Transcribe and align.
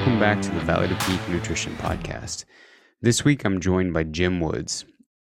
Welcome 0.00 0.18
back 0.18 0.40
to 0.40 0.50
the 0.52 0.60
Valley 0.60 0.88
to 0.88 0.94
Peak 0.94 1.28
Nutrition 1.28 1.76
Podcast. 1.76 2.46
This 3.02 3.22
week 3.22 3.44
I'm 3.44 3.60
joined 3.60 3.92
by 3.92 4.04
Jim 4.04 4.40
Woods. 4.40 4.86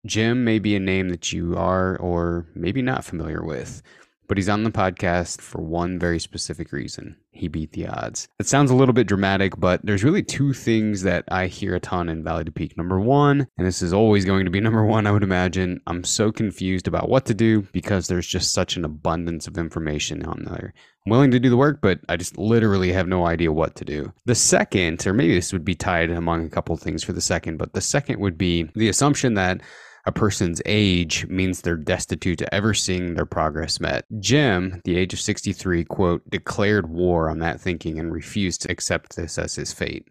Jim 0.05 0.43
may 0.43 0.59
be 0.59 0.75
a 0.75 0.81
name 0.81 1.11
that 1.11 1.33
you 1.33 1.57
are 1.57 1.97
or 1.99 2.49
maybe 2.53 2.83
not 2.83 3.05
familiar 3.05 3.45
with, 3.45 3.81
but 4.29 4.39
he's 4.39 4.49
on 4.49 4.65
the 4.65 4.71
podcast 4.71 5.41
for 5.41 5.61
one 5.61 5.99
very 5.99 6.19
specific 6.19 6.73
reason. 6.73 7.17
He 7.31 7.49
beat 7.49 7.73
the 7.73 7.87
odds. 7.87 8.29
It 8.39 8.47
sounds 8.47 8.71
a 8.71 8.75
little 8.75 8.95
bit 8.95 9.07
dramatic, 9.07 9.59
but 9.59 9.85
there's 9.85 10.05
really 10.05 10.23
two 10.23 10.53
things 10.53 11.03
that 11.03 11.25
I 11.29 11.47
hear 11.47 11.75
a 11.75 11.81
ton 11.81 12.09
in 12.09 12.25
Valley 12.25 12.45
to 12.45 12.51
Peak. 12.51 12.77
Number 12.77 12.99
one, 12.99 13.47
and 13.59 13.67
this 13.67 13.83
is 13.83 13.93
always 13.93 14.25
going 14.25 14.47
to 14.47 14.51
be 14.51 14.61
number 14.67 14.85
one, 14.85 15.07
I 15.07 15.13
would 15.13 15.23
imagine, 15.23 15.81
I'm 15.87 16.03
so 16.03 16.33
confused 16.33 16.89
about 16.89 17.09
what 17.09 17.27
to 17.27 17.35
do 17.35 17.63
because 17.73 18.07
there's 18.07 18.27
just 18.27 18.53
such 18.53 18.77
an 18.77 18.85
abundance 18.85 19.47
of 19.47 19.59
information 19.59 20.25
on 20.25 20.45
there. 20.45 20.73
I'm 21.07 21.11
willing 21.11 21.31
to 21.31 21.39
do 21.39 21.51
the 21.51 21.57
work, 21.57 21.81
but 21.83 22.01
I 22.09 22.17
just 22.17 22.37
literally 22.37 22.93
have 22.93 23.07
no 23.07 23.27
idea 23.27 23.53
what 23.53 23.77
to 23.77 23.85
do. 23.85 24.13
The 24.25 24.35
second, 24.35 25.07
or 25.07 25.13
maybe 25.13 25.35
this 25.35 25.53
would 25.53 25.65
be 25.65 25.75
tied 25.75 26.11
among 26.11 26.45
a 26.45 26.51
couple 26.51 26.77
things 26.77 27.05
for 27.05 27.13
the 27.13 27.21
second, 27.21 27.59
but 27.59 27.75
the 27.75 27.81
second 27.81 28.19
would 28.19 28.37
be 28.37 28.69
the 28.75 28.89
assumption 28.89 29.35
that 29.35 29.61
a 30.07 30.13
person's 30.13 30.63
age 30.67 31.27
means 31.27 31.61
they're 31.61 31.77
destitute 31.77 32.39
to 32.39 32.55
ever 32.55 32.73
seeing 32.73 33.15
their 33.15 33.27
progress 33.27 33.81
met. 33.81 34.05
Jim, 34.21 34.81
the 34.85 34.97
age 34.97 35.13
of 35.13 35.21
63, 35.21 35.85
quote, 35.85 36.23
declared 36.31 36.89
war 36.89 37.29
on 37.29 37.41
that 37.41 37.61
thinking 37.61 37.99
and 37.99 38.13
refused 38.13 38.63
to 38.63 38.71
accept 38.71 39.17
this 39.17 39.37
as 39.37 39.57
his 39.57 39.73
fate. 39.73 40.07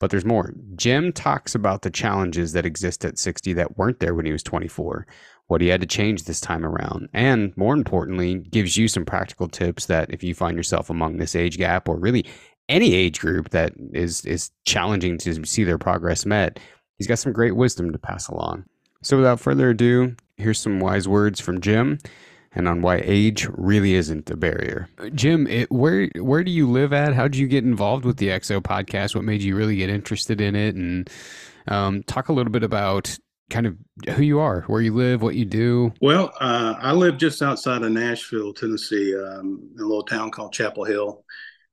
But 0.00 0.10
there's 0.10 0.24
more. 0.24 0.52
Jim 0.74 1.12
talks 1.12 1.54
about 1.54 1.82
the 1.82 1.90
challenges 1.90 2.52
that 2.52 2.66
exist 2.66 3.04
at 3.04 3.18
60 3.18 3.52
that 3.52 3.78
weren't 3.78 4.00
there 4.00 4.14
when 4.14 4.26
he 4.26 4.32
was 4.32 4.42
24, 4.42 5.06
what 5.46 5.60
he 5.60 5.68
had 5.68 5.80
to 5.80 5.86
change 5.86 6.24
this 6.24 6.40
time 6.40 6.66
around, 6.66 7.08
and 7.12 7.56
more 7.56 7.74
importantly, 7.74 8.34
gives 8.34 8.76
you 8.76 8.88
some 8.88 9.04
practical 9.04 9.46
tips 9.46 9.86
that 9.86 10.10
if 10.10 10.24
you 10.24 10.34
find 10.34 10.56
yourself 10.56 10.90
among 10.90 11.16
this 11.18 11.36
age 11.36 11.56
gap 11.56 11.88
or 11.88 11.96
really 11.98 12.26
any 12.68 12.94
age 12.94 13.20
group 13.20 13.50
that 13.50 13.72
is 13.92 14.24
is 14.24 14.50
challenging 14.64 15.18
to 15.18 15.44
see 15.44 15.62
their 15.62 15.78
progress 15.78 16.26
met, 16.26 16.58
he's 16.98 17.06
got 17.06 17.18
some 17.18 17.32
great 17.32 17.54
wisdom 17.54 17.92
to 17.92 17.98
pass 17.98 18.26
along. 18.28 18.64
So 19.04 19.18
without 19.18 19.38
further 19.38 19.68
ado, 19.70 20.16
here's 20.38 20.58
some 20.58 20.80
wise 20.80 21.06
words 21.06 21.38
from 21.38 21.60
Jim 21.60 21.98
and 22.54 22.66
on 22.66 22.80
why 22.80 23.02
age 23.04 23.46
really 23.52 23.94
isn't 23.94 24.30
a 24.30 24.36
barrier. 24.36 24.88
Jim, 25.14 25.46
it, 25.46 25.70
where 25.70 26.08
where 26.16 26.42
do 26.42 26.50
you 26.50 26.70
live 26.70 26.94
at? 26.94 27.12
How 27.12 27.24
did 27.24 27.36
you 27.36 27.46
get 27.46 27.64
involved 27.64 28.06
with 28.06 28.16
the 28.16 28.28
EXO 28.28 28.62
podcast? 28.62 29.14
What 29.14 29.24
made 29.24 29.42
you 29.42 29.56
really 29.56 29.76
get 29.76 29.90
interested 29.90 30.40
in 30.40 30.56
it? 30.56 30.74
And 30.74 31.10
um, 31.68 32.02
talk 32.04 32.30
a 32.30 32.32
little 32.32 32.50
bit 32.50 32.62
about 32.62 33.16
kind 33.50 33.66
of 33.66 33.76
who 34.14 34.22
you 34.22 34.40
are, 34.40 34.62
where 34.68 34.80
you 34.80 34.94
live, 34.94 35.20
what 35.20 35.34
you 35.34 35.44
do. 35.44 35.92
Well, 36.00 36.32
uh, 36.40 36.74
I 36.78 36.92
live 36.92 37.18
just 37.18 37.42
outside 37.42 37.82
of 37.82 37.92
Nashville, 37.92 38.54
Tennessee, 38.54 39.14
um, 39.14 39.68
in 39.74 39.80
a 39.80 39.86
little 39.86 40.02
town 40.02 40.30
called 40.30 40.54
Chapel 40.54 40.84
Hill. 40.84 41.24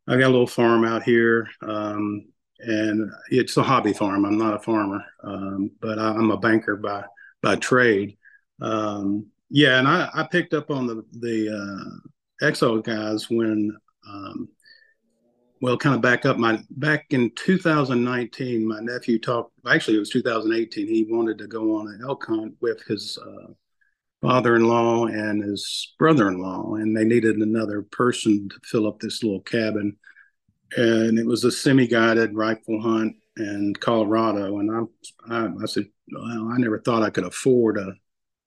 I 0.06 0.18
got 0.18 0.28
a 0.28 0.36
little 0.36 0.48
farm 0.48 0.84
out 0.84 1.04
here. 1.04 1.48
Um, 1.62 2.26
and 2.60 3.12
it's 3.30 3.58
a 3.58 3.64
hobby 3.64 3.94
farm. 3.94 4.26
I'm 4.26 4.38
not 4.38 4.54
a 4.54 4.60
farmer, 4.60 5.04
um, 5.24 5.72
but 5.80 5.98
I, 5.98 6.10
am 6.10 6.32
a 6.32 6.38
banker 6.38 6.76
by 6.76 7.04
by 7.42 7.56
trade. 7.56 8.18
Um, 8.62 9.28
yeah, 9.50 9.80
and 9.80 9.88
I, 9.88 10.10
I, 10.14 10.24
picked 10.24 10.54
up 10.54 10.70
on 10.70 10.88
the 10.88 11.04
the 11.12 11.50
uh, 11.50 12.46
Exo 12.46 12.84
guys 12.84 13.30
when, 13.30 13.76
um, 14.08 14.48
well, 15.62 15.78
kind 15.78 15.96
of 15.96 16.02
back 16.02 16.26
up 16.26 16.38
my 16.38 16.62
back 16.72 17.08
in 17.10 17.32
2019. 17.36 18.68
My 18.68 18.80
nephew 18.80 19.20
talked. 19.20 19.54
Actually, 19.70 19.98
it 19.98 20.00
was 20.00 20.10
2018. 20.10 20.88
He 20.88 21.08
wanted 21.10 21.38
to 21.40 21.48
go 21.48 21.76
on 21.76 21.88
an 21.88 22.02
elk 22.08 22.26
hunt 22.26 22.56
with 22.62 22.82
his 22.84 23.18
uh, 23.18 23.52
father-in-law 24.22 25.08
and 25.08 25.44
his 25.44 25.94
brother-in-law, 25.98 26.76
and 26.76 26.96
they 26.96 27.04
needed 27.04 27.38
another 27.38 27.82
person 27.82 28.48
to 28.50 28.56
fill 28.64 28.88
up 28.88 29.00
this 29.00 29.24
little 29.24 29.42
cabin. 29.42 29.98
And 30.78 31.20
it 31.20 31.26
was 31.26 31.44
a 31.44 31.52
semi-guided 31.52 32.34
rifle 32.34 32.82
hunt 32.82 33.18
in 33.38 33.74
Colorado, 33.80 34.60
and 34.60 34.72
I, 34.72 35.36
I, 35.36 35.50
I 35.64 35.66
said, 35.66 35.88
well, 36.12 36.50
I 36.52 36.58
never 36.58 36.80
thought 36.80 37.04
I 37.04 37.10
could 37.10 37.26
afford 37.26 37.78
a, 37.78 37.94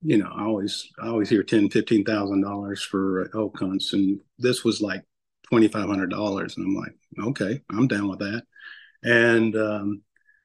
you 0.02 0.18
know, 0.18 0.30
I 0.34 0.44
always, 0.44 0.90
I 1.02 1.08
always 1.08 1.28
hear 1.28 1.42
ten, 1.42 1.70
fifteen 1.70 2.04
thousand 2.04 2.42
dollars 2.42 2.82
for 2.82 3.30
elk 3.34 3.58
hunts, 3.58 3.92
and 3.92 4.20
this 4.38 4.64
was 4.64 4.80
like 4.80 5.02
twenty 5.48 5.68
five 5.68 5.88
hundred 5.88 6.10
dollars, 6.10 6.56
and 6.56 6.66
I'm 6.66 6.74
like, 6.74 6.94
okay, 7.28 7.62
I'm 7.70 7.88
down 7.88 8.08
with 8.08 8.18
that, 8.20 8.42
and 9.02 9.56
um, 9.56 10.02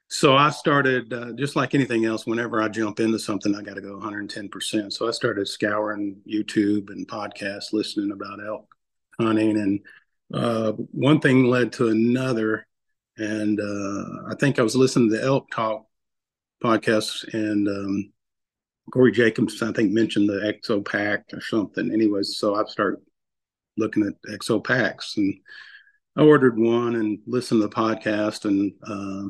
so 0.07 0.35
I 0.35 0.49
started 0.49 1.13
uh, 1.13 1.33
just 1.33 1.55
like 1.55 1.75
anything 1.75 2.05
else. 2.05 2.25
Whenever 2.25 2.61
I 2.61 2.69
jump 2.69 2.99
into 2.99 3.19
something, 3.19 3.55
I 3.55 3.61
got 3.61 3.75
to 3.75 3.81
go 3.81 3.93
110 3.93 4.49
percent. 4.49 4.93
So 4.93 5.07
I 5.07 5.11
started 5.11 5.47
scouring 5.47 6.21
YouTube 6.27 6.89
and 6.89 7.07
podcasts, 7.07 7.73
listening 7.73 8.11
about 8.11 8.45
elk 8.45 8.67
hunting, 9.19 9.57
and 9.59 9.79
uh, 10.33 10.71
one 10.91 11.19
thing 11.19 11.45
led 11.45 11.73
to 11.73 11.89
another 11.89 12.65
and 13.19 13.59
uh, 13.59 14.31
I 14.31 14.35
think 14.39 14.57
I 14.57 14.63
was 14.63 14.75
listening 14.75 15.09
to 15.09 15.17
the 15.17 15.23
Elk 15.23 15.51
Talk 15.51 15.85
podcast, 16.63 17.33
and 17.33 17.67
um, 17.67 18.11
Corey 18.91 19.11
Jacobs, 19.11 19.61
I 19.61 19.71
think, 19.71 19.91
mentioned 19.91 20.29
the 20.29 20.53
Exo 20.53 20.85
Pack 20.85 21.25
or 21.33 21.41
something. 21.41 21.91
Anyways, 21.91 22.37
so 22.37 22.55
I 22.55 22.63
started 22.65 22.99
looking 23.77 24.03
at 24.03 24.31
Exo 24.31 24.63
Packs, 24.63 25.17
and 25.17 25.35
I 26.15 26.23
ordered 26.23 26.57
one 26.57 26.95
and 26.95 27.19
listened 27.25 27.61
to 27.61 27.67
the 27.67 27.73
podcast. 27.73 28.45
And 28.45 28.73
uh, 28.85 29.29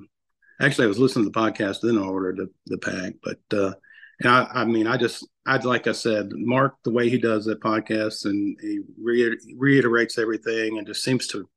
actually, 0.63 0.85
I 0.85 0.87
was 0.87 0.99
listening 0.99 1.25
to 1.25 1.31
the 1.31 1.39
podcast, 1.39 1.81
then 1.81 1.97
I 1.97 2.01
ordered 2.01 2.37
the, 2.37 2.49
the 2.67 2.77
pack. 2.77 3.13
But 3.23 3.57
uh, 3.57 3.73
and 4.21 4.29
I, 4.29 4.47
I 4.53 4.65
mean, 4.65 4.87
I 4.87 4.97
just, 4.97 5.27
I'd 5.45 5.65
like 5.65 5.87
I 5.87 5.93
said, 5.93 6.29
Mark, 6.31 6.75
the 6.83 6.91
way 6.91 7.09
he 7.09 7.17
does 7.17 7.45
the 7.45 7.55
podcast, 7.55 8.25
and 8.25 8.57
he 8.61 8.79
re- 9.01 9.37
reiterates 9.57 10.17
everything, 10.17 10.77
and 10.77 10.87
just 10.87 11.03
seems 11.03 11.27
to 11.27 11.49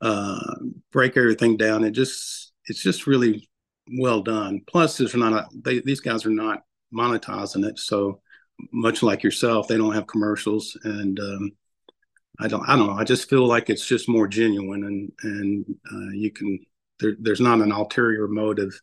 uh, 0.00 0.54
break 0.90 1.16
everything 1.16 1.56
down. 1.56 1.84
It 1.84 1.92
just 1.92 2.52
it's 2.66 2.82
just 2.82 3.06
really 3.06 3.48
well 3.98 4.22
done. 4.22 4.62
Plus, 4.66 4.96
there's 4.96 5.14
not 5.14 5.32
a, 5.32 5.46
they, 5.54 5.80
these 5.80 6.00
guys 6.00 6.24
are 6.26 6.30
not 6.30 6.62
monetizing 6.94 7.64
it, 7.64 7.78
so 7.78 8.20
much 8.72 9.02
like 9.02 9.22
yourself, 9.22 9.66
they 9.66 9.76
don't 9.76 9.94
have 9.94 10.06
commercials, 10.06 10.76
and 10.84 11.18
um, 11.18 11.52
I 12.40 12.48
don't 12.48 12.68
I 12.68 12.76
don't 12.76 12.86
know. 12.86 12.94
I 12.94 13.04
just 13.04 13.28
feel 13.28 13.46
like 13.46 13.70
it's 13.70 13.86
just 13.86 14.08
more 14.08 14.28
genuine, 14.28 14.84
and 14.84 15.12
and 15.22 15.66
uh, 15.92 16.12
you 16.12 16.30
can 16.30 16.58
there, 17.00 17.16
there's 17.20 17.40
not 17.40 17.60
an 17.60 17.72
ulterior 17.72 18.28
motive 18.28 18.80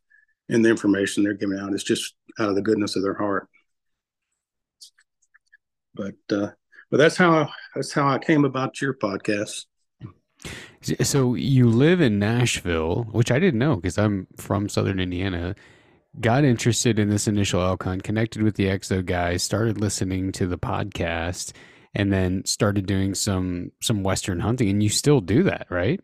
in 0.50 0.62
the 0.62 0.70
information 0.70 1.24
they're 1.24 1.34
giving 1.34 1.60
out. 1.60 1.74
It's 1.74 1.84
just 1.84 2.16
out 2.40 2.50
of 2.50 2.56
the 2.56 2.62
goodness 2.62 2.96
of 2.96 3.04
their 3.04 3.14
heart. 3.14 3.48
But 5.94 6.16
uh, 6.32 6.52
but 6.92 6.98
that's 6.98 7.18
how 7.18 7.50
that's 7.76 7.94
how 7.94 8.08
I 8.10 8.20
came 8.20 8.46
about 8.46 8.82
your 8.82 8.94
podcast. 8.94 9.66
So 10.82 11.36
you 11.36 11.68
live 11.68 12.00
in 12.00 12.20
Nashville, 12.20 13.04
which 13.12 13.32
I 13.32 13.40
didn't 13.40 13.60
know 13.60 13.76
because 13.76 13.98
I'm 13.98 14.28
from 14.38 14.70
Southern 14.70 15.00
Indiana. 15.00 15.56
Got 16.20 16.44
interested 16.44 16.98
in 16.98 17.10
this 17.10 17.28
initial 17.28 17.62
elk 17.62 17.84
hunt, 17.84 18.04
connected 18.04 18.42
with 18.42 18.56
the 18.56 18.66
Exo 18.66 19.06
guys, 19.06 19.44
started 19.44 19.80
listening 19.80 20.32
to 20.34 20.48
the 20.48 20.58
podcast, 20.58 21.52
and 21.94 22.12
then 22.12 22.46
started 22.46 22.86
doing 22.86 23.14
some 23.14 23.72
some 23.82 24.04
Western 24.04 24.40
hunting. 24.40 24.70
And 24.70 24.82
you 24.82 24.90
still 24.90 25.22
do 25.22 25.44
that, 25.44 25.68
right? 25.70 26.00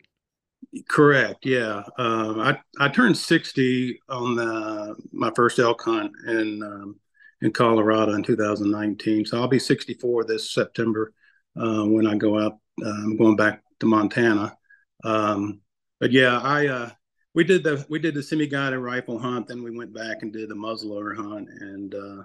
Correct. 0.88 1.46
Yeah. 1.46 1.82
Um, 1.98 2.40
I 2.40 2.58
I 2.78 2.88
turned 2.88 3.16
sixty 3.16 4.00
on 4.08 4.36
the 4.36 4.94
my 5.12 5.32
first 5.34 5.58
elk 5.58 5.82
hunt 5.82 6.12
in 6.26 6.62
um, 6.62 6.96
in 7.40 7.52
Colorado 7.52 8.12
in 8.12 8.22
2019. 8.22 9.26
So 9.26 9.40
I'll 9.40 9.48
be 9.48 9.58
64 9.58 10.24
this 10.24 10.52
September 10.52 11.12
uh, 11.56 11.84
when 11.84 12.06
I 12.06 12.16
go 12.16 12.38
out. 12.38 12.58
Uh, 12.82 12.88
I'm 12.88 13.16
going 13.16 13.36
back 13.36 13.62
to 13.80 13.86
Montana. 13.86 14.56
Um, 15.04 15.60
but 16.00 16.12
yeah, 16.12 16.40
I 16.40 16.66
uh, 16.66 16.90
we 17.34 17.44
did 17.44 17.64
the 17.64 17.84
we 17.88 17.98
did 17.98 18.14
the 18.14 18.22
semi-guided 18.22 18.78
rifle 18.78 19.18
hunt, 19.18 19.48
then 19.48 19.62
we 19.62 19.70
went 19.70 19.92
back 19.92 20.22
and 20.22 20.32
did 20.32 20.48
the 20.48 20.54
muzzleloader 20.54 21.14
hunt, 21.16 21.48
and 21.48 21.94
uh, 21.94 22.22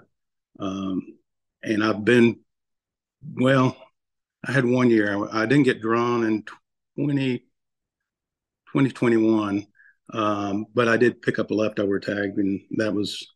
um, 0.60 1.02
and 1.64 1.84
I've 1.84 2.06
been 2.06 2.40
well. 3.34 3.76
I 4.48 4.54
had 4.54 4.66
one 4.66 4.90
year. 4.90 5.28
I, 5.32 5.46
didn't 5.46 5.66
get 5.66 5.82
drawn 5.82 6.24
in 6.24 6.44
20, 6.98 7.38
2021, 7.38 9.68
um, 10.14 10.66
but 10.74 10.88
I 10.88 10.98
did 10.98 11.22
pick 11.22 11.38
up 11.38 11.52
a 11.52 11.54
leftover 11.54 12.00
tag, 12.00 12.32
and 12.38 12.60
that 12.78 12.92
was 12.92 13.28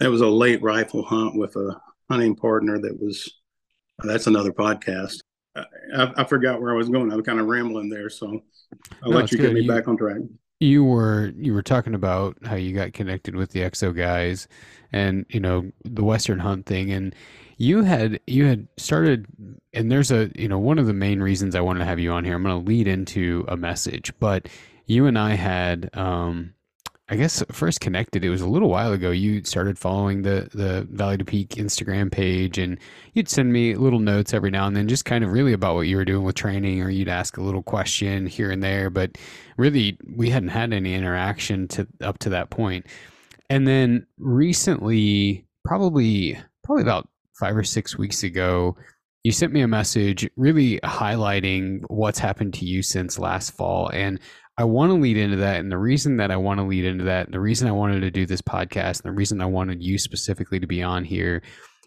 that 0.00 0.10
was 0.10 0.20
a 0.20 0.26
late 0.26 0.60
rifle 0.62 1.04
hunt 1.04 1.36
with 1.36 1.54
a 1.56 1.80
hunting 2.10 2.34
partner 2.34 2.80
that 2.80 3.00
was. 3.00 3.32
That's 4.04 4.28
another 4.28 4.52
podcast. 4.52 5.18
I, 5.96 6.12
I, 6.16 6.24
forgot 6.24 6.60
where 6.60 6.72
I 6.72 6.76
was 6.76 6.88
going. 6.88 7.12
I 7.12 7.16
was 7.16 7.24
kind 7.24 7.40
of 7.40 7.46
rambling 7.46 7.88
there, 7.88 8.10
so 8.10 8.42
I'll 9.02 9.10
no, 9.10 9.18
let 9.18 9.32
you 9.32 9.38
good. 9.38 9.48
get 9.48 9.54
me 9.54 9.60
you, 9.62 9.68
back 9.68 9.88
on 9.88 9.96
track. 9.96 10.18
You 10.60 10.84
were 10.84 11.32
you 11.36 11.54
were 11.54 11.62
talking 11.62 11.94
about 11.94 12.36
how 12.44 12.56
you 12.56 12.74
got 12.74 12.92
connected 12.92 13.36
with 13.36 13.50
the 13.50 13.60
Exo 13.60 13.96
guys, 13.96 14.48
and 14.92 15.24
you 15.28 15.40
know 15.40 15.70
the 15.84 16.04
Western 16.04 16.40
Hunt 16.40 16.66
thing, 16.66 16.90
and 16.90 17.14
you 17.56 17.82
had 17.82 18.20
you 18.26 18.46
had 18.46 18.68
started, 18.76 19.26
and 19.72 19.90
there's 19.90 20.10
a 20.10 20.30
you 20.34 20.48
know 20.48 20.58
one 20.58 20.78
of 20.78 20.86
the 20.86 20.92
main 20.92 21.20
reasons 21.20 21.54
I 21.54 21.60
wanted 21.60 21.80
to 21.80 21.86
have 21.86 21.98
you 21.98 22.12
on 22.12 22.24
here. 22.24 22.34
I'm 22.34 22.42
going 22.42 22.64
to 22.64 22.68
lead 22.68 22.88
into 22.88 23.44
a 23.48 23.56
message, 23.56 24.12
but 24.18 24.48
you 24.86 25.06
and 25.06 25.18
I 25.18 25.34
had 25.34 25.90
um, 25.94 26.54
I 27.10 27.16
guess 27.16 27.42
first 27.50 27.80
connected, 27.80 28.22
it 28.22 28.28
was 28.28 28.42
a 28.42 28.48
little 28.48 28.68
while 28.68 28.92
ago. 28.92 29.10
You 29.10 29.42
started 29.44 29.78
following 29.78 30.22
the 30.22 30.50
the 30.52 30.86
Valley 30.90 31.16
to 31.16 31.24
Peak 31.24 31.50
Instagram 31.50 32.12
page, 32.12 32.58
and 32.58 32.78
you'd 33.14 33.30
send 33.30 33.50
me 33.50 33.74
little 33.76 33.98
notes 33.98 34.34
every 34.34 34.50
now 34.50 34.66
and 34.66 34.76
then, 34.76 34.88
just 34.88 35.06
kind 35.06 35.24
of 35.24 35.32
really 35.32 35.54
about 35.54 35.74
what 35.74 35.86
you 35.86 35.96
were 35.96 36.04
doing 36.04 36.24
with 36.24 36.34
training, 36.34 36.82
or 36.82 36.90
you'd 36.90 37.08
ask 37.08 37.38
a 37.38 37.42
little 37.42 37.62
question 37.62 38.26
here 38.26 38.50
and 38.50 38.62
there. 38.62 38.90
But 38.90 39.16
really, 39.56 39.96
we 40.16 40.28
hadn't 40.28 40.50
had 40.50 40.74
any 40.74 40.94
interaction 40.94 41.66
to 41.68 41.86
up 42.02 42.18
to 42.18 42.30
that 42.30 42.50
point. 42.50 42.84
And 43.48 43.66
then 43.66 44.06
recently, 44.18 45.46
probably 45.64 46.38
probably 46.62 46.82
about 46.82 47.08
five 47.40 47.56
or 47.56 47.64
six 47.64 47.96
weeks 47.96 48.22
ago, 48.22 48.76
you 49.22 49.32
sent 49.32 49.54
me 49.54 49.62
a 49.62 49.68
message 49.68 50.28
really 50.36 50.78
highlighting 50.80 51.80
what's 51.88 52.18
happened 52.18 52.52
to 52.54 52.66
you 52.66 52.82
since 52.82 53.18
last 53.18 53.52
fall. 53.52 53.88
And 53.94 54.20
I 54.58 54.64
want 54.64 54.90
to 54.90 54.94
lead 54.94 55.16
into 55.16 55.36
that. 55.36 55.60
And 55.60 55.70
the 55.70 55.78
reason 55.78 56.16
that 56.16 56.32
I 56.32 56.36
want 56.36 56.58
to 56.58 56.66
lead 56.66 56.84
into 56.84 57.04
that, 57.04 57.30
the 57.30 57.38
reason 57.38 57.68
I 57.68 57.72
wanted 57.72 58.00
to 58.00 58.10
do 58.10 58.26
this 58.26 58.42
podcast, 58.42 59.04
and 59.04 59.12
the 59.12 59.16
reason 59.16 59.40
I 59.40 59.46
wanted 59.46 59.80
you 59.80 59.98
specifically 59.98 60.58
to 60.58 60.66
be 60.66 60.82
on 60.82 61.04
here 61.04 61.42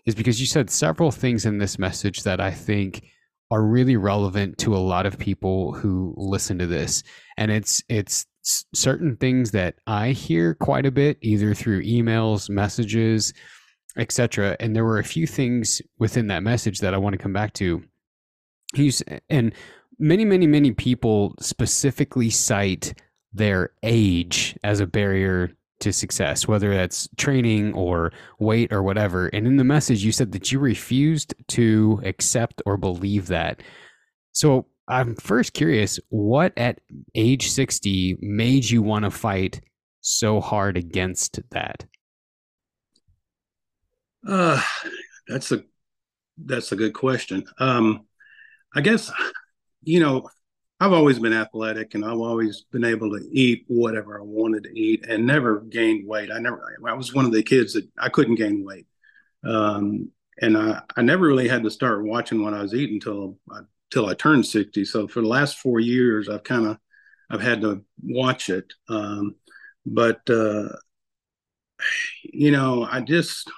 is 0.05 0.15
because 0.15 0.39
you 0.39 0.47
said 0.47 0.69
several 0.69 1.11
things 1.11 1.45
in 1.45 1.57
this 1.57 1.77
message 1.77 2.23
that 2.23 2.39
I 2.39 2.51
think 2.51 3.03
are 3.51 3.61
really 3.61 3.97
relevant 3.97 4.57
to 4.59 4.73
a 4.73 4.79
lot 4.79 5.05
of 5.05 5.19
people 5.19 5.73
who 5.73 6.13
listen 6.15 6.57
to 6.59 6.65
this. 6.65 7.03
And 7.37 7.51
it's 7.51 7.83
it's 7.89 8.25
certain 8.73 9.17
things 9.17 9.51
that 9.51 9.75
I 9.85 10.11
hear 10.11 10.55
quite 10.55 10.85
a 10.85 10.91
bit 10.91 11.17
either 11.21 11.53
through 11.53 11.83
emails, 11.83 12.49
messages, 12.49 13.33
etc. 13.97 14.55
And 14.61 14.73
there 14.73 14.85
were 14.85 14.99
a 14.99 15.03
few 15.03 15.27
things 15.27 15.81
within 15.99 16.27
that 16.27 16.41
message 16.41 16.79
that 16.79 16.93
I 16.93 16.97
want 16.97 17.13
to 17.13 17.21
come 17.21 17.33
back 17.33 17.51
to. 17.55 17.83
He's 18.73 19.03
and 19.29 19.53
many, 20.01 20.25
many, 20.25 20.47
many 20.47 20.71
people 20.71 21.35
specifically 21.39 22.29
cite 22.29 22.93
their 23.33 23.71
age 23.83 24.57
as 24.63 24.79
a 24.79 24.87
barrier 24.87 25.51
to 25.79 25.93
success, 25.93 26.47
whether 26.47 26.73
that's 26.73 27.07
training 27.17 27.73
or 27.73 28.11
weight 28.39 28.73
or 28.73 28.83
whatever. 28.83 29.27
And 29.27 29.47
in 29.47 29.57
the 29.57 29.63
message, 29.63 30.03
you 30.03 30.11
said 30.11 30.31
that 30.33 30.51
you 30.51 30.59
refused 30.59 31.33
to 31.49 32.01
accept 32.03 32.61
or 32.65 32.77
believe 32.77 33.27
that. 33.27 33.61
So 34.31 34.67
I'm 34.87 35.15
first 35.15 35.53
curious 35.53 35.99
what 36.09 36.53
at 36.57 36.79
age 37.15 37.49
60 37.49 38.17
made 38.21 38.69
you 38.69 38.81
want 38.81 39.05
to 39.05 39.11
fight 39.11 39.61
so 40.01 40.41
hard 40.41 40.77
against 40.77 41.39
that? 41.51 41.85
Uh, 44.27 44.61
that's 45.27 45.51
a 45.51 45.63
that's 46.43 46.71
a 46.71 46.75
good 46.75 46.93
question. 46.93 47.45
Um, 47.59 48.05
I 48.75 48.81
guess 48.81 49.11
you 49.83 49.99
know, 49.99 50.29
I've 50.79 50.93
always 50.93 51.19
been 51.19 51.33
athletic 51.33 51.93
and 51.93 52.03
I've 52.03 52.19
always 52.19 52.61
been 52.71 52.83
able 52.83 53.11
to 53.11 53.23
eat 53.31 53.65
whatever 53.67 54.19
I 54.19 54.23
wanted 54.23 54.63
to 54.63 54.79
eat 54.79 55.05
and 55.07 55.27
never 55.27 55.59
gained 55.59 56.07
weight. 56.07 56.31
I 56.31 56.39
never, 56.39 56.75
I 56.87 56.93
was 56.93 57.13
one 57.13 57.25
of 57.25 57.31
the 57.31 57.43
kids 57.43 57.73
that 57.73 57.87
I 57.99 58.09
couldn't 58.09 58.35
gain 58.35 58.65
weight. 58.65 58.87
Um, 59.45 60.09
and 60.41 60.57
I, 60.57 60.81
I 60.97 61.03
never 61.03 61.27
really 61.27 61.47
had 61.47 61.63
to 61.63 61.69
start 61.69 62.03
watching 62.03 62.43
what 62.43 62.55
I 62.55 62.63
was 62.63 62.73
eating 62.73 62.95
until 62.95 63.37
I, 63.51 63.59
until 63.91 64.09
I 64.09 64.15
turned 64.15 64.45
60. 64.45 64.85
So 64.85 65.07
for 65.07 65.21
the 65.21 65.27
last 65.27 65.59
four 65.59 65.79
years, 65.79 66.29
I've 66.29 66.43
kind 66.43 66.65
of, 66.65 66.77
I've 67.29 67.41
had 67.41 67.61
to 67.61 67.83
watch 68.01 68.49
it. 68.49 68.73
Um, 68.89 69.35
but, 69.85 70.27
uh, 70.29 70.69
you 72.23 72.49
know, 72.49 72.87
I 72.89 73.01
just, 73.01 73.51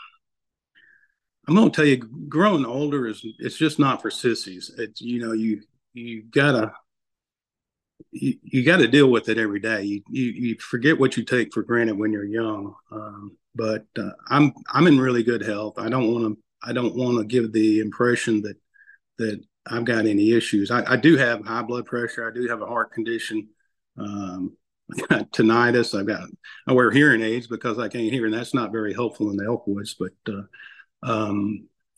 I'm 1.48 1.56
going 1.56 1.72
to 1.72 1.75
tell 1.75 1.86
you, 1.86 1.98
growing 2.28 2.66
older 2.66 3.08
is, 3.08 3.25
it's 3.40 3.58
just 3.58 3.80
not 3.80 4.02
for 4.02 4.12
sissies. 4.12 4.74
It's, 4.78 5.00
you 5.00 5.25
know, 5.25 5.31
you, 5.34 5.62
you 5.94 6.24
gotta 6.24 6.74
you, 8.12 8.38
you 8.44 8.66
got 8.66 8.78
to 8.78 8.88
deal 8.88 9.10
with 9.10 9.30
it 9.30 9.38
every 9.38 9.60
day. 9.60 9.84
You, 9.84 10.04
you, 10.10 10.24
you 10.24 10.56
forget 10.60 11.00
what 11.00 11.18
you 11.18 11.24
take 11.24 11.54
for 11.54 11.63
granted 11.63 11.98
when 11.98 12.12
you're 12.12 12.25
young. 12.25 12.75
Um, 12.92 13.38
but 13.56 13.86
uh, 13.98 14.12
I'm 14.30 14.54
I'm 14.72 14.88
in 14.88 15.00
really 15.00 15.24
good 15.24 15.44
health. 15.44 15.75
I 15.78 15.90
don't 15.90 16.12
want 16.12 16.36
to 16.36 16.44
I 16.63 16.74
don't 16.74 16.95
want 16.95 17.18
to 17.18 17.25
give 17.25 17.51
the 17.51 17.80
impression 17.80 18.42
that 18.42 18.57
that 19.19 19.44
I've 19.66 19.86
got 19.86 20.06
any 20.06 20.31
issues. 20.31 20.72
I, 20.72 20.94
I, 20.94 20.95
do 20.98 21.16
have 21.16 21.45
high 21.45 21.62
blood 21.62 21.86
pressure. 21.86 22.28
I 22.28 22.34
do 22.34 22.48
have 22.50 22.62
a 22.62 22.66
heart 22.66 22.92
condition. 22.92 23.48
Um, 23.98 24.57
I 24.92 25.01
got 25.10 25.31
tinnitus. 25.31 25.98
I've 25.98 26.07
got 26.07 26.28
I 26.68 26.74
wear 26.74 26.92
hearing 26.92 27.22
aids 27.22 27.48
because 27.48 27.80
I 27.80 27.88
can't 27.88 28.12
hear, 28.12 28.25
and 28.25 28.34
that's 28.34 28.54
not 28.54 28.72
very 28.72 28.94
helpful 28.94 29.30
in 29.30 29.38
the 29.38 29.46
elk 29.46 29.66
woods. 29.68 29.96
But 29.98 30.13
uh, 30.28 30.44
um, 31.04 31.68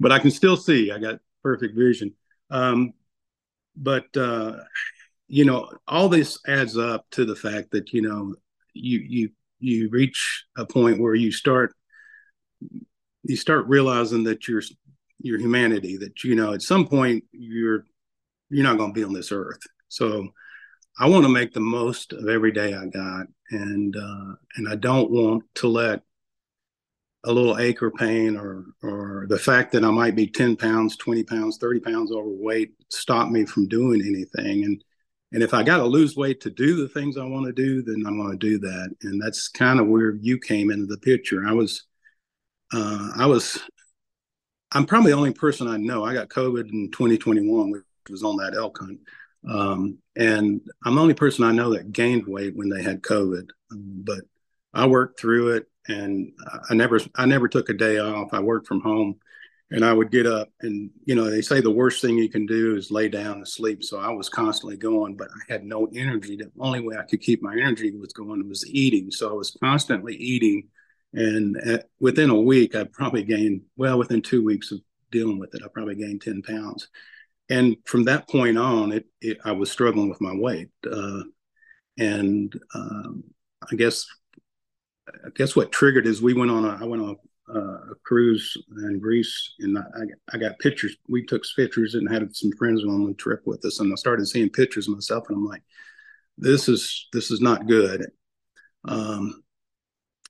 but 0.00 0.12
I 0.12 0.18
can 0.18 0.30
still 0.30 0.56
see. 0.56 0.90
I 0.90 0.98
got 0.98 1.20
perfect 1.42 1.76
vision. 1.76 2.14
Um, 2.50 2.92
but 3.76 4.16
uh, 4.16 4.58
you 5.28 5.44
know, 5.44 5.70
all 5.86 6.08
this 6.08 6.38
adds 6.46 6.78
up 6.78 7.06
to 7.12 7.24
the 7.24 7.36
fact 7.36 7.70
that 7.72 7.92
you 7.92 8.02
know 8.02 8.34
you 8.72 8.98
you 8.98 9.30
you 9.58 9.88
reach 9.90 10.44
a 10.56 10.66
point 10.66 11.00
where 11.00 11.14
you 11.14 11.32
start 11.32 11.74
you 13.22 13.36
start 13.36 13.66
realizing 13.66 14.24
that 14.24 14.48
your 14.48 14.62
your 15.20 15.38
humanity 15.38 15.96
that 15.96 16.22
you 16.24 16.34
know 16.34 16.52
at 16.52 16.62
some 16.62 16.86
point 16.86 17.24
you're 17.32 17.84
you're 18.50 18.62
not 18.64 18.78
going 18.78 18.90
to 18.92 18.98
be 18.98 19.04
on 19.04 19.12
this 19.12 19.32
earth. 19.32 19.60
So 19.88 20.28
i 20.98 21.08
want 21.08 21.24
to 21.24 21.28
make 21.28 21.52
the 21.52 21.60
most 21.60 22.12
of 22.12 22.28
every 22.28 22.52
day 22.52 22.74
i 22.74 22.86
got 22.86 23.26
and 23.50 23.96
uh 23.96 24.34
and 24.56 24.68
i 24.68 24.74
don't 24.74 25.10
want 25.10 25.42
to 25.54 25.68
let 25.68 26.02
a 27.24 27.32
little 27.32 27.58
ache 27.58 27.82
or 27.82 27.90
pain 27.90 28.36
or 28.36 28.66
or 28.82 29.26
the 29.28 29.38
fact 29.38 29.72
that 29.72 29.84
I 29.84 29.90
might 29.90 30.14
be 30.14 30.26
10 30.26 30.56
pounds, 30.56 30.96
20 30.96 31.24
pounds, 31.24 31.58
30 31.58 31.80
pounds 31.80 32.12
overweight 32.12 32.72
stop 32.90 33.28
me 33.30 33.44
from 33.44 33.68
doing 33.68 34.00
anything. 34.00 34.64
And 34.64 34.82
and 35.32 35.42
if 35.42 35.52
I 35.52 35.62
got 35.62 35.78
to 35.78 35.84
lose 35.84 36.16
weight 36.16 36.40
to 36.42 36.50
do 36.50 36.76
the 36.76 36.88
things 36.88 37.16
I 37.16 37.24
want 37.24 37.46
to 37.46 37.52
do, 37.52 37.82
then 37.82 38.04
I'm 38.06 38.16
going 38.16 38.30
to 38.30 38.38
do 38.38 38.58
that. 38.60 38.94
And 39.02 39.20
that's 39.20 39.48
kind 39.48 39.80
of 39.80 39.88
where 39.88 40.14
you 40.14 40.38
came 40.38 40.70
into 40.70 40.86
the 40.86 40.98
picture. 40.98 41.46
I 41.46 41.52
was 41.52 41.84
uh, 42.72 43.10
I 43.16 43.26
was 43.26 43.60
I'm 44.72 44.86
probably 44.86 45.12
the 45.12 45.18
only 45.18 45.32
person 45.32 45.68
I 45.68 45.76
know. 45.76 46.04
I 46.04 46.14
got 46.14 46.28
COVID 46.28 46.70
in 46.70 46.90
2021, 46.90 47.70
which 47.70 47.82
was 48.10 48.22
on 48.22 48.36
that 48.36 48.54
elk 48.54 48.78
hunt. 48.78 49.00
Um, 49.48 49.98
and 50.16 50.60
I'm 50.84 50.96
the 50.96 51.00
only 51.00 51.14
person 51.14 51.44
I 51.44 51.52
know 51.52 51.72
that 51.72 51.92
gained 51.92 52.26
weight 52.26 52.56
when 52.56 52.68
they 52.68 52.82
had 52.82 53.02
COVID. 53.02 53.48
Um, 53.70 54.02
but 54.04 54.22
I 54.74 54.86
worked 54.86 55.20
through 55.20 55.50
it 55.50 55.66
and 55.88 56.32
I 56.70 56.74
never 56.74 57.00
I 57.14 57.26
never 57.26 57.48
took 57.48 57.68
a 57.68 57.74
day 57.74 57.98
off. 57.98 58.32
I 58.32 58.40
worked 58.40 58.66
from 58.66 58.80
home, 58.80 59.16
and 59.70 59.84
I 59.84 59.92
would 59.92 60.10
get 60.10 60.26
up 60.26 60.50
and 60.60 60.90
you 61.04 61.14
know 61.14 61.28
they 61.30 61.42
say 61.42 61.60
the 61.60 61.70
worst 61.70 62.00
thing 62.02 62.16
you 62.16 62.28
can 62.28 62.46
do 62.46 62.76
is 62.76 62.90
lay 62.90 63.08
down 63.08 63.38
and 63.38 63.48
sleep. 63.48 63.82
So 63.82 63.98
I 63.98 64.10
was 64.10 64.28
constantly 64.28 64.76
going, 64.76 65.16
but 65.16 65.28
I 65.28 65.52
had 65.52 65.64
no 65.64 65.88
energy. 65.94 66.36
The 66.36 66.50
only 66.58 66.80
way 66.80 66.96
I 66.96 67.02
could 67.02 67.20
keep 67.20 67.42
my 67.42 67.54
energy 67.54 67.90
was 67.96 68.12
going 68.12 68.48
was 68.48 68.68
eating. 68.68 69.10
So 69.10 69.30
I 69.30 69.32
was 69.32 69.56
constantly 69.62 70.14
eating, 70.16 70.68
and 71.12 71.56
at, 71.56 71.88
within 72.00 72.30
a 72.30 72.40
week 72.40 72.74
I 72.74 72.84
probably 72.84 73.24
gained 73.24 73.62
well 73.76 73.98
within 73.98 74.22
two 74.22 74.44
weeks 74.44 74.72
of 74.72 74.80
dealing 75.10 75.38
with 75.38 75.54
it 75.54 75.62
I 75.64 75.68
probably 75.68 75.96
gained 75.96 76.22
ten 76.22 76.42
pounds. 76.42 76.88
And 77.48 77.76
from 77.84 78.04
that 78.04 78.28
point 78.28 78.58
on, 78.58 78.90
it, 78.92 79.06
it 79.20 79.38
I 79.44 79.52
was 79.52 79.70
struggling 79.70 80.08
with 80.08 80.20
my 80.20 80.34
weight, 80.34 80.68
uh, 80.90 81.22
and 81.98 82.52
um, 82.74 83.24
I 83.70 83.76
guess 83.76 84.06
I 85.08 85.28
guess 85.34 85.54
what 85.54 85.72
triggered 85.72 86.06
is 86.06 86.22
we 86.22 86.34
went 86.34 86.50
on 86.50 86.64
a 86.64 86.78
I 86.80 86.84
went 86.84 87.02
on 87.02 87.16
a, 87.48 87.58
a 87.58 87.94
cruise 88.04 88.56
in 88.76 88.98
Greece 88.98 89.54
and 89.60 89.78
I, 89.78 89.82
I 90.32 90.38
got 90.38 90.58
pictures. 90.58 90.96
We 91.08 91.24
took 91.24 91.44
pictures 91.54 91.94
and 91.94 92.10
had 92.10 92.34
some 92.34 92.52
friends 92.52 92.82
on 92.84 93.06
the 93.06 93.14
trip 93.14 93.42
with 93.46 93.64
us, 93.64 93.80
and 93.80 93.92
I 93.92 93.96
started 93.96 94.26
seeing 94.26 94.50
pictures 94.50 94.88
of 94.88 94.94
myself, 94.94 95.24
and 95.28 95.36
I'm 95.36 95.46
like, 95.46 95.62
this 96.38 96.68
is 96.68 97.08
this 97.12 97.30
is 97.30 97.40
not 97.40 97.66
good. 97.66 98.06
Um, 98.84 99.42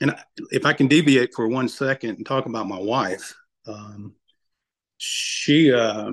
and 0.01 0.15
if 0.51 0.67
I 0.67 0.73
can 0.73 0.89
deviate 0.89 1.35
for 1.35 1.49
one 1.49 1.69
second 1.69 2.17
and 2.17 2.27
talk 2.27 2.47
about 2.47 2.69
my 2.69 2.79
wife, 2.79 3.35
um, 3.67 4.15
she 4.99 5.73
uh, 5.73 6.11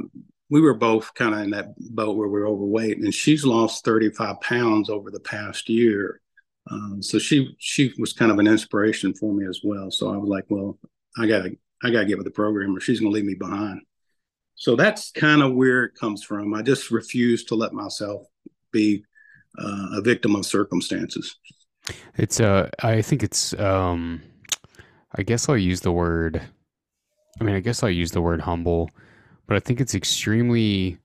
we 0.50 0.62
were 0.62 0.74
both 0.74 1.13
kind 1.15 1.34
of 1.36 1.41
in 1.41 1.50
that 1.51 1.74
boat 1.77 2.15
where 2.15 2.29
we 2.29 2.39
are 2.39 2.48
overweight, 2.48 2.98
and 3.00 3.13
she's 3.13 3.46
lost 3.46 3.84
35 3.84 4.39
pounds 4.41 4.89
over 4.89 5.12
the 5.12 5.20
past 5.20 5.67
year 5.67 6.22
um, 6.70 7.01
so 7.01 7.20
she 7.20 7.55
she 7.60 7.93
was 7.98 8.13
kind 8.13 8.32
of 8.32 8.39
an 8.39 8.48
inspiration 8.48 9.13
for 9.13 9.34
me 9.34 9.46
as 9.48 9.60
well. 9.63 9.91
So 9.91 10.13
I 10.13 10.17
was 10.17 10.29
like, 10.29 10.46
well, 10.50 10.77
I 11.17 11.27
gotta 11.27 11.51
I 11.84 11.89
gotta 11.89 12.05
get 12.05 12.17
with 12.17 12.25
the 12.25 12.32
program, 12.32 12.75
or 12.75 12.79
she's 12.79 13.00
gonna 13.00 13.12
leave 13.12 13.25
me 13.25 13.36
behind. 13.36 13.82
So 14.55 14.75
that's 14.75 15.12
kind 15.12 15.41
of 15.41 15.55
where 15.55 15.84
it 15.84 15.96
comes 15.96 16.24
from. 16.24 16.53
I 16.53 16.62
just 16.62 16.91
refuse 16.91 17.43
to 17.46 17.55
let 17.55 17.74
myself 17.74 18.27
be 18.72 19.03
uh, 19.60 19.88
a 19.93 20.01
victim 20.01 20.36
of 20.36 20.46
circumstances. 20.46 21.36
It's 22.15 22.39
uh, 22.39 22.70
I 22.82 23.01
think 23.01 23.24
it's 23.24 23.53
um, 23.60 24.22
I 25.15 25.24
guess 25.24 25.50
I'll 25.50 25.58
use 25.58 25.82
the 25.82 25.91
word. 25.91 26.41
I 27.41 27.43
mean, 27.43 27.55
I 27.55 27.60
guess 27.60 27.84
I'll 27.84 27.89
use 27.89 28.12
the 28.12 28.22
word 28.22 28.39
humble, 28.39 28.89
but 29.48 29.58
I 29.58 29.60
think 29.60 29.82
it's 29.82 29.96
extremely. 29.96 30.98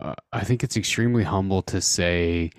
Uh, 0.00 0.14
I 0.32 0.42
think 0.42 0.64
it's 0.64 0.76
extremely 0.76 1.22
humble 1.22 1.62
to 1.62 1.80
say 1.80 2.50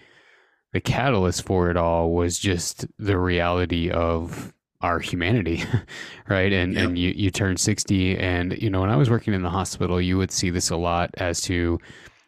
the 0.74 0.82
catalyst 0.82 1.46
for 1.46 1.70
it 1.70 1.77
all 1.77 2.12
was 2.12 2.38
just 2.38 2.86
the 3.00 3.18
reality 3.18 3.89
of 3.89 4.53
our 4.82 5.00
humanity 5.00 5.63
right 6.27 6.51
and 6.51 6.74
yep. 6.74 6.84
and 6.84 7.00
you 7.00 7.13
you 7.15 7.32
turn 7.32 7.56
60 7.56 8.18
and 8.18 8.62
you 8.62 8.70
know 8.70 8.82
when 8.82 8.89
i 8.89 8.98
was 8.98 9.10
working 9.10 9.34
in 9.34 9.42
the 9.42 9.50
hospital 9.50 10.01
you 10.01 10.18
would 10.18 10.32
see 10.32 10.50
this 10.50 10.70
a 10.70 10.75
lot 10.75 11.10
as 11.18 11.39
to 11.39 11.80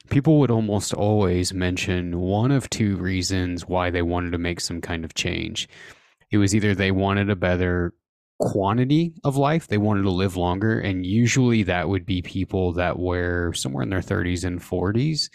people 0.10 0.40
would 0.40 0.52
almost 0.52 0.94
always 0.94 1.54
mention 1.54 2.20
one 2.20 2.52
of 2.52 2.70
two 2.70 2.98
reasons 2.98 3.68
why 3.68 3.90
they 3.90 4.02
wanted 4.02 4.32
to 4.32 4.38
make 4.38 4.60
some 4.60 4.82
kind 4.82 5.04
of 5.04 5.14
change. 5.14 5.68
It 6.32 6.38
was 6.38 6.56
either 6.56 6.76
they 6.76 6.92
wanted 6.92 7.30
a 7.30 7.36
better 7.36 7.94
quantity 8.40 9.14
of 9.24 9.38
life, 9.38 9.68
they 9.68 9.78
wanted 9.78 10.04
to 10.04 10.12
live 10.12 10.36
longer, 10.36 10.80
and 10.80 11.06
usually 11.06 11.64
that 11.64 11.88
would 11.88 12.06
be 12.06 12.22
people 12.22 12.74
that 12.74 13.00
were 13.00 13.54
somewhere 13.54 13.84
in 13.84 13.90
their 13.90 14.02
30s 14.02 14.44
and 14.44 14.60
40s. 14.60 15.30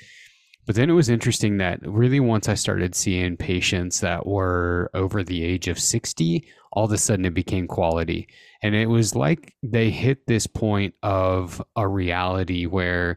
But 0.66 0.76
then 0.76 0.90
it 0.90 0.94
was 0.94 1.08
interesting 1.08 1.58
that 1.58 1.80
really 1.82 2.20
once 2.20 2.48
I 2.48 2.54
started 2.54 2.94
seeing 2.94 3.36
patients 3.36 4.00
that 4.00 4.26
were 4.26 4.90
over 4.94 5.22
the 5.22 5.42
age 5.42 5.68
of 5.68 5.78
60, 5.78 6.44
all 6.72 6.84
of 6.84 6.92
a 6.92 6.98
sudden 6.98 7.24
it 7.24 7.34
became 7.34 7.66
quality. 7.66 8.28
And 8.62 8.74
it 8.74 8.86
was 8.86 9.14
like 9.14 9.54
they 9.62 9.90
hit 9.90 10.26
this 10.26 10.46
point 10.46 10.94
of 11.02 11.62
a 11.76 11.88
reality 11.88 12.66
where 12.66 13.16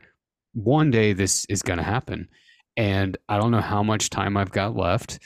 one 0.54 0.90
day 0.90 1.14
this 1.14 1.46
is 1.46 1.62
going 1.62 1.78
to 1.78 1.84
happen. 1.84 2.30
And 2.78 3.18
I 3.30 3.38
don't 3.38 3.52
know 3.52 3.62
how 3.62 3.84
much 3.84 4.10
time 4.10 4.38
I've 4.38 4.52
got 4.52 4.76
left. 4.76 5.20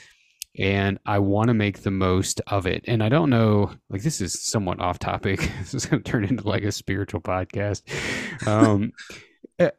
And 0.60 0.98
I 1.06 1.20
want 1.20 1.50
to 1.50 1.54
make 1.54 1.84
the 1.84 1.92
most 1.92 2.42
of 2.48 2.66
it. 2.66 2.84
And 2.88 3.04
I 3.04 3.10
don't 3.10 3.30
know, 3.30 3.72
like, 3.92 4.02
this 4.02 4.22
is 4.22 4.44
somewhat 4.44 4.80
off 4.80 4.98
topic. 4.98 5.52
this 5.60 5.76
is 5.76 5.86
going 5.86 6.02
to 6.02 6.12
turn 6.12 6.26
into 6.26 6.48
like 6.48 6.64
a 6.64 6.72
spiritual 6.72 7.22
podcast. 7.22 7.84
Um, 8.48 8.92
eh, 9.60 9.70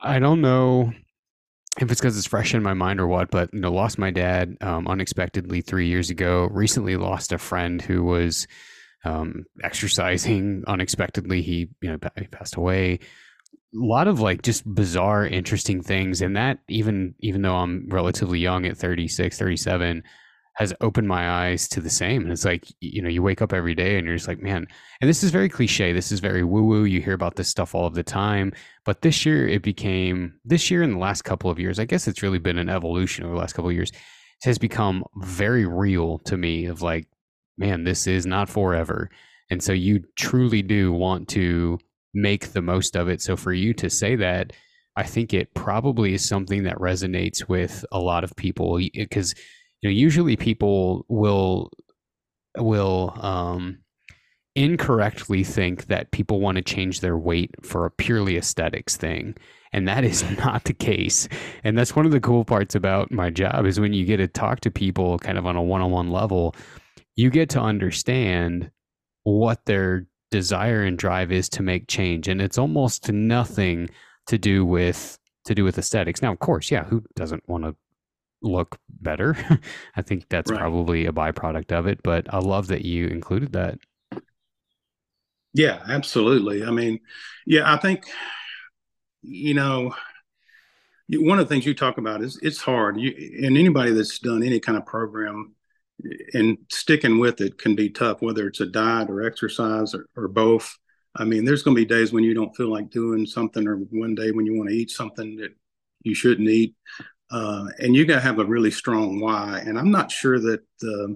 I 0.00 0.20
don't 0.20 0.40
know 0.40 0.92
if 1.78 1.90
it's 1.90 2.00
because 2.00 2.16
it's 2.16 2.26
fresh 2.26 2.54
in 2.54 2.62
my 2.62 2.74
mind 2.74 3.00
or 3.00 3.06
what, 3.06 3.30
but 3.30 3.52
you 3.52 3.60
know, 3.60 3.72
lost 3.72 3.98
my 3.98 4.10
dad 4.10 4.56
um, 4.60 4.86
unexpectedly 4.88 5.60
three 5.60 5.88
years 5.88 6.10
ago. 6.10 6.48
Recently 6.50 6.96
lost 6.96 7.32
a 7.32 7.38
friend 7.38 7.80
who 7.80 8.04
was 8.04 8.46
um, 9.04 9.44
exercising 9.62 10.64
unexpectedly. 10.68 11.42
He 11.42 11.68
you 11.80 11.90
know 11.90 11.98
he 12.16 12.26
passed 12.26 12.56
away 12.56 13.00
a 13.74 13.78
lot 13.78 14.08
of 14.08 14.20
like 14.20 14.42
just 14.42 14.64
bizarre 14.72 15.26
interesting 15.26 15.82
things 15.82 16.22
and 16.22 16.36
that 16.36 16.58
even 16.68 17.14
even 17.20 17.42
though 17.42 17.54
i'm 17.54 17.86
relatively 17.90 18.38
young 18.38 18.64
at 18.64 18.78
36 18.78 19.38
37 19.38 20.02
has 20.58 20.74
opened 20.80 21.08
my 21.08 21.30
eyes 21.30 21.68
to 21.68 21.80
the 21.80 21.90
same 21.90 22.22
and 22.22 22.32
it's 22.32 22.44
like 22.44 22.66
you 22.80 23.00
know 23.00 23.08
you 23.08 23.22
wake 23.22 23.40
up 23.40 23.52
every 23.52 23.74
day 23.74 23.96
and 23.96 24.06
you're 24.06 24.16
just 24.16 24.28
like 24.28 24.42
man 24.42 24.66
and 25.00 25.08
this 25.08 25.22
is 25.22 25.30
very 25.30 25.48
cliche 25.48 25.92
this 25.92 26.12
is 26.12 26.20
very 26.20 26.44
woo 26.44 26.64
woo 26.64 26.84
you 26.84 27.00
hear 27.00 27.14
about 27.14 27.36
this 27.36 27.48
stuff 27.48 27.74
all 27.74 27.86
of 27.86 27.94
the 27.94 28.02
time 28.02 28.52
but 28.84 29.02
this 29.02 29.24
year 29.24 29.48
it 29.48 29.62
became 29.62 30.34
this 30.44 30.70
year 30.70 30.82
in 30.82 30.92
the 30.92 30.98
last 30.98 31.22
couple 31.22 31.50
of 31.50 31.58
years 31.58 31.78
i 31.78 31.84
guess 31.84 32.08
it's 32.08 32.22
really 32.22 32.38
been 32.38 32.58
an 32.58 32.68
evolution 32.68 33.24
over 33.24 33.34
the 33.34 33.40
last 33.40 33.54
couple 33.54 33.70
of 33.70 33.76
years 33.76 33.92
has 34.42 34.58
become 34.58 35.04
very 35.16 35.66
real 35.66 36.18
to 36.18 36.36
me 36.36 36.66
of 36.66 36.82
like 36.82 37.06
man 37.56 37.84
this 37.84 38.06
is 38.06 38.26
not 38.26 38.48
forever 38.48 39.10
and 39.50 39.62
so 39.62 39.72
you 39.72 40.04
truly 40.16 40.62
do 40.62 40.92
want 40.92 41.28
to 41.28 41.78
make 42.14 42.52
the 42.52 42.62
most 42.62 42.96
of 42.96 43.08
it. 43.08 43.20
So 43.20 43.36
for 43.36 43.52
you 43.52 43.72
to 43.74 43.90
say 43.90 44.16
that, 44.16 44.52
I 44.96 45.04
think 45.04 45.32
it 45.32 45.54
probably 45.54 46.14
is 46.14 46.28
something 46.28 46.64
that 46.64 46.76
resonates 46.78 47.48
with 47.48 47.84
a 47.92 48.00
lot 48.00 48.24
of 48.24 48.34
people 48.36 48.80
because 48.94 49.34
you 49.82 49.88
know 49.88 49.94
usually 49.94 50.36
people 50.36 51.04
will 51.08 51.70
will 52.56 53.14
um, 53.20 53.78
incorrectly 54.54 55.44
think 55.44 55.86
that 55.86 56.10
people 56.10 56.40
want 56.40 56.56
to 56.56 56.62
change 56.62 57.00
their 57.00 57.16
weight 57.16 57.54
for 57.62 57.84
a 57.84 57.90
purely 57.90 58.36
aesthetics 58.36 58.96
thing 58.96 59.36
and 59.72 59.86
that 59.88 60.04
is 60.04 60.24
not 60.38 60.64
the 60.64 60.72
case. 60.72 61.28
And 61.64 61.76
that's 61.76 61.94
one 61.94 62.06
of 62.06 62.12
the 62.12 62.20
cool 62.20 62.44
parts 62.44 62.74
about 62.74 63.10
my 63.10 63.30
job 63.30 63.66
is 63.66 63.80
when 63.80 63.92
you 63.92 64.04
get 64.04 64.18
to 64.18 64.28
talk 64.28 64.60
to 64.60 64.70
people 64.70 65.18
kind 65.18 65.38
of 65.38 65.46
on 65.46 65.56
a 65.56 65.62
one-on-one 65.62 66.10
level 66.10 66.54
you 67.16 67.30
get 67.30 67.48
to 67.50 67.60
understand 67.60 68.70
what 69.24 69.60
they're 69.66 70.06
desire 70.30 70.84
and 70.84 70.98
drive 70.98 71.32
is 71.32 71.48
to 71.48 71.62
make 71.62 71.88
change 71.88 72.28
and 72.28 72.40
it's 72.40 72.58
almost 72.58 73.10
nothing 73.10 73.88
to 74.26 74.36
do 74.36 74.64
with 74.64 75.18
to 75.44 75.54
do 75.54 75.64
with 75.64 75.78
aesthetics. 75.78 76.22
Now 76.22 76.32
of 76.32 76.38
course 76.38 76.70
yeah 76.70 76.84
who 76.84 77.02
doesn't 77.16 77.48
want 77.48 77.64
to 77.64 77.74
look 78.42 78.78
better 78.88 79.36
i 79.96 80.02
think 80.02 80.28
that's 80.28 80.50
right. 80.50 80.60
probably 80.60 81.06
a 81.06 81.12
byproduct 81.12 81.72
of 81.72 81.86
it 81.86 82.00
but 82.02 82.32
i 82.32 82.38
love 82.38 82.68
that 82.68 82.84
you 82.84 83.06
included 83.06 83.52
that 83.52 83.78
yeah 85.54 85.82
absolutely 85.88 86.64
i 86.64 86.70
mean 86.70 87.00
yeah 87.46 87.72
i 87.72 87.76
think 87.76 88.06
you 89.22 89.54
know 89.54 89.92
one 91.10 91.38
of 91.38 91.48
the 91.48 91.54
things 91.54 91.66
you 91.66 91.74
talk 91.74 91.98
about 91.98 92.22
is 92.22 92.38
it's 92.42 92.60
hard 92.60 92.98
you, 92.98 93.12
and 93.42 93.56
anybody 93.56 93.92
that's 93.92 94.18
done 94.18 94.42
any 94.42 94.60
kind 94.60 94.78
of 94.78 94.86
program 94.86 95.54
and 96.34 96.58
sticking 96.70 97.18
with 97.18 97.40
it 97.40 97.58
can 97.58 97.74
be 97.74 97.90
tough, 97.90 98.22
whether 98.22 98.46
it's 98.46 98.60
a 98.60 98.66
diet 98.66 99.10
or 99.10 99.22
exercise 99.22 99.94
or, 99.94 100.06
or 100.16 100.28
both. 100.28 100.76
I 101.16 101.24
mean, 101.24 101.44
there's 101.44 101.62
going 101.62 101.76
to 101.76 101.82
be 101.82 101.86
days 101.86 102.12
when 102.12 102.24
you 102.24 102.34
don't 102.34 102.54
feel 102.56 102.70
like 102.70 102.90
doing 102.90 103.26
something, 103.26 103.66
or 103.66 103.76
one 103.76 104.14
day 104.14 104.30
when 104.30 104.46
you 104.46 104.56
want 104.56 104.70
to 104.70 104.76
eat 104.76 104.90
something 104.90 105.36
that 105.36 105.50
you 106.02 106.14
shouldn't 106.14 106.48
eat. 106.48 106.74
Uh, 107.30 107.66
and 107.78 107.94
you 107.94 108.06
got 108.06 108.16
to 108.16 108.20
have 108.20 108.38
a 108.38 108.44
really 108.44 108.70
strong 108.70 109.20
why. 109.20 109.62
And 109.64 109.78
I'm 109.78 109.90
not 109.90 110.10
sure 110.10 110.38
that 110.38 110.62
uh, 110.82 111.14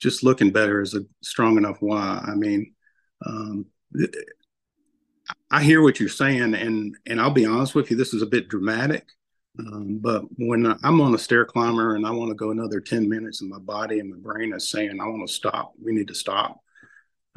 just 0.00 0.22
looking 0.22 0.50
better 0.50 0.80
is 0.80 0.94
a 0.94 1.00
strong 1.22 1.56
enough 1.56 1.78
why. 1.80 2.22
I 2.26 2.34
mean, 2.34 2.74
um, 3.24 3.66
I 5.50 5.62
hear 5.62 5.82
what 5.82 5.98
you're 5.98 6.08
saying, 6.08 6.54
and 6.54 6.96
and 7.06 7.20
I'll 7.20 7.30
be 7.30 7.46
honest 7.46 7.74
with 7.74 7.90
you, 7.90 7.96
this 7.96 8.14
is 8.14 8.22
a 8.22 8.26
bit 8.26 8.48
dramatic. 8.48 9.06
Um, 9.58 9.98
but 10.00 10.22
when 10.36 10.66
I'm 10.84 11.00
on 11.00 11.14
a 11.14 11.18
stair 11.18 11.44
climber 11.44 11.96
and 11.96 12.06
I 12.06 12.10
want 12.10 12.30
to 12.30 12.36
go 12.36 12.50
another 12.50 12.80
10 12.80 13.08
minutes 13.08 13.40
and 13.40 13.50
my 13.50 13.58
body 13.58 13.98
and 13.98 14.10
my 14.10 14.16
brain 14.16 14.52
is 14.52 14.70
saying, 14.70 15.00
I 15.00 15.06
want 15.06 15.26
to 15.26 15.34
stop, 15.34 15.72
we 15.82 15.92
need 15.92 16.08
to 16.08 16.14
stop. 16.14 16.60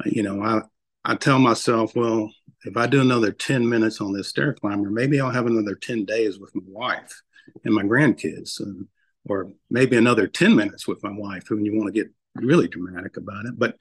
Uh, 0.00 0.08
you 0.12 0.22
know, 0.22 0.40
I, 0.40 0.62
I 1.04 1.16
tell 1.16 1.40
myself, 1.40 1.96
well, 1.96 2.30
if 2.64 2.76
I 2.76 2.86
do 2.86 3.00
another 3.00 3.32
10 3.32 3.68
minutes 3.68 4.00
on 4.00 4.12
this 4.12 4.28
stair 4.28 4.54
climber, 4.54 4.88
maybe 4.88 5.20
I'll 5.20 5.30
have 5.30 5.46
another 5.46 5.74
10 5.74 6.04
days 6.04 6.38
with 6.38 6.54
my 6.54 6.62
wife 6.64 7.22
and 7.64 7.74
my 7.74 7.82
grandkids, 7.82 8.60
uh, 8.60 8.84
or 9.26 9.52
maybe 9.70 9.96
another 9.96 10.26
10 10.26 10.54
minutes 10.54 10.86
with 10.86 11.02
my 11.02 11.12
wife 11.12 11.44
when 11.48 11.64
you 11.64 11.76
want 11.76 11.92
to 11.92 12.00
get 12.00 12.12
really 12.34 12.68
dramatic 12.68 13.16
about 13.16 13.46
it. 13.46 13.58
But 13.58 13.76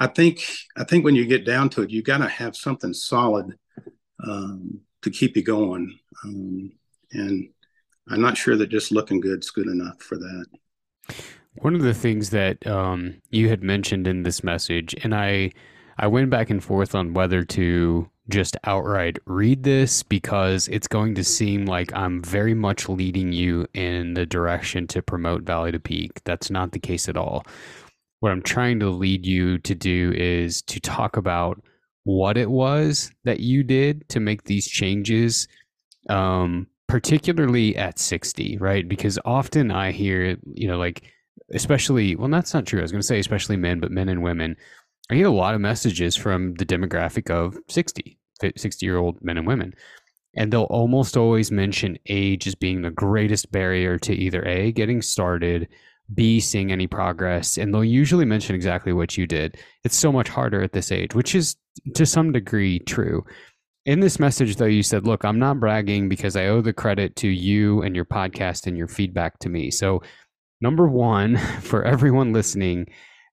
I 0.00 0.06
think, 0.06 0.44
I 0.76 0.84
think 0.84 1.04
when 1.04 1.14
you 1.14 1.26
get 1.26 1.44
down 1.44 1.70
to 1.70 1.82
it, 1.82 1.90
you 1.90 2.02
got 2.02 2.18
to 2.18 2.28
have 2.28 2.56
something 2.56 2.94
solid 2.94 3.56
um, 4.24 4.80
to 5.02 5.10
keep 5.10 5.36
you 5.36 5.42
going. 5.42 5.98
Um, 6.24 6.72
and 7.12 7.48
I'm 8.08 8.20
not 8.20 8.36
sure 8.36 8.56
that 8.56 8.70
just 8.70 8.92
looking 8.92 9.20
good 9.20 9.40
is 9.40 9.50
good 9.50 9.66
enough 9.66 10.00
for 10.00 10.16
that. 10.16 10.46
One 11.56 11.74
of 11.74 11.82
the 11.82 11.94
things 11.94 12.30
that 12.30 12.64
um, 12.66 13.20
you 13.30 13.48
had 13.48 13.62
mentioned 13.62 14.06
in 14.06 14.22
this 14.22 14.44
message, 14.44 14.94
and 15.02 15.14
I, 15.14 15.50
I 15.98 16.06
went 16.06 16.30
back 16.30 16.50
and 16.50 16.62
forth 16.62 16.94
on 16.94 17.14
whether 17.14 17.44
to 17.44 18.08
just 18.28 18.56
outright 18.64 19.18
read 19.26 19.62
this 19.62 20.02
because 20.02 20.68
it's 20.68 20.86
going 20.86 21.14
to 21.14 21.24
seem 21.24 21.64
like 21.64 21.92
I'm 21.94 22.22
very 22.22 22.54
much 22.54 22.88
leading 22.88 23.32
you 23.32 23.66
in 23.74 24.14
the 24.14 24.26
direction 24.26 24.86
to 24.88 25.02
promote 25.02 25.42
Valley 25.42 25.72
to 25.72 25.80
Peak. 25.80 26.20
That's 26.24 26.50
not 26.50 26.72
the 26.72 26.78
case 26.78 27.08
at 27.08 27.16
all. 27.16 27.44
What 28.20 28.32
I'm 28.32 28.42
trying 28.42 28.80
to 28.80 28.90
lead 28.90 29.24
you 29.24 29.58
to 29.58 29.74
do 29.74 30.12
is 30.14 30.62
to 30.62 30.80
talk 30.80 31.16
about 31.16 31.62
what 32.04 32.36
it 32.36 32.50
was 32.50 33.10
that 33.24 33.40
you 33.40 33.62
did 33.62 34.08
to 34.10 34.20
make 34.20 34.44
these 34.44 34.68
changes 34.68 35.48
um, 36.08 36.66
particularly 36.88 37.76
at 37.76 37.98
60, 37.98 38.56
right? 38.58 38.88
Because 38.88 39.18
often 39.24 39.70
I 39.70 39.92
hear, 39.92 40.36
you 40.54 40.66
know, 40.68 40.78
like, 40.78 41.02
especially, 41.52 42.16
well, 42.16 42.28
that's 42.28 42.54
not 42.54 42.66
true. 42.66 42.80
I 42.80 42.82
was 42.82 42.92
going 42.92 43.02
to 43.02 43.06
say, 43.06 43.18
especially 43.18 43.56
men, 43.56 43.78
but 43.78 43.90
men 43.90 44.08
and 44.08 44.22
women. 44.22 44.56
I 45.10 45.16
get 45.16 45.26
a 45.26 45.30
lot 45.30 45.54
of 45.54 45.60
messages 45.60 46.16
from 46.16 46.54
the 46.54 46.66
demographic 46.66 47.30
of 47.30 47.58
60, 47.68 48.18
60 48.56 48.86
year 48.86 48.98
old 48.98 49.22
men 49.22 49.38
and 49.38 49.46
women. 49.46 49.74
And 50.36 50.52
they'll 50.52 50.64
almost 50.64 51.16
always 51.16 51.50
mention 51.50 51.98
age 52.06 52.46
as 52.46 52.54
being 52.54 52.82
the 52.82 52.90
greatest 52.90 53.50
barrier 53.50 53.98
to 54.00 54.12
either 54.12 54.44
A, 54.44 54.70
getting 54.72 55.00
started, 55.00 55.68
B, 56.14 56.40
seeing 56.40 56.70
any 56.70 56.86
progress. 56.86 57.56
And 57.56 57.72
they'll 57.72 57.84
usually 57.84 58.26
mention 58.26 58.54
exactly 58.54 58.92
what 58.92 59.16
you 59.16 59.26
did. 59.26 59.58
It's 59.84 59.96
so 59.96 60.12
much 60.12 60.28
harder 60.28 60.62
at 60.62 60.72
this 60.72 60.92
age, 60.92 61.14
which 61.14 61.34
is 61.34 61.56
to 61.94 62.04
some 62.04 62.32
degree 62.32 62.78
true. 62.78 63.24
In 63.86 64.00
this 64.00 64.20
message, 64.20 64.56
though, 64.56 64.66
you 64.66 64.82
said, 64.82 65.06
Look, 65.06 65.24
I'm 65.24 65.38
not 65.38 65.60
bragging 65.60 66.10
because 66.10 66.36
I 66.36 66.46
owe 66.46 66.60
the 66.60 66.74
credit 66.74 67.16
to 67.16 67.28
you 67.28 67.82
and 67.82 67.96
your 67.96 68.04
podcast 68.04 68.66
and 68.66 68.76
your 68.76 68.88
feedback 68.88 69.38
to 69.40 69.48
me. 69.48 69.70
So, 69.70 70.02
number 70.60 70.86
one, 70.86 71.36
for 71.62 71.84
everyone 71.84 72.34
listening, 72.34 72.88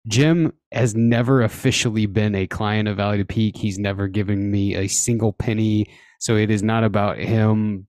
Jim 0.07 0.53
has 0.71 0.95
never 0.95 1.41
officially 1.41 2.05
been 2.05 2.35
a 2.35 2.47
client 2.47 2.87
of 2.87 2.97
Valley 2.97 3.17
to 3.17 3.25
Peak. 3.25 3.57
He's 3.57 3.79
never 3.79 4.07
given 4.07 4.51
me 4.51 4.75
a 4.75 4.87
single 4.87 5.33
penny. 5.33 5.87
So, 6.19 6.35
it 6.35 6.51
is 6.51 6.63
not 6.63 6.83
about 6.83 7.17
him 7.17 7.87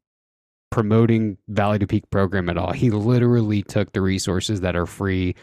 promoting 0.70 1.38
Valley 1.48 1.78
to 1.78 1.86
Peak 1.86 2.10
program 2.10 2.48
at 2.48 2.58
all. 2.58 2.72
He 2.72 2.90
literally 2.90 3.62
took 3.62 3.92
the 3.92 4.00
resources 4.00 4.60
that 4.62 4.76
are 4.76 4.86
free 4.86 5.34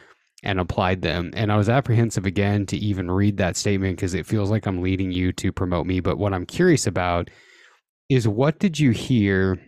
and 0.44 0.60
applied 0.60 1.02
them. 1.02 1.32
And 1.36 1.52
I 1.52 1.58
was 1.58 1.70
apprehensive 1.70 2.26
again 2.26 2.66
to 2.68 2.78
even 2.78 3.10
read 3.10 3.38
that 3.38 3.56
statement 3.56 3.96
because 3.96 4.14
it 4.14 4.26
feels 4.26 4.52
like 4.52 4.66
I'm 4.66 4.82
leading 4.82 5.12
you 5.12 5.32
to 5.34 5.52
promote 5.52 5.88
me. 5.88 6.02
But 6.02 6.18
what 6.18 6.34
I'm 6.34 6.46
curious 6.46 6.86
about 6.86 7.30
is 8.10 8.28
what 8.28 8.60
did 8.60 8.78
you 8.78 8.92
hear 8.92 9.60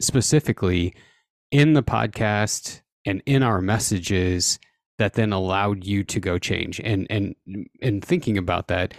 specifically 0.00 0.92
in 1.52 1.72
the 1.72 1.82
podcast 1.82 2.80
and 3.06 3.22
in 3.24 3.42
our 3.42 3.60
messages 3.60 4.58
that 4.98 5.14
then 5.14 5.32
allowed 5.32 5.84
you 5.84 6.04
to 6.04 6.20
go 6.20 6.38
change? 6.38 6.80
And 6.80 7.06
and 7.10 7.34
and 7.82 8.04
thinking 8.04 8.38
about 8.38 8.68
that, 8.68 8.94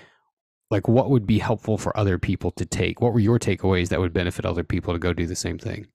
like 0.69 0.87
what 0.87 1.09
would 1.09 1.25
be 1.25 1.39
helpful 1.39 1.77
for 1.77 1.97
other 1.97 2.17
people 2.17 2.51
to 2.51 2.65
take? 2.65 3.01
What 3.01 3.13
were 3.13 3.19
your 3.19 3.39
takeaways 3.39 3.89
that 3.89 3.99
would 3.99 4.13
benefit 4.13 4.45
other 4.45 4.63
people 4.63 4.93
to 4.93 4.99
go 4.99 5.13
do 5.13 5.25
the 5.25 5.35
same 5.35 5.57
thing? 5.57 5.87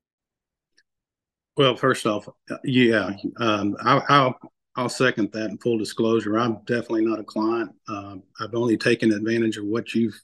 Well, 1.56 1.76
first 1.76 2.06
off, 2.06 2.26
yeah, 2.64 3.10
um, 3.38 3.76
I, 3.84 4.00
I'll 4.08 4.38
I'll 4.76 4.88
second 4.88 5.32
that. 5.32 5.50
In 5.50 5.58
full 5.58 5.76
disclosure, 5.78 6.38
I'm 6.38 6.58
definitely 6.64 7.04
not 7.04 7.20
a 7.20 7.24
client. 7.24 7.72
Uh, 7.88 8.16
I've 8.40 8.54
only 8.54 8.78
taken 8.78 9.12
advantage 9.12 9.58
of 9.58 9.66
what 9.66 9.94
you've 9.94 10.18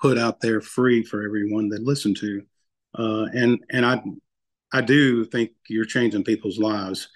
put 0.00 0.18
out 0.18 0.40
there 0.40 0.60
free 0.60 1.04
for 1.04 1.24
everyone 1.24 1.68
that 1.68 1.82
listen 1.82 2.14
to, 2.14 2.42
uh, 2.98 3.26
and 3.32 3.64
and 3.70 3.86
I 3.86 4.02
I 4.72 4.80
do 4.80 5.24
think 5.24 5.52
you're 5.68 5.84
changing 5.84 6.24
people's 6.24 6.58
lives, 6.58 7.08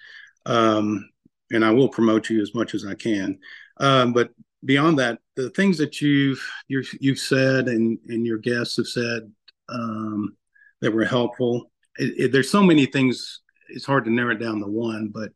um, 0.45 1.09
and 1.51 1.63
I 1.63 1.71
will 1.71 1.89
promote 1.89 2.29
you 2.29 2.41
as 2.41 2.53
much 2.53 2.73
as 2.73 2.85
I 2.85 2.93
can. 2.93 3.39
Um, 3.77 4.13
but 4.13 4.31
beyond 4.65 4.99
that, 4.99 5.19
the 5.35 5.49
things 5.51 5.77
that 5.77 6.01
you've 6.01 6.43
you 6.67 6.83
have 7.11 7.19
said 7.19 7.67
and 7.67 7.97
and 8.07 8.25
your 8.25 8.37
guests 8.37 8.77
have 8.77 8.87
said 8.87 9.31
um, 9.69 10.35
that 10.81 10.93
were 10.93 11.05
helpful. 11.05 11.71
It, 11.97 12.13
it, 12.25 12.31
there's 12.31 12.51
so 12.51 12.63
many 12.63 12.85
things. 12.85 13.41
It's 13.69 13.85
hard 13.85 14.05
to 14.05 14.11
narrow 14.11 14.31
it 14.31 14.39
down 14.39 14.59
to 14.59 14.67
one, 14.67 15.11
but 15.13 15.31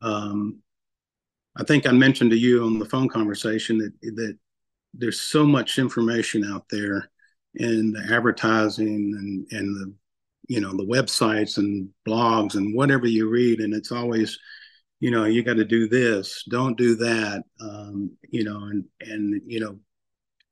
um, 0.00 0.60
I 1.56 1.64
think 1.64 1.86
I 1.86 1.92
mentioned 1.92 2.30
to 2.30 2.38
you 2.38 2.64
on 2.64 2.78
the 2.78 2.84
phone 2.84 3.08
conversation 3.08 3.78
that 3.78 3.92
that 4.16 4.38
there's 4.92 5.20
so 5.20 5.44
much 5.44 5.78
information 5.78 6.44
out 6.44 6.66
there 6.70 7.10
in 7.54 7.92
the 7.92 8.14
advertising 8.14 9.46
and 9.50 9.58
and 9.58 9.76
the 9.76 9.94
you 10.48 10.60
know 10.60 10.76
the 10.76 10.84
websites 10.84 11.58
and 11.58 11.88
blogs 12.06 12.54
and 12.54 12.74
whatever 12.74 13.06
you 13.06 13.28
read 13.28 13.60
and 13.60 13.72
it's 13.72 13.92
always 13.92 14.38
you 15.04 15.10
know 15.10 15.26
you 15.26 15.42
got 15.42 15.56
to 15.56 15.66
do 15.66 15.86
this 15.86 16.44
don't 16.48 16.78
do 16.78 16.94
that 16.94 17.42
um, 17.60 18.10
you 18.30 18.42
know 18.42 18.56
and 18.56 18.84
and 19.00 19.42
you 19.44 19.60
know 19.60 19.78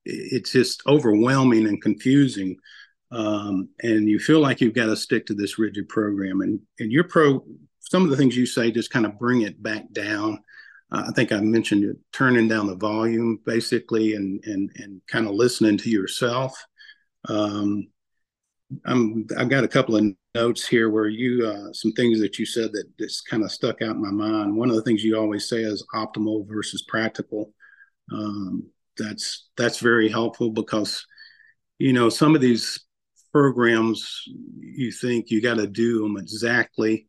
it's 0.05 0.53
just 0.53 0.83
overwhelming 0.87 1.67
and 1.67 1.81
confusing 1.81 2.55
um, 3.13 3.71
and 3.83 4.11
you 4.11 4.19
feel 4.19 4.41
like 4.41 4.61
you've 4.61 4.75
got 4.75 4.87
to 4.87 4.97
stick 4.97 5.25
to 5.25 5.33
this 5.33 5.59
rigid 5.59 5.89
program 5.89 6.43
and 6.43 6.61
and 6.81 6.93
your 6.93 7.05
pro 7.05 7.43
some 7.81 8.05
of 8.05 8.11
the 8.11 8.17
things 8.17 8.37
you 8.37 8.45
say 8.45 8.71
just 8.71 8.91
kind 8.91 9.07
of 9.07 9.19
bring 9.19 9.41
it 9.41 9.63
back 9.63 9.91
down 9.93 10.39
I 10.95 11.11
think 11.13 11.33
I 11.33 11.41
mentioned 11.41 11.97
turning 12.13 12.49
down 12.49 12.67
the 12.67 12.77
volume 12.77 13.41
basically 13.47 14.15
and 14.15 14.45
and 14.45 14.71
and 14.77 15.01
kind 15.07 15.27
of 15.27 15.33
listening 15.33 15.79
to 15.79 15.89
yourself. 15.89 16.63
Um, 17.27 17.89
I'm 18.85 19.27
I've 19.39 19.49
got 19.49 19.65
a 19.65 19.69
couple 19.69 19.97
of 19.97 20.13
notes 20.35 20.67
here 20.67 20.91
where 20.91 21.09
you 21.09 21.47
uh, 21.47 21.73
some 21.73 21.93
things 21.93 22.21
that 22.21 22.39
you 22.39 22.47
said 22.47 22.73
that 22.73 22.87
just 22.99 23.29
kind 23.29 23.43
of 23.43 23.53
stuck 23.53 23.83
out 23.83 23.97
in 23.97 24.03
my 24.03 24.11
mind. 24.11 24.57
One 24.57 24.71
of 24.71 24.77
the 24.77 24.83
things 24.83 25.05
you 25.05 25.17
always 25.17 25.49
say 25.49 25.63
is 25.63 25.87
optimal 25.95 26.49
versus 26.49 26.83
practical. 26.83 27.53
Um, 28.13 28.71
that's 28.97 29.49
that's 29.57 29.79
very 29.79 30.09
helpful 30.09 30.51
because 30.51 31.07
you 31.79 31.93
know 31.93 32.09
some 32.09 32.35
of 32.35 32.41
these 32.41 32.81
programs 33.33 34.25
you 34.59 34.93
think 34.93 35.31
you 35.31 35.41
got 35.41 35.57
to 35.57 35.67
do 35.67 36.03
them 36.03 36.17
exactly 36.17 37.07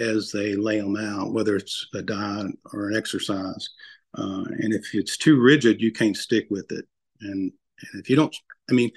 as 0.00 0.30
they 0.30 0.54
lay 0.54 0.80
them 0.80 0.96
out, 0.96 1.32
whether 1.32 1.56
it's 1.56 1.86
a 1.94 2.02
diet 2.02 2.52
or 2.72 2.88
an 2.88 2.96
exercise. 2.96 3.68
Uh, 4.16 4.44
and 4.60 4.72
if 4.72 4.94
it's 4.94 5.16
too 5.16 5.40
rigid, 5.40 5.80
you 5.80 5.92
can't 5.92 6.16
stick 6.16 6.46
with 6.50 6.70
it. 6.70 6.86
And, 7.20 7.52
and 7.92 8.00
if 8.00 8.08
you 8.08 8.16
don't, 8.16 8.34
I 8.70 8.74
mean, 8.74 8.90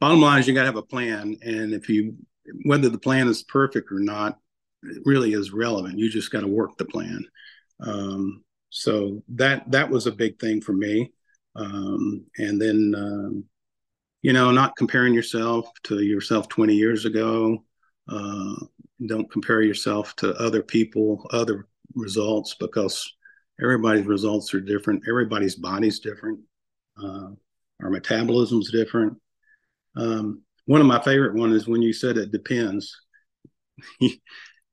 bottom 0.00 0.20
line 0.20 0.40
is 0.40 0.48
you 0.48 0.54
got 0.54 0.62
to 0.62 0.66
have 0.66 0.76
a 0.76 0.82
plan. 0.82 1.36
And 1.42 1.72
if 1.72 1.88
you, 1.88 2.16
whether 2.64 2.88
the 2.88 2.98
plan 2.98 3.28
is 3.28 3.42
perfect 3.42 3.90
or 3.92 4.00
not, 4.00 4.38
it 4.82 5.02
really 5.04 5.32
is 5.32 5.52
relevant. 5.52 5.98
You 5.98 6.08
just 6.08 6.30
got 6.30 6.40
to 6.40 6.46
work 6.46 6.76
the 6.76 6.84
plan. 6.84 7.24
Um, 7.80 8.44
so 8.70 9.22
that 9.30 9.70
that 9.70 9.90
was 9.90 10.06
a 10.06 10.12
big 10.12 10.38
thing 10.38 10.60
for 10.60 10.72
me. 10.72 11.12
Um, 11.56 12.26
and 12.38 12.60
then, 12.60 12.94
um, 12.96 13.44
you 14.22 14.32
know, 14.32 14.50
not 14.50 14.76
comparing 14.76 15.14
yourself 15.14 15.70
to 15.84 16.02
yourself 16.02 16.48
20 16.48 16.74
years 16.74 17.04
ago. 17.04 17.64
Uh, 18.08 18.54
don't 19.06 19.30
compare 19.30 19.62
yourself 19.62 20.14
to 20.16 20.34
other 20.34 20.62
people, 20.62 21.26
other 21.32 21.66
results, 21.94 22.54
because 22.58 23.12
everybody's 23.62 24.06
results 24.06 24.52
are 24.54 24.60
different. 24.60 25.02
Everybody's 25.08 25.54
body's 25.54 26.00
different. 26.00 26.40
Uh, 27.00 27.30
our 27.82 27.90
metabolism's 27.90 28.70
different. 28.70 29.16
Um, 29.96 30.42
one 30.68 30.82
of 30.82 30.86
my 30.86 31.00
favorite 31.00 31.34
one 31.34 31.52
is 31.52 31.66
when 31.66 31.80
you 31.80 31.94
said 31.94 32.18
it 32.18 32.30
depends, 32.30 32.94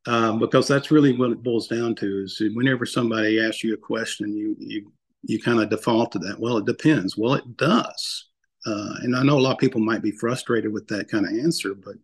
um, 0.05 0.39
because 0.39 0.67
that's 0.67 0.91
really 0.91 1.15
what 1.15 1.31
it 1.31 1.41
boils 1.41 1.69
down 1.69 1.95
to. 1.95 2.23
Is 2.23 2.43
whenever 2.53 2.85
somebody 2.85 3.39
asks 3.39 3.63
you 3.63 3.73
a 3.73 3.77
question, 3.77 4.35
you 4.35 4.57
you 4.59 4.91
you 5.23 5.41
kind 5.41 5.61
of 5.61 5.69
default 5.69 6.11
to 6.11 6.19
that. 6.19 6.37
Well, 6.37 6.57
it 6.57 6.65
depends. 6.65 7.15
Well, 7.15 7.35
it 7.35 7.55
does. 7.55 8.25
Uh, 8.65 8.95
and 9.03 9.15
I 9.15 9.23
know 9.23 9.37
a 9.37 9.39
lot 9.39 9.53
of 9.53 9.59
people 9.59 9.79
might 9.79 10.01
be 10.01 10.11
frustrated 10.11 10.73
with 10.73 10.85
that 10.87 11.09
kind 11.09 11.25
of 11.25 11.31
answer, 11.31 11.73
but 11.73 11.95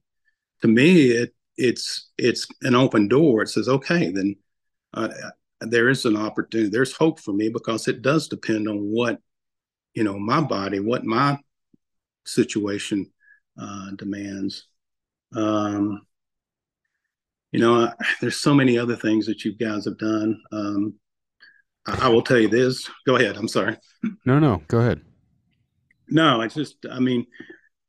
to 0.61 0.69
me, 0.69 1.07
it 1.11 1.35
it's 1.57 2.11
it's 2.17 2.47
an 2.61 2.75
open 2.75 3.09
door. 3.09 3.41
It 3.41 3.49
says, 3.49 3.67
okay, 3.67 4.09
then 4.09 4.37
uh, 4.93 5.09
there 5.59 5.89
is 5.89 6.05
an 6.05 6.15
opportunity. 6.15 6.69
There's 6.69 6.95
hope 6.95 7.19
for 7.19 7.33
me 7.33 7.49
because 7.49 7.89
it 7.89 8.01
does 8.01 8.29
depend 8.29 8.69
on 8.69 8.77
what 8.77 9.19
you 9.93 10.05
know 10.05 10.17
my 10.17 10.39
body, 10.39 10.79
what 10.79 11.03
my 11.03 11.37
situation 12.25 13.11
uh, 13.61 13.91
demands. 13.95 14.65
Um, 15.35 16.01
you 17.51 17.59
know, 17.59 17.91
there's 18.19 18.37
so 18.37 18.53
many 18.53 18.77
other 18.77 18.95
things 18.95 19.25
that 19.27 19.45
you 19.45 19.53
guys 19.53 19.85
have 19.85 19.97
done. 19.97 20.41
Um, 20.51 20.93
I, 21.85 22.05
I 22.05 22.07
will 22.09 22.21
tell 22.21 22.39
you 22.39 22.47
this. 22.47 22.89
Go 23.05 23.17
ahead. 23.17 23.37
I'm 23.37 23.47
sorry. 23.47 23.77
No, 24.25 24.39
no, 24.39 24.61
go 24.67 24.79
ahead. 24.79 25.01
No, 26.07 26.41
it's 26.41 26.55
just, 26.55 26.85
I 26.91 26.99
mean, 26.99 27.25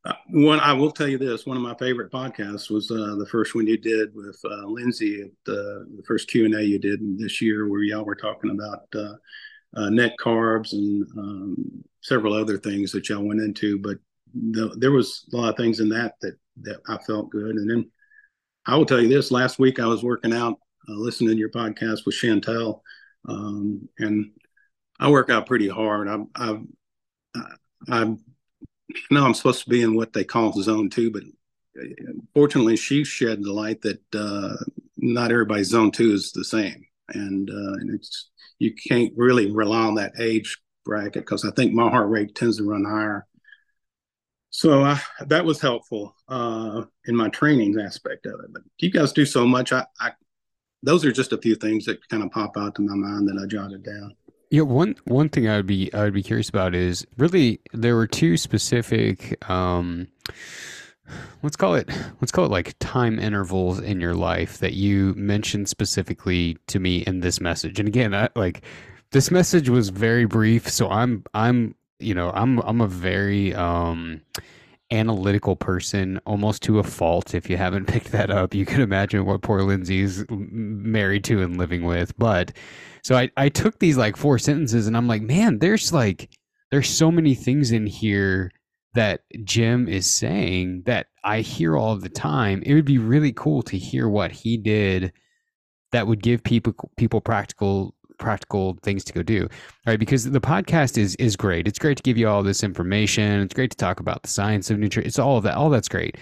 uh, 0.05 0.15
one, 0.31 0.59
I 0.61 0.73
will 0.73 0.91
tell 0.91 1.07
you 1.07 1.19
this: 1.19 1.47
one 1.47 1.57
of 1.57 1.63
my 1.63 1.75
favorite 1.75 2.11
podcasts 2.11 2.71
was 2.71 2.91
uh, 2.91 3.15
the 3.17 3.29
first 3.31 3.55
one 3.55 3.69
you 3.69 3.79
did 3.79 4.15
with 4.15 4.39
uh, 4.45 4.67
Lindsay, 4.67 5.23
at 5.23 5.31
the, 5.45 5.87
the 5.97 6.03
first 6.07 6.29
Q 6.29 6.45
and 6.45 6.55
A 6.55 6.65
you 6.65 6.79
did 6.79 7.01
this 7.19 7.41
year, 7.41 7.69
where 7.69 7.83
y'all 7.83 8.05
were 8.05 8.17
talking 8.17 8.51
about 8.51 8.87
uh, 8.95 9.15
uh, 9.77 9.91
net 9.91 10.15
carbs 10.21 10.73
and 10.73 11.07
um, 11.17 11.85
several 12.01 12.35
other 12.35 12.59
things 12.59 12.91
that 12.93 13.09
y'all 13.09 13.23
went 13.23 13.41
into. 13.41 13.79
But 13.79 13.99
the, 14.35 14.75
there 14.79 14.92
was 14.92 15.29
a 15.33 15.37
lot 15.37 15.51
of 15.51 15.57
things 15.57 15.81
in 15.81 15.88
that 15.90 16.14
that 16.21 16.37
that 16.62 16.81
I 16.88 16.99
felt 16.99 17.31
good. 17.31 17.57
And 17.57 17.71
then 17.71 17.90
I 18.66 18.77
will 18.77 18.87
tell 18.87 19.01
you 19.01 19.09
this: 19.09 19.31
last 19.31 19.59
week 19.59 19.81
I 19.81 19.87
was 19.87 20.03
working 20.03 20.33
out, 20.33 20.59
uh, 20.88 20.95
listening 20.95 21.31
to 21.31 21.37
your 21.37 21.51
podcast 21.51 22.07
with 22.07 22.14
Chantel, 22.14 22.81
um, 23.29 23.88
and 23.99 24.31
I 24.99 25.11
work 25.11 25.31
out 25.31 25.47
pretty 25.47 25.68
hard. 25.68 26.09
I, 26.09 26.18
I, 26.37 26.59
I, 27.88 28.16
no, 29.11 29.25
I'm 29.25 29.35
supposed 29.35 29.64
to 29.64 29.71
be 29.71 29.83
in 29.83 29.97
what 29.97 30.12
they 30.12 30.25
call 30.25 30.53
zone 30.53 30.90
two, 30.90 31.11
but 31.11 31.23
fortunately, 32.35 32.77
she 32.77 33.05
shed 33.05 33.42
the 33.42 33.53
light 33.53 33.83
that 33.83 34.01
uh, 34.14 34.57
not 34.97 35.33
everybody's 35.33 35.71
zone 35.71 35.90
two 35.90 36.12
is 36.12 36.33
the 36.33 36.45
same, 36.45 36.85
and, 37.09 37.51
uh, 37.51 37.73
and 37.81 37.90
it's 37.90 38.31
you 38.59 38.73
can't 38.88 39.12
really 39.16 39.51
rely 39.51 39.87
on 39.87 39.97
that 39.97 40.12
age 40.21 40.57
bracket 40.85 41.25
because 41.25 41.45
I 41.45 41.51
think 41.51 41.73
my 41.73 41.90
heart 41.90 42.09
rate 42.09 42.35
tends 42.35 42.59
to 42.59 42.64
run 42.64 42.85
higher. 42.85 43.27
So 44.53 44.85
I, 44.85 45.01
that 45.21 45.47
was 45.47 45.61
helpful 45.61 46.15
uh, 46.29 46.85
in 47.07 47.17
my 47.17 47.31
training 47.31 47.81
aspect 47.81 48.27
of 48.27 48.38
it. 48.41 48.53
But 48.53 48.62
you 48.79 48.91
guys 48.91 49.12
do 49.12 49.25
so 49.25 49.47
much. 49.47 49.73
I, 49.73 49.87
I 49.99 50.12
those 50.83 51.05
are 51.07 51.12
just 51.12 51.33
a 51.33 51.38
few 51.38 51.55
things 51.55 51.87
that 51.87 52.07
kind 52.09 52.23
of 52.23 52.31
pop 52.31 52.57
out 52.59 52.75
to 52.75 52.83
my 52.83 52.95
mind 52.95 53.29
that 53.29 53.41
I 53.43 53.47
jotted 53.47 53.83
down. 53.83 54.15
Yeah, 54.51 54.62
one 54.62 54.97
one 55.07 55.31
thing 55.31 55.49
I 55.49 55.57
would 55.57 55.67
be 55.67 55.93
I 55.95 56.05
would 56.05 56.12
be 56.12 56.23
curious 56.23 56.51
about 56.51 56.75
is 56.75 57.07
really 57.17 57.61
there 57.73 57.97
were 57.97 58.07
two 58.07 58.37
specific 58.37 59.43
um 59.49 60.09
let's 61.43 61.57
call 61.57 61.75
it 61.75 61.88
let's 62.21 62.31
call 62.31 62.45
it 62.45 62.51
like 62.51 62.75
time 62.79 63.19
intervals 63.19 63.81
in 63.81 64.03
your 64.03 64.15
life 64.15 64.59
that 64.59 64.75
you 64.75 65.15
mentioned 65.15 65.71
specifically 65.71 66.59
to 66.67 66.79
me 66.79 66.99
in 67.07 67.21
this 67.21 67.41
message. 67.41 67.79
And 67.79 67.88
again, 67.88 68.15
I, 68.15 68.29
like 68.37 68.62
this 69.12 69.31
message 69.31 69.71
was 69.71 69.88
very 69.88 70.27
brief, 70.27 70.69
so 70.69 70.91
I'm 70.91 71.25
I'm 71.33 71.75
you 72.03 72.15
know, 72.15 72.31
I'm 72.31 72.59
I'm 72.61 72.81
a 72.81 72.87
very 72.87 73.55
um 73.55 74.21
analytical 74.91 75.57
person 75.57 76.21
almost 76.27 76.62
to 76.62 76.79
a 76.79 76.83
fault 76.83 77.35
if 77.35 77.49
you 77.49 77.57
haven't 77.57 77.87
picked 77.88 78.12
that 78.12 78.31
up 78.31 78.55
you 78.55 78.67
can 78.67 78.83
imagine 78.83 79.25
what 79.25 79.41
poor 79.41 79.62
lindsay's 79.62 80.23
married 80.29 81.25
to 81.25 81.41
and 81.41 81.57
living 81.57 81.83
with 81.83 82.15
but 82.19 82.53
so 83.03 83.17
I, 83.17 83.31
I 83.37 83.49
took 83.49 83.79
these 83.79 83.97
like 83.97 84.17
four 84.17 84.38
sentences 84.38 84.87
and 84.87 84.97
I'm 84.97 85.09
like, 85.09 85.23
man, 85.23 85.59
there's 85.59 85.93
like 85.93 86.31
there's 86.71 86.88
so 86.88 87.11
many 87.11 87.35
things 87.35 87.73
in 87.73 87.87
here 87.87 88.51
that 88.95 89.23
Jim 89.45 89.88
is 89.88 90.07
saying 90.07 90.83
that 90.87 91.07
I 91.25 91.41
hear 91.41 91.77
all 91.77 91.97
the 91.97 92.09
time. 92.09 92.62
It 92.65 92.75
would 92.75 92.85
be 92.85 92.99
really 92.99 93.33
cool 93.33 93.62
to 93.65 93.77
hear 93.77 94.09
what 94.09 94.31
he 94.31 94.57
did 94.57 95.12
that 95.91 96.07
would 96.07 96.23
give 96.23 96.45
people 96.45 96.75
people 96.97 97.21
practical 97.21 97.95
practical 98.23 98.79
things 98.83 99.05
to 99.05 99.13
go 99.13 99.23
do. 99.23 99.49
Right? 99.87 99.99
Because 99.99 100.31
the 100.31 100.41
podcast 100.41 100.97
is 100.97 101.15
is 101.17 101.37
great. 101.37 101.69
It's 101.69 101.79
great 101.79 101.97
to 101.99 102.03
give 102.03 102.17
you 102.17 102.29
all 102.29 102.43
this 102.43 102.63
information. 102.63 103.41
It's 103.41 103.55
great 103.55 103.73
to 103.73 103.77
talk 103.77 104.01
about 104.01 104.23
the 104.23 104.29
science 104.29 104.71
of 104.71 104.79
nutrition. 104.79 105.07
It's 105.07 105.19
all 105.19 105.37
of 105.37 105.45
that. 105.45 105.57
All 105.57 105.69
that's 105.69 105.89
great. 105.89 106.17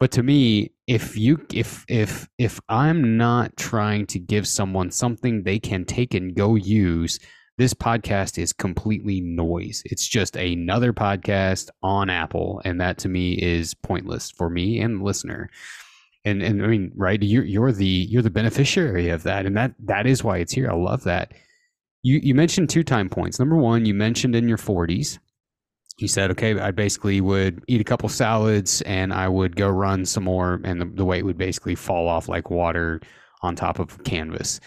But 0.00 0.10
to 0.12 0.22
me, 0.22 0.72
if 0.86 1.16
you 1.16 1.46
if 1.52 1.84
if 1.88 2.28
if 2.38 2.60
I'm 2.68 3.16
not 3.16 3.56
trying 3.56 4.06
to 4.06 4.18
give 4.18 4.48
someone 4.48 4.90
something 4.90 5.42
they 5.42 5.58
can 5.58 5.84
take 5.84 6.14
and 6.14 6.34
go 6.34 6.56
use 6.56 7.20
this 7.56 7.72
podcast 7.72 8.36
is 8.36 8.52
completely 8.52 9.20
noise. 9.20 9.82
It's 9.84 10.08
just 10.08 10.34
another 10.34 10.92
podcast 10.92 11.70
on 11.84 12.10
Apple, 12.10 12.60
and 12.64 12.80
that 12.80 12.98
to 12.98 13.08
me 13.08 13.34
is 13.34 13.74
pointless 13.74 14.32
for 14.32 14.50
me 14.50 14.80
and 14.80 14.98
the 14.98 15.04
listener. 15.04 15.50
And 16.24 16.42
and 16.42 16.62
I 16.62 16.66
mean, 16.66 16.92
right? 16.96 17.22
You're 17.22 17.44
you're 17.44 17.72
the 17.72 17.84
you're 17.84 18.22
the 18.22 18.30
beneficiary 18.30 19.10
of 19.10 19.22
that, 19.24 19.44
and 19.46 19.56
that 19.56 19.74
that 19.80 20.06
is 20.06 20.24
why 20.24 20.38
it's 20.38 20.52
here. 20.52 20.70
I 20.70 20.74
love 20.74 21.04
that. 21.04 21.32
You 22.02 22.20
you 22.22 22.34
mentioned 22.34 22.70
two 22.70 22.82
time 22.82 23.08
points. 23.08 23.38
Number 23.38 23.56
one, 23.56 23.84
you 23.84 23.94
mentioned 23.94 24.34
in 24.34 24.48
your 24.48 24.58
40s. 24.58 25.18
You 25.98 26.08
said, 26.08 26.30
okay, 26.32 26.58
I 26.58 26.72
basically 26.72 27.20
would 27.20 27.62
eat 27.68 27.80
a 27.80 27.84
couple 27.84 28.08
salads 28.08 28.82
and 28.82 29.12
I 29.12 29.28
would 29.28 29.54
go 29.54 29.68
run 29.68 30.04
some 30.04 30.24
more, 30.24 30.60
and 30.64 30.80
the, 30.80 30.86
the 30.86 31.04
weight 31.04 31.24
would 31.24 31.38
basically 31.38 31.76
fall 31.76 32.08
off 32.08 32.28
like 32.28 32.50
water 32.50 33.00
on 33.42 33.54
top 33.54 33.78
of 33.78 34.02
canvas. 34.02 34.60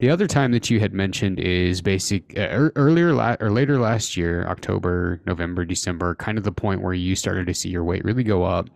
The 0.00 0.10
other 0.10 0.26
time 0.26 0.52
that 0.52 0.68
you 0.68 0.80
had 0.80 0.92
mentioned 0.92 1.38
is 1.38 1.80
basic 1.80 2.36
uh, 2.38 2.68
earlier 2.76 3.14
la- 3.14 3.36
or 3.40 3.50
later 3.50 3.78
last 3.78 4.16
year, 4.16 4.44
October, 4.48 5.22
November, 5.24 5.64
December, 5.64 6.16
kind 6.16 6.36
of 6.36 6.44
the 6.44 6.52
point 6.52 6.82
where 6.82 6.92
you 6.92 7.14
started 7.14 7.46
to 7.46 7.54
see 7.54 7.68
your 7.68 7.84
weight 7.84 8.04
really 8.04 8.24
go 8.24 8.42
up, 8.42 8.68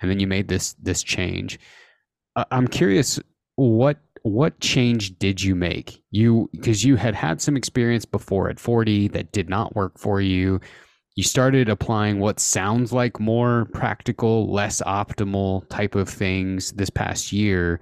and 0.00 0.10
then 0.10 0.20
you 0.20 0.26
made 0.26 0.48
this 0.48 0.74
this 0.74 1.02
change. 1.02 1.58
I'm 2.50 2.68
curious 2.68 3.18
what 3.56 3.98
what 4.22 4.58
change 4.60 5.18
did 5.18 5.40
you 5.40 5.54
make? 5.54 6.02
You 6.10 6.50
because 6.52 6.84
you 6.84 6.96
had 6.96 7.14
had 7.14 7.40
some 7.40 7.56
experience 7.56 8.04
before 8.04 8.48
at 8.48 8.60
40 8.60 9.08
that 9.08 9.32
did 9.32 9.48
not 9.48 9.74
work 9.76 9.98
for 9.98 10.20
you. 10.20 10.60
You 11.14 11.24
started 11.24 11.68
applying 11.68 12.18
what 12.18 12.40
sounds 12.40 12.92
like 12.92 13.18
more 13.18 13.68
practical, 13.72 14.52
less 14.52 14.82
optimal 14.82 15.66
type 15.70 15.94
of 15.94 16.08
things 16.08 16.72
this 16.72 16.90
past 16.90 17.32
year 17.32 17.80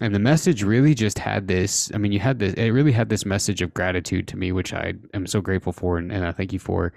and 0.00 0.14
the 0.14 0.18
message 0.18 0.62
really 0.62 0.94
just 0.94 1.18
had 1.18 1.48
this 1.48 1.90
i 1.94 1.98
mean 1.98 2.12
you 2.12 2.20
had 2.20 2.38
this 2.38 2.54
it 2.54 2.70
really 2.70 2.92
had 2.92 3.08
this 3.08 3.26
message 3.26 3.62
of 3.62 3.74
gratitude 3.74 4.28
to 4.28 4.36
me 4.36 4.52
which 4.52 4.72
i 4.72 4.92
am 5.14 5.26
so 5.26 5.40
grateful 5.40 5.72
for 5.72 5.98
and, 5.98 6.12
and 6.12 6.24
i 6.24 6.32
thank 6.32 6.52
you 6.52 6.58
for 6.58 6.92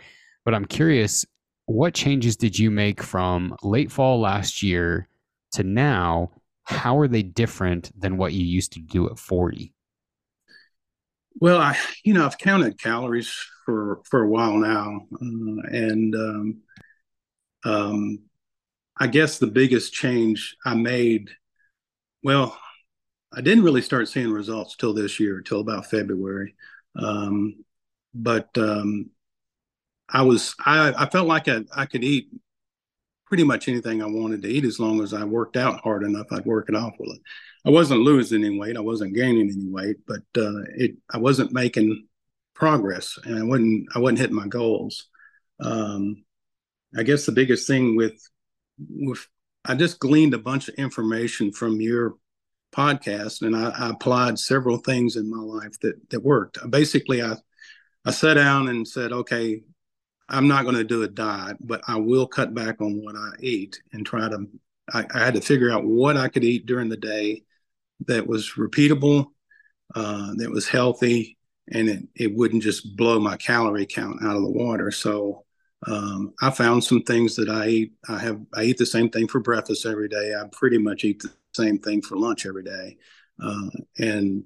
but 0.45 0.53
i'm 0.53 0.65
curious 0.65 1.25
what 1.65 1.93
changes 1.93 2.35
did 2.35 2.57
you 2.59 2.69
make 2.69 3.01
from 3.01 3.55
late 3.63 3.91
fall 3.91 4.19
last 4.19 4.61
year 4.61 5.07
to 5.51 5.63
now 5.63 6.29
how 6.63 6.97
are 6.99 7.08
they 7.08 7.23
different 7.23 7.91
than 7.99 8.17
what 8.17 8.34
you 8.34 8.45
used 8.45 8.73
to 8.73 8.80
do 8.80 9.10
at 9.10 9.19
40 9.19 9.73
well 11.39 11.60
i 11.60 11.78
you 12.04 12.13
know 12.13 12.26
i've 12.26 12.38
counted 12.38 12.80
calories 12.80 13.34
for 13.65 14.02
for 14.10 14.23
a 14.23 14.30
while 14.30 14.58
now 14.58 15.02
uh, 15.13 15.67
and 15.69 16.15
um, 16.15 16.62
um, 17.65 18.19
i 18.97 19.08
guess 19.08 19.39
the 19.39 19.47
biggest 19.47 19.93
change 19.93 20.56
i 20.65 20.73
made 20.73 21.30
well 22.23 22.58
I 23.36 23.41
didn't 23.41 23.63
really 23.63 23.82
start 23.82 24.08
seeing 24.08 24.32
results 24.32 24.76
till 24.76 24.93
this 24.93 25.19
year, 25.19 25.41
till 25.41 25.60
about 25.60 25.88
February. 25.88 26.56
Um, 26.95 27.63
but 28.13 28.56
um, 28.58 29.10
I 30.08 30.21
was 30.21 30.54
I, 30.63 30.93
I 30.95 31.10
felt 31.10 31.28
like 31.28 31.47
I, 31.47 31.62
I 31.76 31.86
could 31.88 32.04
eat 32.04 32.28
pretty 33.34 33.43
much 33.43 33.67
anything 33.67 34.00
I 34.00 34.06
wanted 34.06 34.43
to 34.43 34.48
eat 34.48 34.63
as 34.63 34.80
long 34.80 35.02
as 35.02 35.12
I 35.12 35.24
worked 35.24 35.58
out 35.58 35.82
hard 35.82 36.04
enough. 36.04 36.28
I'd 36.32 36.46
work 36.46 36.69
it 36.69 36.76
off 36.76 36.93
with 37.00 37.15
it. 37.15 37.22
I 37.65 37.72
wasn't 37.72 38.02
losing 38.02 38.46
any 38.46 38.60
weight. 38.60 38.78
I 38.78 38.82
wasn't 38.82 39.15
gaining 39.15 39.50
any 39.50 39.67
weight, 39.67 39.98
but 40.06 40.22
uh, 40.38 40.62
it 40.76 40.98
I 41.12 41.17
wasn't 41.17 41.52
making 41.52 42.06
progress, 42.54 43.17
and 43.26 43.39
I 43.39 43.41
wasn't 43.41 43.88
I 43.96 43.98
wasn't 43.98 44.19
hitting 44.19 44.36
my 44.36 44.46
goals. 44.46 45.08
Um, 45.60 46.26
I 46.96 47.02
guess 47.02 47.26
the 47.26 47.32
biggest 47.32 47.65
thing 47.65 47.96
with 47.96 48.22
with 48.88 49.28
I 49.65 49.74
just 49.74 49.98
gleaned 49.98 50.36
a 50.36 50.38
bunch 50.38 50.69
of 50.69 50.76
information 50.76 51.52
from 51.52 51.82
your 51.82 52.13
podcast, 52.72 53.41
and 53.41 53.56
I, 53.56 53.72
I, 53.72 53.89
applied 53.89 54.38
several 54.38 54.78
things 54.78 55.15
in 55.15 55.28
my 55.28 55.41
life 55.41 55.80
that 55.80 55.96
that 56.12 56.22
worked. 56.22 56.60
Basically, 56.69 57.24
I 57.24 57.38
I 58.06 58.12
sat 58.12 58.36
down 58.36 58.67
and 58.67 58.88
said, 58.88 59.12
okay, 59.12 59.63
I'm 60.34 60.48
not 60.48 60.63
going 60.63 60.76
to 60.76 60.84
do 60.84 61.04
a 61.04 61.08
diet, 61.08 61.58
but 61.60 61.82
I 61.88 61.98
will 61.98 62.28
cut 62.28 62.54
back 62.54 62.82
on 62.82 63.04
what 63.04 63.15
I 63.15 63.32
eat 63.39 63.82
and 63.93 64.06
try 64.06 64.28
to. 64.28 64.48
I, 64.93 65.06
I 65.13 65.19
had 65.19 65.36
to 65.36 65.41
figure 65.41 65.72
out 65.72 65.86
what 65.86 66.17
I 66.17 66.28
could 66.28 66.43
eat 66.43 66.65
during 66.65 66.89
the 66.89 66.98
day 66.98 67.43
that 68.08 68.28
was 68.28 68.54
repeatable, 68.58 69.28
uh, 69.96 70.34
that 70.36 70.52
was 70.52 70.67
healthy, 70.67 71.38
and 71.72 71.88
it, 71.88 72.04
it 72.15 72.36
wouldn't 72.36 72.63
just 72.63 72.98
blow 72.98 73.19
my 73.19 73.38
calorie 73.38 73.86
count 73.86 74.24
out 74.24 74.36
of 74.36 74.41
the 74.41 74.50
water. 74.50 74.91
So 74.91 75.46
um, 75.88 76.34
I 76.41 76.50
found 76.50 76.84
some 76.84 77.04
things 77.04 77.36
that 77.36 77.50
I 77.50 77.67
eat. 77.67 77.93
I 78.10 78.17
have 78.17 78.41
I 78.54 78.63
eat 78.63 78.78
the 78.78 78.86
same 78.86 79.10
thing 79.10 79.28
for 79.28 79.39
breakfast 79.39 79.86
every 79.86 80.10
day. 80.10 80.34
I 80.34 80.48
pretty 80.52 80.80
much 80.80 81.04
eat 81.04 81.22
the 81.22 81.32
same 81.54 81.78
thing 81.78 82.02
for 82.02 82.17
lunch 82.17 82.46
every 82.46 82.63
day, 82.63 82.98
uh, 83.41 83.69
and 84.00 84.43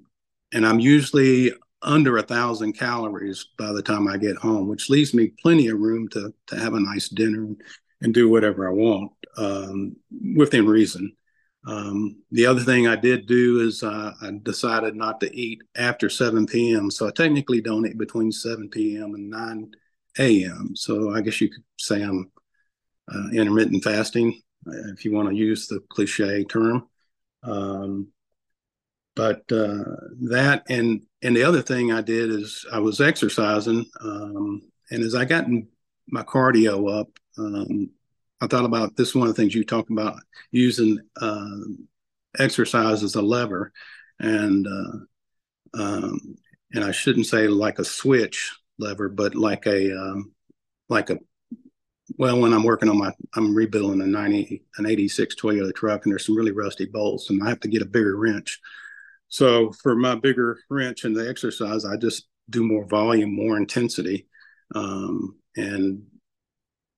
and 0.52 0.66
I'm 0.66 0.80
usually 0.80 1.52
under 1.82 2.18
a 2.18 2.22
thousand 2.22 2.72
calories 2.72 3.48
by 3.58 3.72
the 3.72 3.82
time 3.82 4.08
I 4.08 4.16
get 4.16 4.36
home, 4.36 4.68
which 4.68 4.90
leaves 4.90 5.14
me 5.14 5.32
plenty 5.42 5.68
of 5.68 5.78
room 5.78 6.08
to 6.08 6.32
to 6.48 6.56
have 6.58 6.74
a 6.74 6.80
nice 6.80 7.08
dinner 7.08 7.54
and 8.00 8.14
do 8.14 8.28
whatever 8.28 8.68
I 8.68 8.72
want 8.72 9.12
um, 9.36 9.96
within 10.36 10.66
reason. 10.66 11.12
Um, 11.66 12.22
the 12.30 12.46
other 12.46 12.60
thing 12.60 12.86
I 12.86 12.96
did 12.96 13.26
do 13.26 13.60
is 13.60 13.82
uh, 13.82 14.12
I 14.22 14.30
decided 14.42 14.94
not 14.94 15.20
to 15.20 15.36
eat 15.36 15.62
after 15.76 16.08
7 16.08 16.46
p.m. 16.46 16.90
So 16.90 17.06
I 17.06 17.10
technically 17.10 17.60
don't 17.60 17.86
eat 17.86 17.98
between 17.98 18.32
7 18.32 18.68
p.m. 18.70 19.14
and 19.14 19.28
9 19.28 19.72
a.m. 20.18 20.76
So 20.76 21.14
I 21.14 21.20
guess 21.20 21.40
you 21.40 21.50
could 21.50 21.64
say 21.78 22.02
I'm 22.02 22.30
uh, 23.12 23.28
intermittent 23.32 23.84
fasting, 23.84 24.40
uh, 24.66 24.92
if 24.92 25.04
you 25.04 25.12
want 25.12 25.28
to 25.28 25.34
use 25.34 25.66
the 25.66 25.80
cliche 25.90 26.44
term. 26.44 26.88
Um, 27.42 28.08
but 29.18 29.42
uh, 29.50 29.82
that 30.30 30.62
and 30.68 31.02
and 31.22 31.34
the 31.34 31.42
other 31.42 31.60
thing 31.60 31.90
I 31.90 32.02
did 32.02 32.30
is 32.30 32.64
I 32.72 32.78
was 32.78 33.00
exercising, 33.00 33.84
um, 34.00 34.62
and 34.92 35.02
as 35.02 35.16
I 35.16 35.24
got 35.24 35.46
my 36.06 36.22
cardio 36.22 37.00
up, 37.00 37.08
um, 37.36 37.90
I 38.40 38.46
thought 38.46 38.64
about 38.64 38.94
this. 38.94 39.16
one 39.16 39.26
of 39.26 39.34
the 39.34 39.42
things 39.42 39.56
you 39.56 39.64
talked 39.64 39.90
about 39.90 40.20
using 40.52 41.00
uh, 41.20 41.56
exercise 42.38 43.02
as 43.02 43.16
a 43.16 43.20
lever, 43.20 43.72
and 44.20 44.68
uh, 44.68 45.82
um, 45.82 46.36
and 46.72 46.84
I 46.84 46.92
shouldn't 46.92 47.26
say 47.26 47.48
like 47.48 47.80
a 47.80 47.84
switch 47.84 48.56
lever, 48.78 49.08
but 49.08 49.34
like 49.34 49.66
a 49.66 49.98
um, 49.98 50.30
like 50.88 51.10
a 51.10 51.18
well, 52.18 52.38
when 52.38 52.52
I'm 52.52 52.62
working 52.62 52.88
on 52.88 52.98
my, 52.98 53.12
I'm 53.34 53.52
rebuilding 53.52 54.00
a 54.00 54.06
90, 54.06 54.62
an 54.78 54.86
86 54.86 55.34
Toyota 55.34 55.74
truck, 55.74 56.04
and 56.04 56.12
there's 56.12 56.24
some 56.24 56.36
really 56.36 56.52
rusty 56.52 56.86
bolts, 56.86 57.30
and 57.30 57.42
I 57.42 57.48
have 57.48 57.60
to 57.60 57.68
get 57.68 57.82
a 57.82 57.84
bigger 57.84 58.16
wrench. 58.16 58.60
So 59.28 59.72
for 59.72 59.94
my 59.94 60.14
bigger 60.14 60.58
wrench 60.70 61.04
and 61.04 61.14
the 61.14 61.28
exercise, 61.28 61.84
I 61.84 61.96
just 61.96 62.28
do 62.50 62.62
more 62.64 62.86
volume, 62.86 63.34
more 63.34 63.56
intensity, 63.56 64.26
um, 64.74 65.36
and 65.56 66.02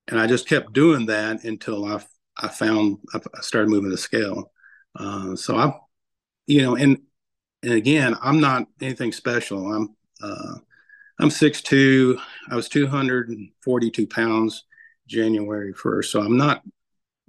and 0.08 0.18
I 0.20 0.26
just 0.26 0.48
kept 0.48 0.72
doing 0.72 1.06
that 1.06 1.44
until 1.44 1.84
I 1.84 2.02
I 2.36 2.48
found 2.48 2.98
I 3.14 3.40
started 3.40 3.70
moving 3.70 3.90
the 3.90 3.98
scale. 3.98 4.52
Uh, 4.96 5.36
so 5.36 5.56
I, 5.56 5.72
you 6.46 6.62
know, 6.62 6.76
and 6.76 6.98
and 7.62 7.72
again, 7.72 8.16
I'm 8.22 8.40
not 8.40 8.66
anything 8.80 9.12
special. 9.12 9.72
I'm 9.72 9.96
uh, 10.22 10.54
I'm 11.18 11.30
6'2". 11.30 12.20
I 12.50 12.56
was 12.56 12.68
242 12.68 14.06
pounds 14.06 14.64
January 15.06 15.74
1st. 15.74 16.04
So 16.06 16.22
I'm 16.22 16.36
not 16.36 16.62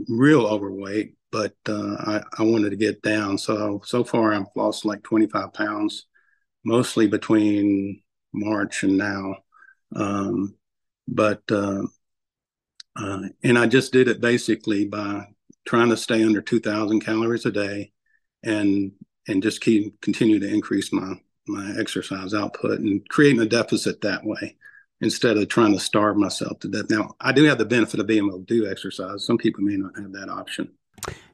real 0.08 0.46
overweight, 0.46 1.16
but 1.32 1.56
uh, 1.68 1.96
I, 2.00 2.24
I 2.40 2.44
wanted 2.44 2.72
to 2.72 2.76
get 2.76 3.02
down. 3.02 3.38
So, 3.38 3.82
so 3.86 4.04
far 4.04 4.34
I've 4.34 4.46
lost 4.56 4.86
like 4.86 5.04
25 5.04 5.54
pounds, 5.54 6.06
mostly 6.64 7.08
between 7.08 8.02
March 8.34 8.84
and 8.84 8.98
now. 8.98 9.38
Um, 9.96 10.56
but, 11.08 11.42
uh, 11.50 11.84
uh, 12.96 13.22
and 13.44 13.58
I 13.58 13.68
just 13.68 13.94
did 13.94 14.08
it 14.08 14.20
basically 14.20 14.86
by 14.86 15.28
trying 15.66 15.90
to 15.90 15.98
stay 15.98 16.24
under 16.24 16.42
2000 16.42 17.00
calories 17.00 17.46
a 17.46 17.52
day 17.52 17.92
and, 18.44 18.92
and 19.28 19.42
just 19.42 19.62
keep 19.62 20.00
continue 20.02 20.40
to 20.40 20.48
increase 20.48 20.92
my, 20.92 21.14
my 21.48 21.74
exercise 21.80 22.34
output 22.34 22.80
and 22.80 23.08
creating 23.10 23.42
a 23.42 23.46
deficit 23.46 24.02
that 24.02 24.26
way 24.26 24.58
instead 25.00 25.38
of 25.38 25.48
trying 25.48 25.74
to 25.74 25.80
starve 25.80 26.18
myself 26.18 26.60
to 26.60 26.68
death. 26.68 26.90
Now, 26.90 27.16
I 27.20 27.32
do 27.32 27.44
have 27.46 27.58
the 27.58 27.66
benefit 27.66 28.00
of 28.00 28.08
being 28.08 28.28
able 28.28 28.40
to 28.40 28.46
do 28.46 28.70
exercise. 28.70 29.26
Some 29.26 29.38
people 29.38 29.64
may 29.64 29.78
not 29.78 29.98
have 29.98 30.12
that 30.14 30.30
option. 30.30 30.72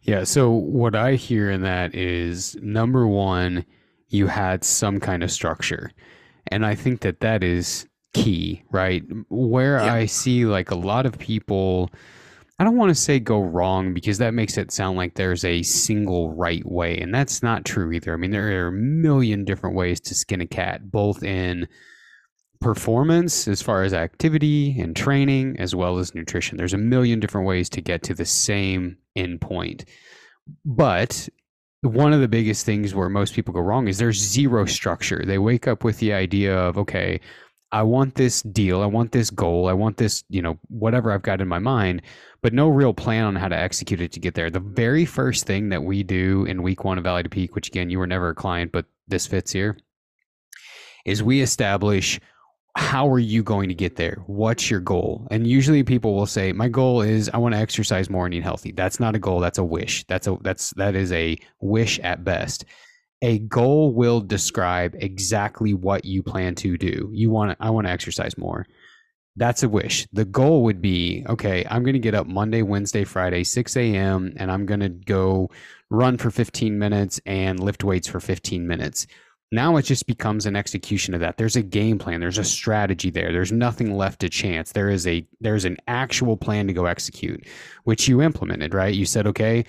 Yeah. 0.04 0.24
So, 0.24 0.50
what 0.50 0.96
I 0.96 1.16
hear 1.16 1.52
in 1.52 1.62
that 1.62 1.94
is 1.94 2.56
number 2.62 3.08
one, 3.08 3.66
you 4.10 4.28
had 4.28 4.64
some 4.64 5.00
kind 5.00 5.24
of 5.24 5.32
structure. 5.32 5.92
And 6.48 6.66
I 6.66 6.76
think 6.76 7.02
that 7.02 7.20
that 7.20 7.44
is 7.44 7.88
key, 8.14 8.64
right? 8.72 9.04
Where 9.30 9.78
yeah. 9.78 9.94
I 9.94 10.06
see 10.06 10.46
like 10.46 10.72
a 10.72 10.76
lot 10.76 11.06
of 11.06 11.20
people, 11.20 11.90
I 12.58 12.64
don't 12.64 12.78
want 12.78 12.90
to 12.90 12.96
say 12.96 13.20
go 13.20 13.42
wrong 13.42 13.94
because 13.94 14.18
that 14.20 14.34
makes 14.34 14.58
it 14.58 14.72
sound 14.72 14.98
like 14.98 15.16
there's 15.16 15.44
a 15.44 15.62
single 15.64 16.34
right 16.34 16.66
way. 16.66 16.98
And 16.98 17.14
that's 17.14 17.44
not 17.44 17.66
true 17.66 17.92
either. 17.92 18.14
I 18.14 18.18
mean, 18.18 18.32
there 18.32 18.64
are 18.64 18.68
a 18.68 18.72
million 18.72 19.44
different 19.44 19.76
ways 19.76 20.00
to 20.02 20.16
skin 20.16 20.42
a 20.42 20.48
cat, 20.48 20.90
both 20.90 21.22
in 21.22 21.68
performance 22.60 23.48
as 23.48 23.62
far 23.62 23.84
as 23.84 23.94
activity 23.94 24.80
and 24.80 24.96
training 24.96 25.56
as 25.60 25.76
well 25.76 25.98
as 25.98 26.16
nutrition. 26.16 26.58
There's 26.58 26.74
a 26.74 26.78
million 26.78 27.20
different 27.20 27.48
ways 27.48 27.70
to 27.70 27.82
get 27.82 28.04
to 28.04 28.14
the 28.14 28.26
same 28.26 28.98
endpoint. 29.18 29.88
But 30.66 31.30
one 31.82 32.14
of 32.14 32.22
the 32.22 32.28
biggest 32.28 32.66
things 32.66 32.96
where 32.96 33.10
most 33.10 33.34
people 33.34 33.54
go 33.54 33.60
wrong 33.60 33.88
is 33.88 33.98
there's 33.98 34.18
zero 34.20 34.66
structure. 34.66 35.24
They 35.26 35.38
wake 35.38 35.68
up 35.68 35.84
with 35.84 36.00
the 36.00 36.14
idea 36.14 36.58
of, 36.58 36.78
okay, 36.78 37.20
I 37.72 37.84
want 37.84 38.16
this 38.16 38.42
deal, 38.44 38.82
I 38.82 38.86
want 38.86 39.12
this 39.12 39.30
goal, 39.30 39.68
I 39.68 39.74
want 39.74 39.98
this, 39.98 40.24
you 40.30 40.42
know, 40.42 40.58
whatever 40.70 41.12
I've 41.12 41.22
got 41.22 41.42
in 41.42 41.50
my 41.50 41.60
mind, 41.60 42.02
but 42.42 42.54
no 42.54 42.70
real 42.70 42.94
plan 42.94 43.26
on 43.26 43.36
how 43.36 43.50
to 43.50 43.58
execute 43.58 44.00
it 44.00 44.14
to 44.14 44.22
get 44.22 44.36
there. 44.36 44.50
The 44.50 44.62
very 44.62 45.04
first 45.04 45.46
thing 45.46 45.70
that 45.70 45.84
we 45.84 46.02
do 46.02 46.46
in 46.46 46.64
week 46.64 46.86
one 46.86 46.98
of 46.98 47.04
Valley 47.04 47.24
to 47.24 47.30
Peak, 47.30 47.56
which 47.56 47.68
again, 47.68 47.90
you 47.90 48.00
were 48.00 48.08
never 48.08 48.30
a 48.30 48.36
client, 48.36 48.72
but 48.72 48.86
this 49.08 49.28
fits 49.28 49.52
here, 49.52 49.78
is 51.06 51.22
we 51.22 51.42
establish 51.42 52.22
how 52.78 53.10
are 53.10 53.18
you 53.18 53.42
going 53.42 53.70
to 53.70 53.76
get 53.76 53.96
there? 53.96 54.22
What's 54.28 54.70
your 54.70 54.80
goal? 54.80 55.28
And 55.32 55.48
usually 55.48 55.84
people 55.84 56.14
will 56.14 56.28
say, 56.28 56.52
my 56.52 56.70
goal 56.70 57.02
is 57.02 57.28
I 57.34 57.38
want 57.38 57.56
to 57.56 57.60
exercise 57.60 58.08
more 58.08 58.26
and 58.26 58.36
eat 58.36 58.44
healthy. 58.44 58.72
That's 58.72 59.00
not 59.00 59.16
a 59.16 59.20
goal. 59.20 59.40
That's 59.40 59.58
a 59.58 59.64
wish. 59.64 60.06
That's 60.06 60.28
a, 60.28 60.38
that's, 60.42 60.76
that 60.76 60.96
is 60.96 61.12
a 61.12 61.38
wish 61.60 62.00
at 62.00 62.24
best. 62.24 62.66
A 63.24 63.40
goal 63.40 63.94
will 63.94 64.22
describe 64.22 64.96
exactly 65.00 65.74
what 65.74 66.06
you 66.06 66.22
plan 66.22 66.54
to 66.56 66.78
do. 66.78 67.10
You 67.12 67.32
want 67.32 67.52
to, 67.52 67.58
I 67.60 67.72
want 67.72 67.88
to 67.88 67.92
exercise 67.92 68.38
more. 68.38 68.68
That's 69.36 69.64
a 69.64 69.70
wish. 69.70 70.08
The 70.14 70.26
goal 70.26 70.64
would 70.64 70.80
be, 70.80 71.26
okay, 71.28 71.66
I'm 71.70 71.82
going 71.84 71.94
to 71.94 72.00
get 72.00 72.14
up 72.14 72.28
Monday, 72.28 72.62
Wednesday, 72.62 73.06
Friday, 73.06 73.44
6 73.44 73.76
a.m. 73.76 74.34
and 74.38 74.52
I'm 74.52 74.68
going 74.68 74.82
to 74.82 74.90
go 74.90 75.50
run 75.90 76.18
for 76.18 76.30
15 76.30 76.78
minutes 76.78 77.20
and 77.26 77.60
lift 77.60 77.84
weights 77.84 78.08
for 78.08 78.20
15 78.20 78.68
minutes 78.68 79.08
now 79.52 79.78
it 79.78 79.84
just 79.84 80.08
becomes 80.08 80.46
an 80.46 80.56
execution 80.56 81.14
of 81.14 81.22
that. 81.22 81.38
There's 81.38 81.56
a 81.56 81.62
game 81.62 81.98
plan. 81.98 82.20
There's 82.20 82.38
a 82.38 82.44
strategy 82.44 83.10
there. 83.10 83.32
There's 83.32 83.52
nothing 83.52 83.96
left 83.96 84.20
to 84.22 84.30
chance. 84.30 84.74
There 84.74 84.90
is 84.90 85.08
a 85.08 85.26
there's 85.40 85.66
an 85.66 85.78
actual 85.88 86.36
plan 86.36 86.68
to 86.68 86.74
go 86.74 86.86
execute 86.86 87.48
which 87.86 88.08
you 88.08 88.22
implemented 88.22 88.74
right? 88.74 88.94
You 88.94 89.06
said 89.06 89.28
okay 89.28 89.66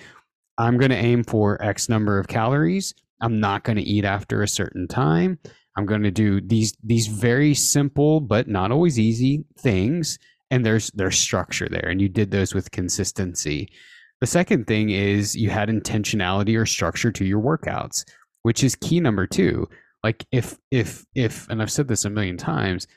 i'm 0.57 0.77
going 0.77 0.91
to 0.91 0.97
aim 0.97 1.23
for 1.23 1.61
x 1.63 1.89
number 1.89 2.19
of 2.19 2.27
calories. 2.27 2.93
I'm 3.21 3.39
not 3.39 3.63
going 3.63 3.77
to 3.77 3.83
eat 3.83 4.05
after 4.05 4.41
a 4.41 4.47
certain 4.47 4.87
time. 4.87 5.39
I'm 5.77 5.85
going 5.85 6.03
to 6.03 6.11
do 6.11 6.41
these 6.41 6.75
these 6.83 7.07
very 7.07 7.53
simple 7.53 8.19
but 8.19 8.47
not 8.47 8.71
always 8.71 8.99
easy 8.99 9.45
things. 9.57 10.19
And 10.51 10.65
there's 10.65 10.91
there's 10.91 11.17
structure 11.17 11.69
there 11.69 11.87
and 11.87 12.01
you 12.01 12.09
did 12.09 12.31
those 12.31 12.53
with 12.53 12.71
consistency. 12.71 13.69
The 14.19 14.27
second 14.27 14.67
thing 14.67 14.89
is 14.89 15.37
you 15.37 15.49
had 15.49 15.69
intentionality 15.69 16.59
or 16.59 16.65
structure 16.65 17.11
to 17.13 17.23
your 17.23 17.39
workouts 17.39 18.03
which 18.43 18.63
is 18.63 18.75
key 18.75 18.99
number 18.99 19.27
two. 19.27 19.67
Like 20.03 20.25
if 20.31 20.57
if 20.71 21.05
if 21.15 21.47
and 21.49 21.61
I've 21.61 21.71
said 21.71 21.87
this 21.87 22.05
a 22.05 22.09
million 22.09 22.37
times, 22.37 22.87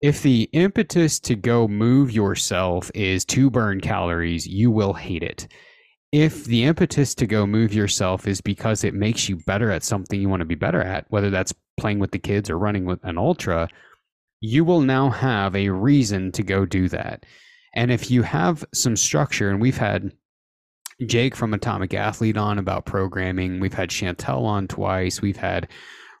if 0.00 0.22
the 0.22 0.48
impetus 0.52 1.18
to 1.20 1.34
go 1.34 1.68
move 1.68 2.10
yourself 2.10 2.90
is 2.94 3.24
to 3.26 3.50
burn 3.50 3.80
calories, 3.80 4.46
you 4.46 4.70
will 4.70 4.92
hate 4.92 5.22
it. 5.22 5.48
If 6.10 6.44
the 6.44 6.64
impetus 6.64 7.14
to 7.16 7.26
go 7.26 7.46
move 7.46 7.74
yourself 7.74 8.26
is 8.26 8.40
because 8.40 8.82
it 8.82 8.94
makes 8.94 9.28
you 9.28 9.36
better 9.46 9.70
at 9.70 9.82
something 9.82 10.20
you 10.20 10.28
want 10.28 10.40
to 10.40 10.46
be 10.46 10.54
better 10.54 10.80
at, 10.80 11.04
whether 11.10 11.28
that's 11.28 11.52
playing 11.78 11.98
with 11.98 12.12
the 12.12 12.18
kids 12.18 12.48
or 12.48 12.58
running 12.58 12.86
with 12.86 13.04
an 13.04 13.18
ultra, 13.18 13.68
you 14.40 14.64
will 14.64 14.80
now 14.80 15.10
have 15.10 15.54
a 15.54 15.68
reason 15.68 16.32
to 16.32 16.42
go 16.42 16.64
do 16.64 16.88
that. 16.88 17.26
And 17.74 17.90
if 17.90 18.10
you 18.10 18.22
have 18.22 18.64
some 18.72 18.96
structure, 18.96 19.50
and 19.50 19.60
we've 19.60 19.76
had 19.76 20.12
Jake 21.06 21.36
from 21.36 21.54
Atomic 21.54 21.94
Athlete 21.94 22.36
on 22.36 22.58
about 22.58 22.86
programming. 22.86 23.60
We've 23.60 23.74
had 23.74 23.90
Chantel 23.90 24.42
on 24.42 24.66
twice. 24.66 25.22
We've 25.22 25.36
had 25.36 25.68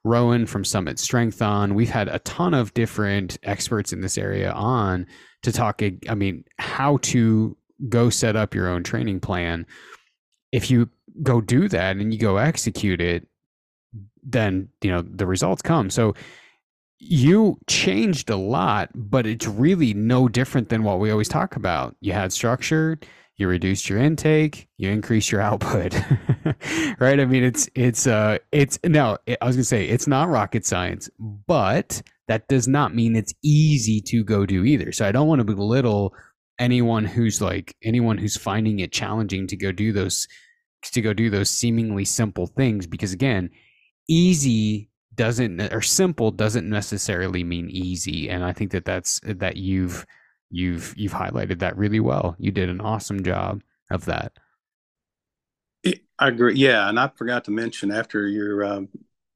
Rowan 0.04 0.46
from 0.46 0.64
Summit 0.64 0.98
Strength 0.98 1.42
on. 1.42 1.74
We've 1.74 1.90
had 1.90 2.08
a 2.08 2.20
ton 2.20 2.54
of 2.54 2.72
different 2.74 3.38
experts 3.42 3.92
in 3.92 4.00
this 4.00 4.16
area 4.16 4.52
on 4.52 5.06
to 5.42 5.52
talk. 5.52 5.82
I 6.08 6.14
mean, 6.14 6.44
how 6.58 6.98
to 7.02 7.56
go 7.88 8.10
set 8.10 8.36
up 8.36 8.54
your 8.54 8.68
own 8.68 8.82
training 8.82 9.20
plan. 9.20 9.66
If 10.52 10.70
you 10.70 10.88
go 11.22 11.40
do 11.40 11.68
that 11.68 11.96
and 11.96 12.12
you 12.12 12.18
go 12.18 12.36
execute 12.36 13.00
it, 13.00 13.26
then 14.22 14.68
you 14.82 14.90
know 14.90 15.02
the 15.02 15.26
results 15.26 15.62
come. 15.62 15.90
So 15.90 16.14
you 17.00 17.58
changed 17.68 18.30
a 18.30 18.36
lot, 18.36 18.90
but 18.94 19.26
it's 19.26 19.46
really 19.46 19.94
no 19.94 20.28
different 20.28 20.68
than 20.68 20.82
what 20.82 20.98
we 20.98 21.10
always 21.10 21.28
talk 21.28 21.56
about. 21.56 21.96
You 22.00 22.12
had 22.12 22.32
structure, 22.32 22.98
you 23.38 23.46
reduced 23.46 23.88
your 23.88 24.00
intake, 24.00 24.68
you 24.76 24.90
increase 24.90 25.30
your 25.30 25.40
output. 25.40 25.94
right? 26.98 27.20
I 27.20 27.24
mean, 27.24 27.44
it's 27.44 27.70
it's 27.74 28.06
uh 28.06 28.38
it's 28.50 28.78
no, 28.84 29.16
I 29.40 29.46
was 29.46 29.56
to 29.56 29.64
say 29.64 29.88
it's 29.88 30.08
not 30.08 30.28
rocket 30.28 30.66
science, 30.66 31.08
but 31.18 32.02
that 32.26 32.48
does 32.48 32.66
not 32.66 32.94
mean 32.94 33.14
it's 33.14 33.32
easy 33.42 34.00
to 34.02 34.24
go 34.24 34.44
do 34.44 34.64
either. 34.64 34.90
So 34.90 35.06
I 35.06 35.12
don't 35.12 35.28
want 35.28 35.38
to 35.38 35.44
belittle 35.44 36.14
anyone 36.58 37.04
who's 37.04 37.40
like 37.40 37.76
anyone 37.82 38.18
who's 38.18 38.36
finding 38.36 38.80
it 38.80 38.92
challenging 38.92 39.46
to 39.46 39.56
go 39.56 39.70
do 39.70 39.92
those 39.92 40.26
to 40.82 41.00
go 41.00 41.12
do 41.12 41.30
those 41.30 41.48
seemingly 41.48 42.04
simple 42.04 42.48
things 42.48 42.88
because 42.88 43.12
again, 43.12 43.50
easy 44.08 44.90
doesn't 45.14 45.60
or 45.72 45.80
simple 45.80 46.32
doesn't 46.32 46.68
necessarily 46.68 47.44
mean 47.44 47.68
easy 47.70 48.28
and 48.28 48.44
I 48.44 48.52
think 48.52 48.70
that 48.72 48.84
that's 48.84 49.20
that 49.24 49.56
you've 49.56 50.06
you've 50.50 50.94
you've 50.96 51.12
highlighted 51.12 51.60
that 51.60 51.76
really 51.76 52.00
well. 52.00 52.36
You 52.38 52.50
did 52.50 52.68
an 52.68 52.80
awesome 52.80 53.22
job 53.22 53.62
of 53.90 54.04
that. 54.06 54.32
I 56.18 56.28
agree. 56.28 56.54
Yeah, 56.56 56.88
and 56.88 56.98
I 56.98 57.10
forgot 57.16 57.44
to 57.44 57.50
mention 57.50 57.92
after 57.92 58.26
your 58.26 58.64
um, 58.64 58.88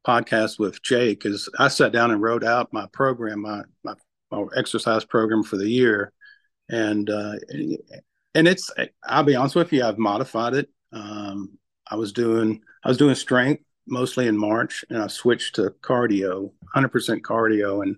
podcast 0.07 0.59
with 0.59 0.83
Jake 0.83 1.25
is 1.25 1.49
I 1.59 1.69
sat 1.69 1.93
down 1.93 2.11
and 2.11 2.21
wrote 2.21 2.45
out 2.45 2.73
my 2.73 2.87
program, 2.93 3.43
my 3.43 3.63
my, 3.85 3.95
my 4.31 4.45
exercise 4.57 5.05
program 5.05 5.45
for 5.45 5.57
the 5.57 5.69
year, 5.69 6.13
and 6.69 7.09
uh, 7.09 7.35
and 8.35 8.49
it's 8.49 8.71
I'll 9.05 9.23
be 9.23 9.37
honest 9.37 9.55
with 9.55 9.73
you, 9.73 9.85
I've 9.85 9.99
modified 9.99 10.55
it. 10.55 10.71
Um, 10.93 11.59
I 11.89 11.95
was 11.97 12.13
doing 12.13 12.61
I 12.85 12.89
was 12.89 12.99
doing 12.99 13.15
strength 13.15 13.63
mostly 13.87 14.27
in 14.27 14.37
March, 14.37 14.85
and 14.91 15.01
I 15.01 15.07
switched 15.07 15.57
to 15.57 15.75
cardio, 15.83 16.53
100% 16.75 17.21
cardio, 17.21 17.83
and 17.83 17.97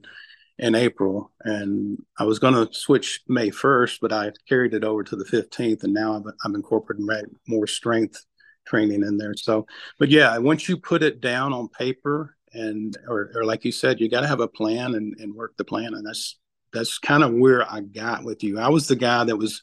in 0.59 0.75
April, 0.75 1.33
and 1.40 1.99
I 2.19 2.25
was 2.25 2.38
going 2.38 2.55
to 2.55 2.73
switch 2.73 3.21
May 3.27 3.51
1st, 3.51 3.99
but 4.01 4.12
I 4.12 4.31
carried 4.49 4.75
it 4.75 4.85
over 4.85 5.03
to 5.03 5.17
the 5.17 5.25
15th, 5.25 5.83
and 5.83 5.93
now 5.93 6.17
I've, 6.17 6.33
I've 6.45 6.55
incorporated 6.55 7.35
more 7.49 7.67
strength 7.67 8.25
training 8.67 9.03
in 9.03 9.19
there. 9.19 9.35
So, 9.35 9.67
but 9.99 10.11
yeah, 10.11 10.38
once 10.38 10.69
you 10.69 10.77
put 10.77 11.03
it 11.03 11.21
down 11.21 11.53
on 11.53 11.69
paper, 11.69 12.37
and 12.53 12.97
or, 13.09 13.33
or 13.35 13.45
like 13.45 13.64
you 13.64 13.73
said, 13.73 14.01
you 14.01 14.09
got 14.09 14.21
to 14.21 14.29
have 14.29 14.40
a 14.40 14.47
plan 14.47 14.95
and, 14.95 15.17
and 15.19 15.35
work 15.35 15.57
the 15.57 15.64
plan, 15.64 15.95
and 15.95 16.07
that's 16.07 16.38
that's 16.73 16.99
kind 16.99 17.25
of 17.25 17.33
where 17.33 17.71
I 17.71 17.81
got 17.81 18.25
with 18.25 18.45
you. 18.45 18.59
I 18.59 18.69
was 18.69 18.87
the 18.87 18.97
guy 18.97 19.25
that 19.25 19.37
was. 19.37 19.61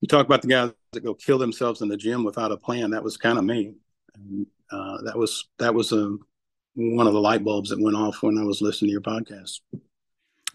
You 0.00 0.08
talk 0.08 0.24
about 0.24 0.40
the 0.40 0.48
guys 0.48 0.72
that 0.92 1.04
go 1.04 1.12
kill 1.12 1.36
themselves 1.36 1.82
in 1.82 1.88
the 1.88 1.96
gym 1.96 2.24
without 2.24 2.52
a 2.52 2.56
plan. 2.56 2.92
That 2.92 3.04
was 3.04 3.18
kind 3.18 3.36
of 3.36 3.44
me. 3.44 3.74
And, 4.14 4.46
uh, 4.72 5.02
that 5.02 5.18
was 5.18 5.50
that 5.58 5.74
was 5.74 5.92
a 5.92 5.98
um, 5.98 6.20
one 6.74 7.06
of 7.06 7.12
the 7.12 7.20
light 7.20 7.44
bulbs 7.44 7.70
that 7.70 7.80
went 7.80 7.96
off 7.96 8.22
when 8.22 8.38
I 8.38 8.44
was 8.44 8.62
listening 8.62 8.88
to 8.88 8.92
your 8.92 9.00
podcast. 9.02 9.60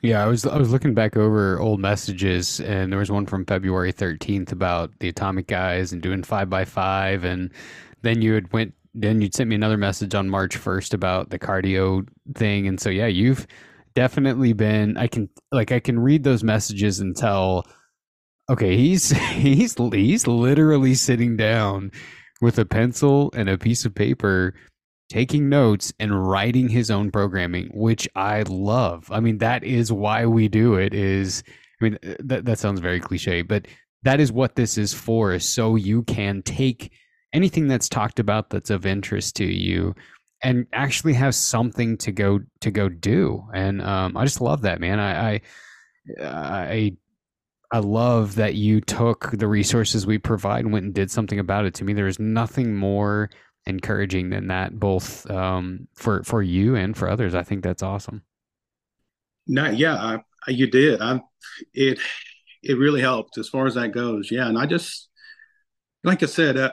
Yeah, 0.02 0.24
I 0.24 0.28
was 0.28 0.46
I 0.46 0.58
was 0.58 0.72
looking 0.72 0.94
back 0.94 1.18
over 1.18 1.60
old 1.60 1.80
messages, 1.80 2.60
and 2.60 2.92
there 2.92 3.00
was 3.00 3.12
one 3.12 3.26
from 3.26 3.46
February 3.46 3.92
thirteenth 3.92 4.52
about 4.52 4.92
the 5.00 5.10
Atomic 5.10 5.48
Guys 5.48 5.92
and 5.94 6.02
doing 6.02 6.24
five 6.24 6.50
by 6.50 6.66
five, 6.66 7.24
and 7.24 7.52
then 8.02 8.22
you 8.22 8.34
had 8.34 8.52
went 8.54 8.74
then 8.94 9.22
you'd 9.22 9.34
sent 9.34 9.50
me 9.50 9.56
another 9.56 9.78
message 9.78 10.16
on 10.16 10.30
March 10.30 10.56
first 10.58 10.94
about 10.94 11.30
the 11.30 11.40
cardio 11.40 12.08
thing, 12.36 12.68
and 12.68 12.80
so 12.80 12.90
yeah, 12.90 13.08
you've 13.08 13.48
definitely 13.96 14.54
been. 14.54 14.98
I 14.98 15.08
can 15.08 15.30
like 15.52 15.72
I 15.72 15.80
can 15.80 16.00
read 16.00 16.24
those 16.24 16.44
messages 16.44 17.00
and 17.00 17.16
tell. 17.16 17.66
Okay, 18.50 18.78
he's 18.78 19.10
he's 19.32 19.76
he's 19.76 20.28
literally 20.28 20.94
sitting 20.94 21.36
down 21.36 21.92
with 22.42 22.60
a 22.60 22.66
pencil 22.66 23.32
and 23.34 23.50
a 23.50 23.58
piece 23.58 23.86
of 23.86 23.96
paper 23.96 24.54
taking 25.10 25.50
notes 25.50 25.94
and 26.00 26.28
writing 26.28 26.70
his 26.70 26.90
own 26.90 27.12
programming, 27.12 27.70
which 27.74 28.08
I 28.16 28.44
love. 28.44 29.12
I 29.12 29.20
mean, 29.20 29.38
that 29.40 29.64
is 29.64 29.92
why 29.92 30.26
we 30.26 30.48
do 30.48 30.76
it 30.76 30.94
is 30.94 31.44
I 31.80 31.84
mean, 31.84 32.00
uh, 32.06 32.16
that 32.20 32.46
that 32.46 32.60
sounds 32.60 32.80
very 32.80 33.00
cliche, 33.00 33.42
but 33.42 33.68
that 34.04 34.20
is 34.20 34.32
what 34.32 34.56
this 34.56 34.78
is 34.78 34.94
for 34.94 35.34
is 35.34 35.48
so 35.48 35.76
you 35.76 36.04
can 36.04 36.42
take 36.44 36.92
anything 37.34 37.68
that's 37.68 37.90
talked 37.90 38.20
about 38.20 38.50
that's 38.50 38.70
of 38.70 38.86
interest 38.86 39.36
to 39.36 39.46
you 39.46 39.94
and 40.42 40.68
actually 40.74 41.14
have 41.14 41.36
something 41.36 41.98
to 41.98 42.12
go 42.12 42.40
to 42.62 42.72
go 42.72 42.88
do. 42.88 43.44
And 43.54 43.82
um, 43.82 44.16
I 44.16 44.24
just 44.24 44.42
love 44.42 44.62
that, 44.62 44.80
man. 44.80 45.00
I, 45.00 45.34
I 45.34 45.42
I 46.22 46.98
I 47.72 47.80
love 47.80 48.36
that 48.36 48.56
you 48.56 48.80
took 48.80 49.32
the 49.32 49.48
resources 49.48 50.06
we 50.06 50.18
provide 50.18 50.64
and 50.64 50.74
went 50.74 50.86
and 50.86 50.94
did 50.94 51.12
something 51.12 51.40
about 51.40 51.66
it. 51.66 51.74
To 51.76 51.84
me, 51.84 51.94
there 51.94 52.08
is 52.08 52.20
nothing 52.20 52.76
more 52.76 53.30
encouraging 53.68 54.30
than 54.30 54.48
that, 54.48 54.80
both 54.80 55.30
um, 55.30 55.88
for 55.94 56.24
for 56.24 56.42
you 56.42 56.76
and 56.76 56.96
for 56.96 57.10
others. 57.10 57.36
I 57.36 57.44
think 57.44 57.64
that's 57.64 57.84
awesome. 57.84 58.24
No, 59.48 59.70
yeah, 59.70 59.96
I, 60.48 60.52
you 60.52 60.68
did. 60.68 61.02
I 61.02 61.22
it 61.74 62.00
it 62.64 62.78
really 62.78 63.02
helped 63.02 63.38
as 63.38 63.50
far 63.50 63.68
as 63.68 63.76
that 63.76 63.92
goes. 63.92 64.32
Yeah, 64.32 64.48
and 64.48 64.58
I 64.58 64.66
just 64.66 65.10
like 66.04 66.24
I 66.24 66.28
said, 66.28 66.58
uh, 66.58 66.72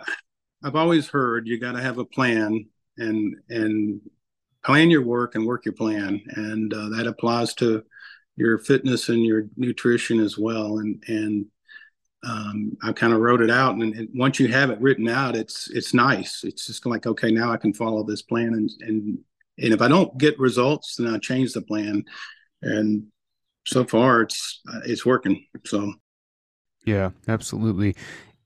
I've 0.65 0.77
always 0.77 1.09
heard 1.09 1.47
you 1.47 1.59
got 1.59 1.73
to 1.73 1.83
have 1.83 1.99
a 1.99 2.05
plan 2.05 2.67
and 2.99 3.37
and 3.49 4.01
plan 4.65 4.91
your 4.91 5.03
work 5.03 5.35
and 5.35 5.47
work 5.47 5.65
your 5.65 5.75
plan, 5.75 6.21
and 6.37 6.73
uh, 6.73 6.89
that 6.91 7.07
applies 7.07 7.55
to 7.55 7.83
your 8.37 8.59
fitness 8.59 9.09
and 9.09 9.25
your 9.25 9.49
nutrition 9.57 10.21
as 10.21 10.39
well. 10.39 10.79
And 10.79 11.03
and 11.09 11.47
um, 12.25 12.77
I 12.83 12.93
kind 12.93 13.13
of 13.13 13.21
wrote 13.21 13.41
it 13.41 13.51
out, 13.51 13.75
and, 13.75 13.95
and, 13.95 14.09
once 14.15 14.39
you 14.39 14.49
have 14.49 14.71
it 14.71 14.81
written 14.81 15.09
out, 15.09 15.35
it's 15.35 15.69
it's 15.71 15.93
nice. 15.93 16.45
It's 16.45 16.67
just 16.67 16.87
like 16.87 17.07
okay, 17.07 17.31
now 17.31 17.53
I 17.53 17.57
can 17.57 17.73
follow 17.73 18.05
this 18.05 18.23
plan, 18.23 18.55
and 18.55 18.71
and 18.81 19.19
and 19.59 19.75
if 19.75 19.83
I 19.83 19.89
don't 19.89 20.17
get 20.19 20.39
results, 20.39 20.97
then 20.97 21.13
I 21.13 21.19
change 21.19 21.53
the 21.53 21.63
plan. 21.63 22.05
and 22.63 23.05
so 23.65 23.85
far 23.85 24.23
it's 24.23 24.61
it's 24.85 25.07
working. 25.07 25.47
So 25.65 25.95
yeah, 26.85 27.11
absolutely. 27.29 27.97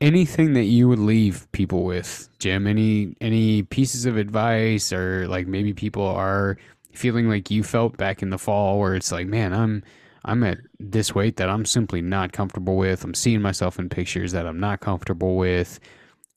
Anything 0.01 0.53
that 0.55 0.65
you 0.65 0.89
would 0.89 0.99
leave 0.99 1.51
people 1.53 1.85
with, 1.85 2.29
Jim? 2.39 2.67
Any 2.67 3.17
any 3.21 3.63
pieces 3.63 4.07
of 4.07 4.17
advice, 4.17 4.93
or 4.93 5.27
like 5.29 5.47
maybe 5.47 5.73
people 5.73 6.07
are 6.07 6.59
feeling 6.93 7.29
like 7.29 7.51
you 7.51 7.63
felt 7.63 7.97
back 7.97 8.23
in 8.23 8.31
the 8.31 8.39
fall, 8.39 8.79
where 8.79 8.95
it's 8.95 9.13
like, 9.13 9.27
man, 9.27 9.53
I'm 9.53 9.83
I'm 10.27 10.43
at 10.43 10.59
this 10.81 11.15
weight 11.15 11.37
that 11.37 11.49
I'm 11.49 11.65
simply 11.65 12.03
not 12.03 12.33
comfortable 12.33 12.77
with. 12.77 13.05
I'm 13.05 13.15
seeing 13.15 13.41
myself 13.41 13.79
in 13.79 13.89
pictures 13.89 14.33
that 14.33 14.47
I'm 14.47 14.59
not 14.59 14.81
comfortable 14.81 15.37
with. 15.37 15.79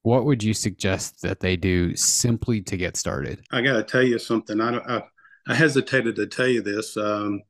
What 0.03 0.25
would 0.25 0.43
you 0.43 0.53
suggest 0.53 1.21
that 1.23 1.39
they 1.39 1.57
do 1.57 1.95
simply 1.95 2.61
to 2.61 2.77
get 2.77 2.95
started? 2.95 3.41
I 3.51 3.61
got 3.61 3.73
to 3.73 3.83
tell 3.83 4.03
you 4.03 4.19
something. 4.19 4.61
I, 4.61 4.77
I, 4.77 5.03
I 5.47 5.55
hesitated 5.55 6.15
to 6.17 6.27
tell 6.27 6.47
you 6.47 6.61
this, 6.61 6.95
um, 6.97 7.41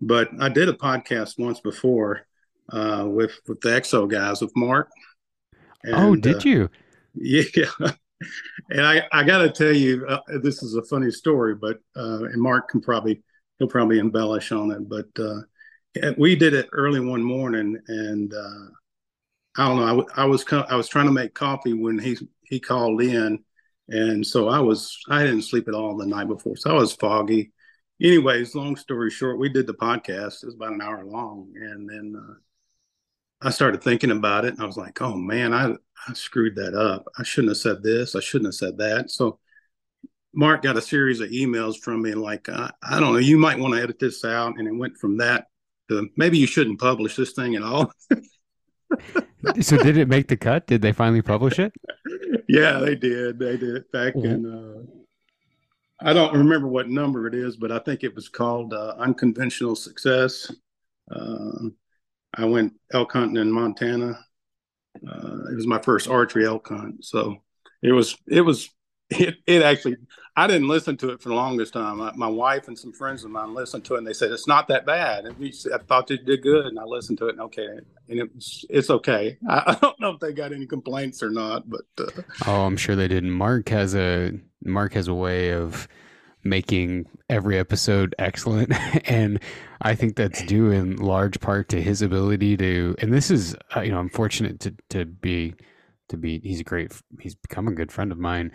but 0.00 0.28
I 0.38 0.50
did 0.50 0.68
a 0.68 0.74
podcast 0.74 1.38
once 1.38 1.60
before 1.60 2.26
uh, 2.70 3.04
with 3.06 3.32
with 3.48 3.60
the 3.62 3.70
Exo 3.70 4.08
guys 4.08 4.42
with 4.42 4.52
Mark. 4.54 4.90
Oh, 5.86 5.88
and, 5.88 5.94
oh, 5.96 6.16
did 6.16 6.36
uh, 6.36 6.40
you? 6.44 6.70
Yeah. 7.18 7.70
and 8.68 8.82
I, 8.82 9.08
I 9.10 9.24
got 9.24 9.38
to 9.38 9.50
tell 9.50 9.72
you, 9.72 10.06
uh, 10.06 10.20
this 10.42 10.62
is 10.62 10.74
a 10.74 10.82
funny 10.82 11.10
story, 11.10 11.54
but 11.54 11.78
uh, 11.96 12.24
and 12.24 12.42
Mark 12.42 12.68
can 12.68 12.82
probably 12.82 13.22
he'll 13.58 13.68
probably 13.68 13.98
embellish 13.98 14.52
on 14.52 14.70
it, 14.70 14.86
but 14.86 15.06
uh, 15.18 15.40
we 16.16 16.36
did 16.36 16.54
it 16.54 16.68
early 16.72 17.00
one 17.00 17.22
morning, 17.22 17.78
and 17.88 18.32
uh, 18.32 18.66
I 19.56 19.68
don't 19.68 19.76
know. 19.76 20.06
I, 20.14 20.22
I 20.22 20.24
was 20.26 20.44
I 20.50 20.76
was 20.76 20.88
trying 20.88 21.06
to 21.06 21.12
make 21.12 21.34
coffee 21.34 21.72
when 21.72 21.98
he 21.98 22.16
he 22.44 22.60
called 22.60 23.02
in, 23.02 23.42
and 23.88 24.26
so 24.26 24.48
I 24.48 24.60
was 24.60 24.98
I 25.08 25.22
didn't 25.22 25.42
sleep 25.42 25.68
at 25.68 25.74
all 25.74 25.96
the 25.96 26.06
night 26.06 26.28
before, 26.28 26.56
so 26.56 26.70
I 26.70 26.74
was 26.74 26.92
foggy. 26.92 27.52
Anyways, 28.02 28.54
long 28.54 28.76
story 28.76 29.10
short, 29.10 29.38
we 29.38 29.48
did 29.48 29.66
the 29.66 29.74
podcast. 29.74 30.42
It 30.42 30.46
was 30.46 30.54
about 30.54 30.72
an 30.72 30.82
hour 30.82 31.04
long, 31.04 31.52
and 31.56 31.88
then 31.88 32.14
uh, 32.16 32.34
I 33.40 33.50
started 33.50 33.82
thinking 33.82 34.10
about 34.10 34.44
it, 34.44 34.54
and 34.54 34.62
I 34.62 34.66
was 34.66 34.76
like, 34.76 35.00
"Oh 35.00 35.16
man, 35.16 35.54
I 35.54 35.74
I 36.08 36.12
screwed 36.12 36.56
that 36.56 36.74
up. 36.74 37.06
I 37.18 37.22
shouldn't 37.22 37.50
have 37.50 37.58
said 37.58 37.82
this. 37.82 38.14
I 38.14 38.20
shouldn't 38.20 38.48
have 38.48 38.54
said 38.54 38.78
that." 38.78 39.10
So 39.10 39.38
Mark 40.34 40.62
got 40.62 40.76
a 40.76 40.82
series 40.82 41.20
of 41.20 41.30
emails 41.30 41.78
from 41.78 42.02
me, 42.02 42.12
like, 42.14 42.48
uh, 42.48 42.70
"I 42.82 43.00
don't 43.00 43.14
know, 43.14 43.18
you 43.18 43.38
might 43.38 43.58
want 43.58 43.74
to 43.74 43.82
edit 43.82 43.98
this 43.98 44.24
out," 44.24 44.58
and 44.58 44.68
it 44.68 44.76
went 44.76 44.98
from 44.98 45.16
that 45.18 45.46
maybe 46.16 46.38
you 46.38 46.46
shouldn't 46.46 46.80
publish 46.80 47.16
this 47.16 47.32
thing 47.32 47.56
at 47.56 47.62
all. 47.62 47.92
so 49.60 49.76
did 49.76 49.96
it 49.96 50.08
make 50.08 50.28
the 50.28 50.36
cut? 50.36 50.66
Did 50.66 50.82
they 50.82 50.92
finally 50.92 51.22
publish 51.22 51.58
it? 51.58 51.72
Yeah, 52.48 52.78
they 52.78 52.94
did. 52.94 53.38
They 53.38 53.56
did 53.56 53.90
back 53.92 54.14
in. 54.14 54.46
Uh, 54.46 54.96
I 56.00 56.12
don't 56.12 56.36
remember 56.36 56.68
what 56.68 56.88
number 56.88 57.26
it 57.26 57.34
is, 57.34 57.56
but 57.56 57.72
I 57.72 57.78
think 57.78 58.04
it 58.04 58.14
was 58.14 58.28
called 58.28 58.74
uh, 58.74 58.94
Unconventional 58.98 59.74
Success. 59.74 60.52
Uh, 61.10 61.70
I 62.34 62.44
went 62.44 62.74
elk 62.92 63.12
hunting 63.12 63.38
in 63.38 63.50
Montana. 63.50 64.18
Uh, 64.96 65.50
it 65.50 65.54
was 65.54 65.66
my 65.66 65.80
first 65.80 66.08
archery 66.08 66.46
elk 66.46 66.68
hunt, 66.68 67.04
so 67.04 67.36
it 67.82 67.92
was 67.92 68.16
it 68.28 68.42
was 68.42 68.68
it, 69.10 69.36
it 69.46 69.62
actually 69.62 69.96
i 70.36 70.46
didn't 70.46 70.68
listen 70.68 70.96
to 70.96 71.10
it 71.10 71.20
for 71.20 71.30
the 71.30 71.34
longest 71.34 71.72
time. 71.72 72.00
I, 72.00 72.12
my 72.14 72.28
wife 72.28 72.68
and 72.68 72.78
some 72.78 72.92
friends 72.92 73.24
of 73.24 73.30
mine 73.30 73.54
listened 73.54 73.84
to 73.86 73.94
it 73.94 73.98
and 73.98 74.06
they 74.06 74.12
said 74.12 74.30
it's 74.32 74.46
not 74.46 74.68
that 74.68 74.86
bad. 74.86 75.24
And 75.24 75.38
we, 75.38 75.52
i 75.74 75.78
thought 75.78 76.10
you 76.10 76.18
did 76.18 76.42
good 76.42 76.66
and 76.66 76.78
i 76.78 76.84
listened 76.84 77.18
to 77.18 77.28
it 77.28 77.32
and 77.32 77.40
okay. 77.42 77.66
And 78.08 78.30
it's 78.70 78.90
okay. 78.90 79.38
I, 79.48 79.62
I 79.66 79.74
don't 79.74 79.98
know 80.00 80.10
if 80.10 80.20
they 80.20 80.32
got 80.32 80.52
any 80.52 80.66
complaints 80.66 81.22
or 81.22 81.30
not 81.30 81.68
but 81.68 81.86
uh, 81.98 82.22
oh 82.46 82.62
i'm 82.62 82.76
sure 82.76 82.96
they 82.96 83.08
didn't. 83.08 83.30
Mark 83.30 83.68
has 83.70 83.94
a 83.94 84.32
mark 84.64 84.94
has 84.94 85.08
a 85.08 85.14
way 85.14 85.52
of 85.52 85.88
making 86.44 87.06
every 87.28 87.58
episode 87.58 88.14
excellent 88.20 88.72
and 89.10 89.40
i 89.82 89.96
think 89.96 90.14
that's 90.14 90.44
due 90.44 90.70
in 90.70 90.94
large 90.94 91.40
part 91.40 91.68
to 91.68 91.82
his 91.82 92.02
ability 92.02 92.56
to 92.56 92.94
and 93.00 93.12
this 93.12 93.32
is 93.32 93.56
uh, 93.76 93.80
you 93.80 93.90
know 93.90 93.98
i'm 93.98 94.08
fortunate 94.08 94.60
to 94.60 94.72
to 94.88 95.04
be 95.04 95.52
to 96.08 96.16
be 96.16 96.40
he's 96.40 96.60
a 96.60 96.64
great 96.64 96.92
he's 97.20 97.34
become 97.34 97.68
a 97.68 97.74
good 97.74 97.92
friend 97.92 98.12
of 98.12 98.18
mine. 98.18 98.50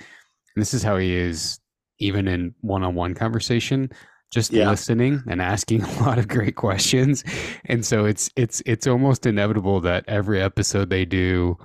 And 0.56 0.62
this 0.62 0.74
is 0.74 0.84
how 0.84 0.98
he 0.98 1.16
is 1.16 1.60
even 2.02 2.28
in 2.28 2.54
one-on-one 2.62 3.14
conversation 3.14 3.90
just 4.32 4.54
yeah. 4.54 4.70
listening 4.70 5.22
and 5.28 5.42
asking 5.42 5.84
a 5.84 6.04
lot 6.04 6.18
of 6.18 6.28
great 6.28 6.56
questions. 6.56 7.24
And 7.66 7.86
so 7.86 8.06
it's 8.06 8.30
it's 8.36 8.62
it's 8.66 8.88
almost 8.88 9.26
inevitable 9.26 9.82
that 9.82 10.06
every 10.08 10.42
episode 10.42 10.90
they 10.90 11.06
do 11.06 11.58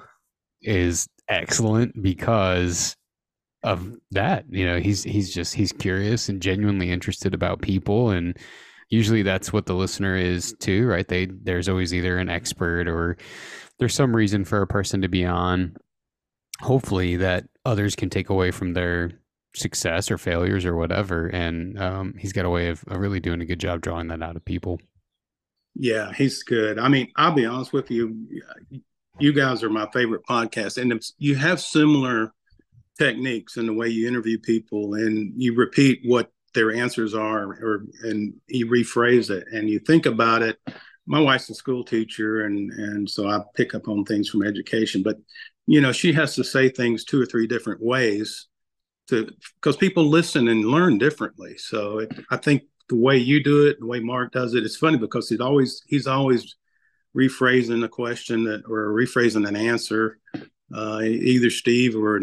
is 0.62 1.08
excellent 1.28 2.00
because 2.02 2.96
of 3.62 3.96
that 4.12 4.44
you 4.48 4.64
know 4.64 4.78
he's 4.78 5.02
he's 5.02 5.34
just 5.34 5.54
he's 5.54 5.72
curious 5.72 6.28
and 6.28 6.42
genuinely 6.42 6.90
interested 6.90 7.34
about 7.34 7.62
people. 7.62 8.10
And 8.10 8.36
usually 8.90 9.22
that's 9.22 9.52
what 9.52 9.66
the 9.66 9.74
listener 9.74 10.16
is 10.16 10.54
too 10.60 10.86
right? 10.86 11.06
They 11.06 11.26
there's 11.26 11.68
always 11.68 11.94
either 11.94 12.18
an 12.18 12.28
expert 12.28 12.88
or 12.88 13.16
there's 13.78 13.94
some 13.94 14.14
reason 14.14 14.44
for 14.44 14.62
a 14.62 14.66
person 14.66 15.02
to 15.02 15.08
be 15.08 15.24
on. 15.24 15.76
Hopefully 16.60 17.16
that 17.16 17.44
others 17.66 17.94
can 17.94 18.08
take 18.08 18.30
away 18.30 18.50
from 18.50 18.72
their 18.72 19.10
success 19.56 20.10
or 20.10 20.18
failures 20.18 20.64
or 20.64 20.76
whatever. 20.76 21.26
And 21.26 21.80
um, 21.80 22.14
he's 22.18 22.32
got 22.32 22.44
a 22.44 22.50
way 22.50 22.68
of, 22.68 22.84
of 22.88 22.98
really 22.98 23.20
doing 23.20 23.40
a 23.40 23.46
good 23.46 23.60
job 23.60 23.80
drawing 23.80 24.08
that 24.08 24.22
out 24.22 24.36
of 24.36 24.44
people. 24.44 24.80
Yeah, 25.74 26.12
he's 26.12 26.42
good. 26.42 26.78
I 26.78 26.88
mean, 26.88 27.10
I'll 27.16 27.32
be 27.32 27.46
honest 27.46 27.72
with 27.72 27.90
you. 27.90 28.28
You 29.18 29.32
guys 29.32 29.62
are 29.62 29.70
my 29.70 29.88
favorite 29.92 30.22
podcast, 30.28 30.80
and 30.80 31.02
you 31.18 31.36
have 31.36 31.60
similar 31.60 32.32
techniques 32.98 33.56
in 33.56 33.66
the 33.66 33.72
way 33.72 33.88
you 33.88 34.08
interview 34.08 34.38
people, 34.38 34.94
and 34.94 35.32
you 35.36 35.54
repeat 35.54 36.00
what 36.04 36.30
their 36.54 36.72
answers 36.72 37.14
are, 37.14 37.42
or 37.42 37.84
and 38.02 38.34
you 38.46 38.66
rephrase 38.66 39.30
it, 39.30 39.46
and 39.52 39.68
you 39.68 39.78
think 39.78 40.06
about 40.06 40.42
it. 40.42 40.58
My 41.06 41.20
wife's 41.20 41.50
a 41.50 41.54
school 41.54 41.84
teacher, 41.84 42.42
and 42.46 42.70
and 42.72 43.08
so 43.08 43.28
I 43.28 43.40
pick 43.54 43.74
up 43.74 43.88
on 43.88 44.04
things 44.04 44.30
from 44.30 44.46
education. 44.46 45.02
But 45.02 45.16
you 45.66 45.80
know 45.80 45.92
she 45.92 46.12
has 46.14 46.34
to 46.36 46.44
say 46.44 46.68
things 46.68 47.04
two 47.04 47.20
or 47.20 47.26
three 47.26 47.46
different 47.46 47.82
ways 47.82 48.46
to 49.08 49.30
because 49.54 49.76
people 49.76 50.08
listen 50.08 50.48
and 50.48 50.64
learn 50.64 50.98
differently. 50.98 51.56
So 51.58 51.98
it, 52.00 52.12
i 52.30 52.36
think 52.36 52.62
the 52.88 52.96
way 52.96 53.16
you 53.16 53.42
do 53.42 53.66
it 53.66 53.80
the 53.80 53.86
way 53.86 54.00
mark 54.00 54.32
does 54.32 54.54
it 54.54 54.64
it's 54.64 54.76
funny 54.76 54.96
because 54.96 55.28
he's 55.28 55.40
always 55.40 55.82
he's 55.88 56.06
always 56.06 56.56
rephrasing 57.16 57.84
a 57.84 57.88
question 57.88 58.44
that 58.44 58.62
or 58.68 58.88
rephrasing 58.90 59.46
an 59.48 59.56
answer 59.56 60.18
uh, 60.74 61.00
either 61.02 61.50
steve 61.50 61.96
or 61.96 62.18
a 62.18 62.20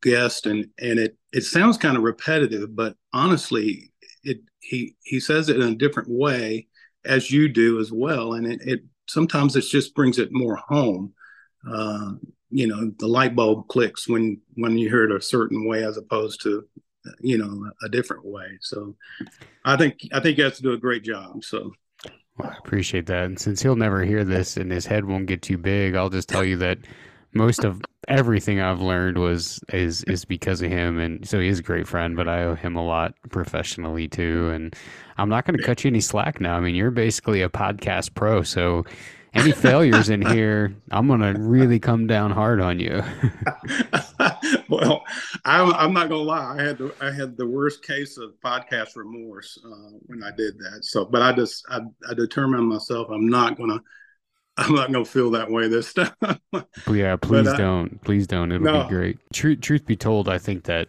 guest 0.00 0.46
and 0.46 0.68
and 0.78 0.98
it 1.00 1.16
it 1.32 1.42
sounds 1.42 1.76
kind 1.76 1.96
of 1.96 2.04
repetitive 2.04 2.76
but 2.76 2.94
honestly 3.12 3.90
it 4.22 4.40
he 4.60 4.94
he 5.02 5.18
says 5.18 5.48
it 5.48 5.56
in 5.56 5.72
a 5.72 5.74
different 5.74 6.08
way 6.08 6.68
as 7.04 7.30
you 7.32 7.48
do 7.48 7.80
as 7.80 7.90
well 7.90 8.34
and 8.34 8.46
it, 8.46 8.60
it 8.62 8.80
sometimes 9.10 9.56
it 9.56 9.62
just 9.62 9.94
brings 9.94 10.18
it 10.18 10.32
more 10.32 10.56
home. 10.56 11.12
Uh, 11.68 12.12
you 12.50 12.66
know 12.66 12.92
the 12.98 13.06
light 13.06 13.34
bulb 13.36 13.68
clicks 13.68 14.08
when 14.08 14.40
when 14.54 14.76
you 14.76 14.88
hear 14.88 15.04
it 15.04 15.16
a 15.16 15.20
certain 15.20 15.66
way 15.68 15.84
as 15.84 15.96
opposed 15.96 16.42
to 16.42 16.64
you 17.20 17.38
know 17.38 17.70
a 17.82 17.88
different 17.88 18.24
way. 18.24 18.58
So 18.60 18.96
i 19.64 19.76
think 19.76 20.00
i 20.12 20.20
think 20.20 20.38
you 20.38 20.44
have 20.44 20.56
to 20.56 20.62
do 20.62 20.72
a 20.72 20.78
great 20.78 21.02
job. 21.02 21.44
So 21.44 21.72
well, 22.36 22.50
i 22.50 22.56
appreciate 22.58 23.06
that. 23.06 23.24
And 23.24 23.38
since 23.38 23.62
he'll 23.62 23.76
never 23.76 24.04
hear 24.04 24.24
this 24.24 24.56
and 24.56 24.70
his 24.70 24.86
head 24.86 25.04
won't 25.04 25.26
get 25.26 25.42
too 25.42 25.58
big 25.58 25.94
i'll 25.94 26.10
just 26.10 26.28
tell 26.28 26.44
you 26.44 26.56
that 26.58 26.78
most 27.32 27.64
of 27.64 27.80
everything 28.08 28.60
i've 28.60 28.80
learned 28.80 29.16
was 29.16 29.60
is 29.72 30.02
is 30.04 30.24
because 30.24 30.60
of 30.62 30.70
him. 30.70 30.98
And 30.98 31.26
so 31.26 31.38
he's 31.38 31.60
a 31.60 31.62
great 31.62 31.86
friend 31.86 32.16
but 32.16 32.28
i 32.28 32.42
owe 32.42 32.56
him 32.56 32.76
a 32.76 32.84
lot 32.84 33.14
professionally 33.30 34.08
too. 34.08 34.50
And 34.50 34.74
i'm 35.16 35.28
not 35.28 35.46
going 35.46 35.56
to 35.56 35.64
cut 35.64 35.84
you 35.84 35.88
any 35.88 36.00
slack 36.00 36.40
now. 36.40 36.56
I 36.56 36.60
mean 36.60 36.74
you're 36.74 36.90
basically 36.90 37.42
a 37.42 37.48
podcast 37.48 38.14
pro. 38.14 38.42
So 38.42 38.84
any 39.34 39.52
failures 39.52 40.10
in 40.10 40.22
here, 40.22 40.74
I'm 40.90 41.06
gonna 41.06 41.34
really 41.38 41.78
come 41.78 42.06
down 42.06 42.30
hard 42.30 42.60
on 42.60 42.80
you. 42.80 43.02
well, 44.68 45.04
I'm, 45.44 45.72
I'm, 45.74 45.92
not 45.92 46.08
gonna 46.08 46.22
lie. 46.22 46.56
I 46.58 46.62
had 46.62 46.78
the, 46.78 46.94
I 47.00 47.12
had 47.12 47.36
the 47.36 47.46
worst 47.46 47.84
case 47.84 48.18
of 48.18 48.32
podcast 48.44 48.96
remorse 48.96 49.58
uh, 49.64 49.90
when 50.06 50.22
I 50.24 50.30
did 50.36 50.58
that. 50.58 50.84
So, 50.84 51.04
but 51.04 51.22
I 51.22 51.32
just 51.32 51.64
I, 51.70 51.80
I 52.08 52.14
determined 52.14 52.68
myself 52.68 53.08
I'm 53.10 53.28
not 53.28 53.56
gonna 53.56 53.80
I'm 54.56 54.74
not 54.74 54.92
gonna 54.92 55.04
feel 55.04 55.30
that 55.32 55.50
way 55.50 55.68
this 55.68 55.94
time. 55.94 56.12
yeah, 56.90 57.16
please 57.16 57.46
but 57.46 57.56
don't, 57.56 57.94
I, 57.94 58.04
please 58.04 58.26
don't. 58.26 58.50
It'll 58.52 58.64
no. 58.64 58.82
be 58.82 58.88
great. 58.88 59.18
Truth, 59.32 59.60
truth 59.60 59.86
be 59.86 59.96
told, 59.96 60.28
I 60.28 60.38
think 60.38 60.64
that 60.64 60.88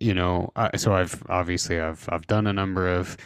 you 0.00 0.14
know. 0.14 0.52
I, 0.56 0.76
so 0.76 0.92
I've 0.94 1.22
obviously 1.28 1.80
I've 1.80 2.08
I've 2.10 2.26
done 2.26 2.46
a 2.46 2.52
number 2.52 2.88
of 2.88 3.16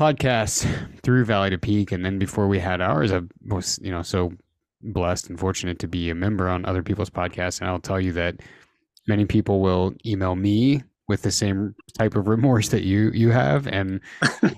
podcasts 0.00 0.66
through 1.02 1.26
Valley 1.26 1.50
to 1.50 1.58
Peak, 1.58 1.92
and 1.92 2.02
then 2.02 2.18
before 2.18 2.48
we 2.48 2.58
had 2.58 2.80
ours, 2.80 3.12
I 3.12 3.20
was 3.46 3.78
you 3.82 3.90
know 3.90 4.00
so 4.00 4.32
blessed 4.82 5.28
and 5.28 5.38
fortunate 5.38 5.78
to 5.80 5.88
be 5.88 6.08
a 6.08 6.14
member 6.14 6.48
on 6.48 6.64
other 6.64 6.82
people's 6.82 7.10
podcasts, 7.10 7.60
and 7.60 7.68
I'll 7.68 7.80
tell 7.80 8.00
you 8.00 8.12
that 8.14 8.36
many 9.06 9.26
people 9.26 9.60
will 9.60 9.92
email 10.06 10.36
me 10.36 10.82
with 11.06 11.20
the 11.20 11.30
same 11.30 11.74
type 11.98 12.16
of 12.16 12.28
remorse 12.28 12.70
that 12.70 12.82
you 12.82 13.10
you 13.10 13.30
have, 13.30 13.66
and 13.66 14.00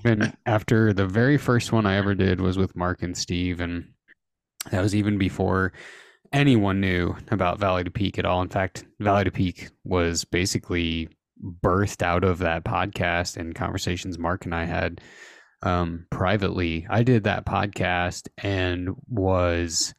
then 0.03 0.35
after 0.45 0.93
the 0.93 1.05
very 1.05 1.37
first 1.37 1.73
one 1.73 1.85
I 1.85 1.97
ever 1.97 2.15
did 2.15 2.39
was 2.39 2.57
with 2.57 2.77
Mark 2.77 3.03
and 3.03 3.17
Steve, 3.17 3.59
and 3.59 3.85
that 4.71 4.81
was 4.81 4.95
even 4.95 5.17
before 5.17 5.73
anyone 6.31 6.79
knew 6.79 7.17
about 7.31 7.59
Valley 7.59 7.83
to 7.83 7.91
Peak 7.91 8.17
at 8.17 8.25
all. 8.25 8.41
In 8.41 8.47
fact, 8.49 8.85
Valley 9.01 9.25
to 9.25 9.31
Peak 9.31 9.71
was 9.83 10.23
basically 10.23 11.09
birthed 11.61 12.01
out 12.01 12.23
of 12.23 12.37
that 12.39 12.63
podcast 12.63 13.35
and 13.35 13.53
conversations 13.53 14.17
Mark 14.17 14.45
and 14.45 14.55
I 14.55 14.63
had 14.63 15.01
um, 15.63 16.05
privately. 16.11 16.85
I 16.89 17.03
did 17.03 17.23
that 17.23 17.45
podcast 17.45 18.27
and 18.37 18.91
was, 19.07 19.95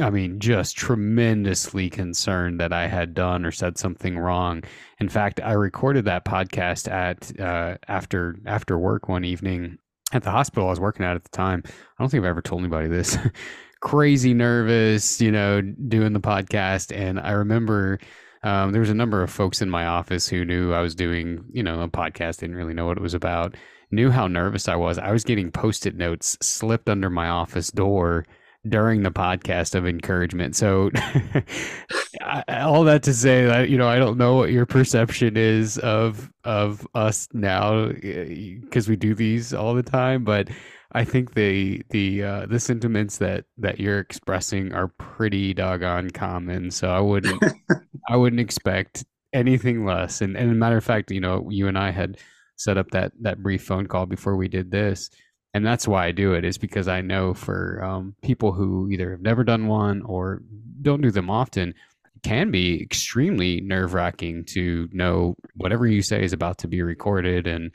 I 0.00 0.10
mean, 0.10 0.40
just 0.40 0.76
tremendously 0.76 1.90
concerned 1.90 2.60
that 2.60 2.72
I 2.72 2.88
had 2.88 3.14
done 3.14 3.44
or 3.44 3.52
said 3.52 3.78
something 3.78 4.18
wrong. 4.18 4.64
In 4.98 5.08
fact, 5.08 5.40
I 5.42 5.52
recorded 5.52 6.06
that 6.06 6.24
podcast 6.24 6.90
at 6.90 7.38
uh, 7.38 7.76
after 7.86 8.36
after 8.46 8.78
work 8.78 9.08
one 9.08 9.24
evening 9.24 9.78
at 10.12 10.22
the 10.22 10.30
hospital 10.30 10.66
I 10.66 10.70
was 10.70 10.80
working 10.80 11.04
at 11.04 11.14
at 11.14 11.22
the 11.22 11.30
time. 11.30 11.62
I 11.66 12.02
don't 12.02 12.08
think 12.08 12.22
I've 12.22 12.30
ever 12.30 12.42
told 12.42 12.62
anybody 12.62 12.88
this. 12.88 13.16
Crazy 13.80 14.34
nervous, 14.34 15.20
you 15.22 15.30
know, 15.30 15.62
doing 15.62 16.12
the 16.12 16.20
podcast, 16.20 16.94
and 16.94 17.18
I 17.18 17.30
remember 17.30 17.98
um, 18.42 18.72
there 18.72 18.80
was 18.80 18.90
a 18.90 18.94
number 18.94 19.22
of 19.22 19.30
folks 19.30 19.62
in 19.62 19.70
my 19.70 19.86
office 19.86 20.28
who 20.28 20.44
knew 20.44 20.72
I 20.72 20.80
was 20.80 20.94
doing, 20.94 21.44
you 21.52 21.62
know, 21.62 21.80
a 21.80 21.88
podcast, 21.88 22.38
didn't 22.38 22.56
really 22.56 22.74
know 22.74 22.86
what 22.86 22.96
it 22.96 23.02
was 23.02 23.14
about, 23.14 23.54
knew 23.90 24.10
how 24.10 24.26
nervous 24.26 24.68
I 24.68 24.76
was. 24.76 24.98
I 24.98 25.12
was 25.12 25.24
getting 25.24 25.50
post 25.50 25.86
it 25.86 25.96
notes 25.96 26.36
slipped 26.40 26.88
under 26.88 27.10
my 27.10 27.28
office 27.28 27.70
door 27.70 28.26
during 28.68 29.02
the 29.02 29.10
podcast 29.10 29.74
of 29.74 29.86
encouragement. 29.86 30.54
So, 30.54 30.90
all 32.48 32.84
that 32.84 33.02
to 33.04 33.14
say 33.14 33.46
that 33.46 33.70
you 33.70 33.78
know, 33.78 33.88
I 33.88 33.98
don't 33.98 34.18
know 34.18 34.34
what 34.36 34.50
your 34.50 34.66
perception 34.66 35.36
is 35.36 35.78
of 35.78 36.30
of 36.44 36.86
us 36.94 37.28
now 37.32 37.88
because 37.88 38.88
we 38.88 38.96
do 38.96 39.14
these 39.14 39.54
all 39.54 39.74
the 39.74 39.82
time, 39.82 40.24
but 40.24 40.48
I 40.92 41.04
think 41.04 41.34
the 41.34 41.82
the 41.90 42.22
uh, 42.22 42.46
the 42.46 42.60
sentiments 42.60 43.18
that 43.18 43.44
that 43.58 43.78
you're 43.78 44.00
expressing 44.00 44.72
are 44.72 44.88
pretty 44.88 45.54
doggone 45.54 46.10
common. 46.10 46.70
So 46.70 46.90
I 46.90 47.00
wouldn't 47.00 47.42
I 48.08 48.16
wouldn't 48.16 48.40
expect 48.40 49.04
anything 49.32 49.84
less. 49.84 50.20
And 50.20 50.36
and 50.36 50.50
a 50.50 50.54
matter 50.54 50.76
of 50.76 50.84
fact, 50.84 51.10
you 51.10 51.20
know, 51.20 51.48
you 51.50 51.68
and 51.68 51.78
I 51.78 51.90
had 51.90 52.18
set 52.60 52.76
up 52.76 52.90
that 52.90 53.12
that 53.20 53.42
brief 53.42 53.64
phone 53.64 53.86
call 53.86 54.06
before 54.06 54.36
we 54.36 54.48
did 54.48 54.70
this, 54.70 55.10
and 55.54 55.66
that's 55.66 55.88
why 55.88 56.06
I 56.06 56.12
do 56.12 56.34
it 56.34 56.44
is 56.44 56.58
because 56.58 56.88
I 56.88 57.00
know 57.00 57.34
for 57.34 57.82
um, 57.82 58.14
people 58.22 58.52
who 58.52 58.88
either 58.90 59.10
have 59.10 59.22
never 59.22 59.44
done 59.44 59.66
one 59.66 60.02
or 60.02 60.42
don't 60.82 61.00
do 61.00 61.10
them 61.10 61.30
often, 61.30 61.74
can 62.22 62.50
be 62.50 62.82
extremely 62.82 63.60
nerve 63.60 63.94
wracking 63.94 64.44
to 64.44 64.88
know 64.92 65.34
whatever 65.54 65.86
you 65.86 66.02
say 66.02 66.22
is 66.22 66.32
about 66.32 66.58
to 66.58 66.68
be 66.68 66.82
recorded. 66.82 67.46
And 67.46 67.72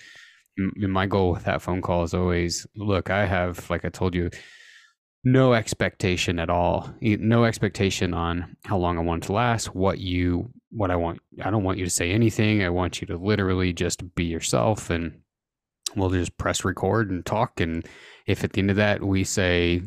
my 0.78 1.06
goal 1.06 1.32
with 1.32 1.44
that 1.46 1.62
phone 1.62 1.82
call 1.82 2.04
is 2.04 2.14
always 2.14 2.66
look 2.76 3.10
i 3.10 3.26
have 3.26 3.70
like 3.70 3.84
i 3.84 3.90
told 3.90 4.16
you 4.16 4.30
no 5.24 5.54
expectation 5.54 6.40
at 6.40 6.50
all 6.50 6.90
no 7.02 7.44
expectation 7.44 8.14
on 8.14 8.56
how 8.64 8.78
long 8.78 8.98
i 8.98 9.02
want 9.02 9.24
it 9.24 9.28
to 9.28 9.34
last 9.34 9.76
what 9.76 10.00
you 10.00 10.50
what 10.76 10.92
i 10.92 10.96
want 10.96 11.20
i 11.44 11.50
don't 11.50 11.64
want 11.64 11.78
you 11.78 11.86
to 11.86 11.92
say 11.92 12.12
anything 12.12 12.64
i 12.64 12.70
want 12.70 13.02
you 13.02 13.08
to 13.08 13.18
literally 13.18 13.74
just 13.74 14.16
be 14.16 14.26
yourself 14.26 14.90
and 14.90 15.20
we'll 15.96 16.10
just 16.10 16.38
press 16.38 16.66
record 16.66 17.10
and 17.10 17.26
talk 17.26 17.60
and 17.60 17.88
if 18.26 18.44
at 18.44 18.54
the 18.54 18.60
end 18.60 18.70
of 18.70 18.76
that 18.76 19.02
we 19.02 19.24
say 19.24 19.82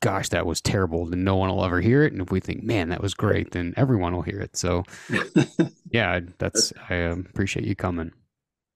gosh 0.00 0.28
that 0.30 0.46
was 0.46 0.60
terrible 0.60 1.06
then 1.06 1.22
no 1.22 1.36
one 1.36 1.48
will 1.48 1.64
ever 1.64 1.80
hear 1.80 2.02
it 2.02 2.12
and 2.12 2.22
if 2.22 2.30
we 2.30 2.40
think 2.40 2.62
man 2.62 2.88
that 2.88 3.02
was 3.02 3.14
great 3.14 3.52
then 3.52 3.72
everyone 3.76 4.14
will 4.14 4.22
hear 4.22 4.40
it 4.40 4.56
so 4.56 4.82
yeah 5.90 6.18
that's 6.38 6.72
i 6.88 7.04
um, 7.04 7.26
appreciate 7.30 7.66
you 7.66 7.76
coming 7.76 8.12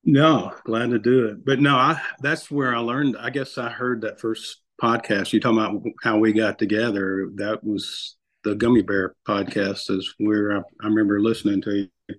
no, 0.04 0.54
glad 0.64 0.90
to 0.90 0.98
do 0.98 1.26
it. 1.26 1.44
But 1.44 1.60
no, 1.60 1.76
I 1.76 2.00
that's 2.20 2.50
where 2.50 2.74
I 2.74 2.78
learned. 2.78 3.16
I 3.18 3.30
guess 3.30 3.58
I 3.58 3.68
heard 3.68 4.02
that 4.02 4.20
first 4.20 4.62
podcast 4.82 5.32
you 5.32 5.40
talking 5.40 5.58
about 5.58 5.82
how 6.02 6.18
we 6.18 6.32
got 6.32 6.58
together. 6.58 7.28
That 7.34 7.62
was 7.62 8.16
the 8.44 8.54
Gummy 8.54 8.82
Bear 8.82 9.14
podcast. 9.26 9.90
Is 9.90 10.14
where 10.18 10.58
I, 10.58 10.60
I 10.82 10.86
remember 10.86 11.20
listening 11.20 11.60
to 11.62 11.74
you, 11.76 12.14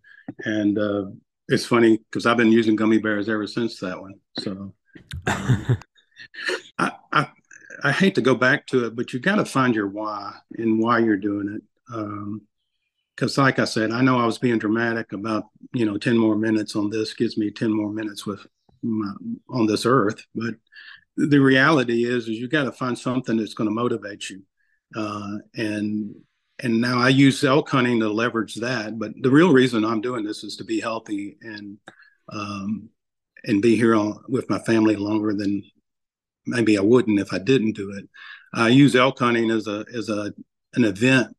and 0.45 0.77
uh, 0.77 1.05
it's 1.47 1.65
funny 1.65 1.97
because 1.97 2.25
I've 2.25 2.37
been 2.37 2.51
using 2.51 2.75
gummy 2.75 2.97
bears 2.97 3.29
ever 3.29 3.47
since 3.47 3.79
that 3.79 3.99
one. 3.99 4.15
So 4.39 4.73
um, 5.27 5.77
I, 6.77 6.91
I 7.11 7.27
I 7.83 7.91
hate 7.91 8.15
to 8.15 8.21
go 8.21 8.35
back 8.35 8.67
to 8.67 8.85
it, 8.85 8.95
but 8.95 9.13
you 9.13 9.19
got 9.19 9.35
to 9.35 9.45
find 9.45 9.75
your 9.75 9.87
why 9.87 10.33
and 10.57 10.79
why 10.79 10.99
you're 10.99 11.17
doing 11.17 11.55
it. 11.55 11.93
Um, 11.93 12.41
because 13.15 13.37
like 13.37 13.59
I 13.59 13.65
said, 13.65 13.91
I 13.91 14.01
know 14.01 14.19
I 14.19 14.25
was 14.25 14.39
being 14.39 14.57
dramatic 14.57 15.13
about 15.13 15.45
you 15.73 15.85
know 15.85 15.97
ten 15.97 16.17
more 16.17 16.35
minutes 16.35 16.75
on 16.75 16.89
this 16.89 17.13
gives 17.13 17.37
me 17.37 17.51
ten 17.51 17.71
more 17.71 17.91
minutes 17.91 18.25
with 18.25 18.45
my, 18.81 19.11
on 19.49 19.67
this 19.67 19.85
earth, 19.85 20.25
but 20.33 20.55
the 21.17 21.39
reality 21.39 22.05
is 22.05 22.23
is 22.23 22.39
you 22.39 22.47
got 22.47 22.63
to 22.63 22.71
find 22.71 22.97
something 22.97 23.37
that's 23.37 23.53
going 23.53 23.69
to 23.69 23.75
motivate 23.75 24.29
you, 24.29 24.41
uh, 24.95 25.37
and 25.55 26.15
and 26.63 26.79
now 26.79 26.99
I 26.99 27.09
use 27.09 27.43
elk 27.43 27.69
hunting 27.69 27.99
to 28.01 28.09
leverage 28.09 28.55
that. 28.55 28.99
But 28.99 29.13
the 29.21 29.31
real 29.31 29.51
reason 29.51 29.83
I'm 29.83 30.01
doing 30.01 30.23
this 30.23 30.43
is 30.43 30.55
to 30.57 30.63
be 30.63 30.79
healthy 30.79 31.37
and 31.41 31.77
um, 32.31 32.89
and 33.45 33.61
be 33.61 33.75
here 33.75 33.97
with 34.27 34.49
my 34.49 34.59
family 34.59 34.95
longer 34.95 35.33
than 35.33 35.63
maybe 36.45 36.77
I 36.77 36.81
wouldn't 36.81 37.19
if 37.19 37.33
I 37.33 37.39
didn't 37.39 37.73
do 37.73 37.91
it. 37.91 38.07
I 38.53 38.69
use 38.69 38.95
elk 38.95 39.19
hunting 39.19 39.49
as 39.49 39.67
a 39.67 39.85
as 39.95 40.09
a 40.09 40.33
an 40.73 40.85
event 40.85 41.35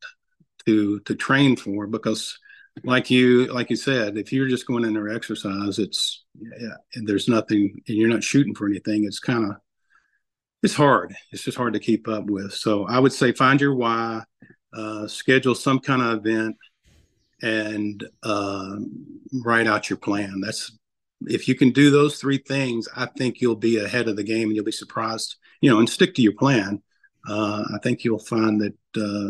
to 0.65 0.99
to 1.01 1.15
train 1.15 1.55
for 1.55 1.87
because 1.87 2.37
like 2.83 3.09
you 3.09 3.45
like 3.53 3.69
you 3.69 3.75
said 3.75 4.17
if 4.17 4.33
you're 4.33 4.47
just 4.47 4.65
going 4.65 4.83
in 4.83 4.93
there 4.93 5.09
exercise 5.09 5.77
it's 5.77 6.23
yeah 6.41 6.75
there's 7.03 7.27
nothing 7.27 7.81
and 7.87 7.97
you're 7.97 8.09
not 8.09 8.23
shooting 8.23 8.55
for 8.55 8.65
anything 8.65 9.03
it's 9.03 9.19
kind 9.19 9.45
of 9.45 9.57
it's 10.63 10.73
hard 10.73 11.15
it's 11.31 11.43
just 11.43 11.57
hard 11.57 11.73
to 11.73 11.79
keep 11.79 12.07
up 12.07 12.25
with 12.25 12.53
so 12.53 12.85
i 12.87 12.99
would 12.99 13.13
say 13.13 13.31
find 13.31 13.61
your 13.61 13.75
why 13.75 14.21
uh, 14.75 15.05
schedule 15.07 15.53
some 15.53 15.79
kind 15.79 16.01
of 16.01 16.25
event 16.25 16.55
and 17.43 18.03
uh, 18.23 18.75
write 19.45 19.67
out 19.67 19.89
your 19.89 19.97
plan 19.97 20.41
that's 20.41 20.77
if 21.27 21.47
you 21.47 21.53
can 21.53 21.69
do 21.69 21.91
those 21.91 22.19
three 22.19 22.39
things 22.39 22.87
i 22.95 23.05
think 23.05 23.39
you'll 23.39 23.55
be 23.55 23.77
ahead 23.77 24.07
of 24.07 24.15
the 24.15 24.23
game 24.23 24.47
and 24.47 24.55
you'll 24.55 24.65
be 24.65 24.71
surprised 24.71 25.35
you 25.61 25.69
know 25.69 25.79
and 25.79 25.89
stick 25.89 26.15
to 26.15 26.21
your 26.21 26.33
plan 26.33 26.81
uh, 27.29 27.63
i 27.73 27.77
think 27.83 28.03
you'll 28.03 28.17
find 28.17 28.59
that 28.59 29.01
uh, 29.01 29.29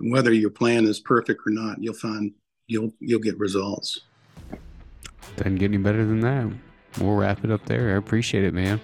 whether 0.00 0.32
your 0.32 0.50
plan 0.50 0.84
is 0.84 1.00
perfect 1.00 1.42
or 1.46 1.50
not, 1.50 1.82
you'll 1.82 1.94
find 1.94 2.32
you'll 2.66 2.92
you'll 3.00 3.20
get 3.20 3.38
results. 3.38 4.00
Doesn't 5.36 5.56
get 5.56 5.66
any 5.66 5.78
better 5.78 6.04
than 6.04 6.20
that. 6.20 6.48
We'll 7.00 7.16
wrap 7.16 7.44
it 7.44 7.50
up 7.50 7.64
there. 7.66 7.94
I 7.94 7.96
appreciate 7.96 8.44
it, 8.44 8.54
man. 8.54 8.80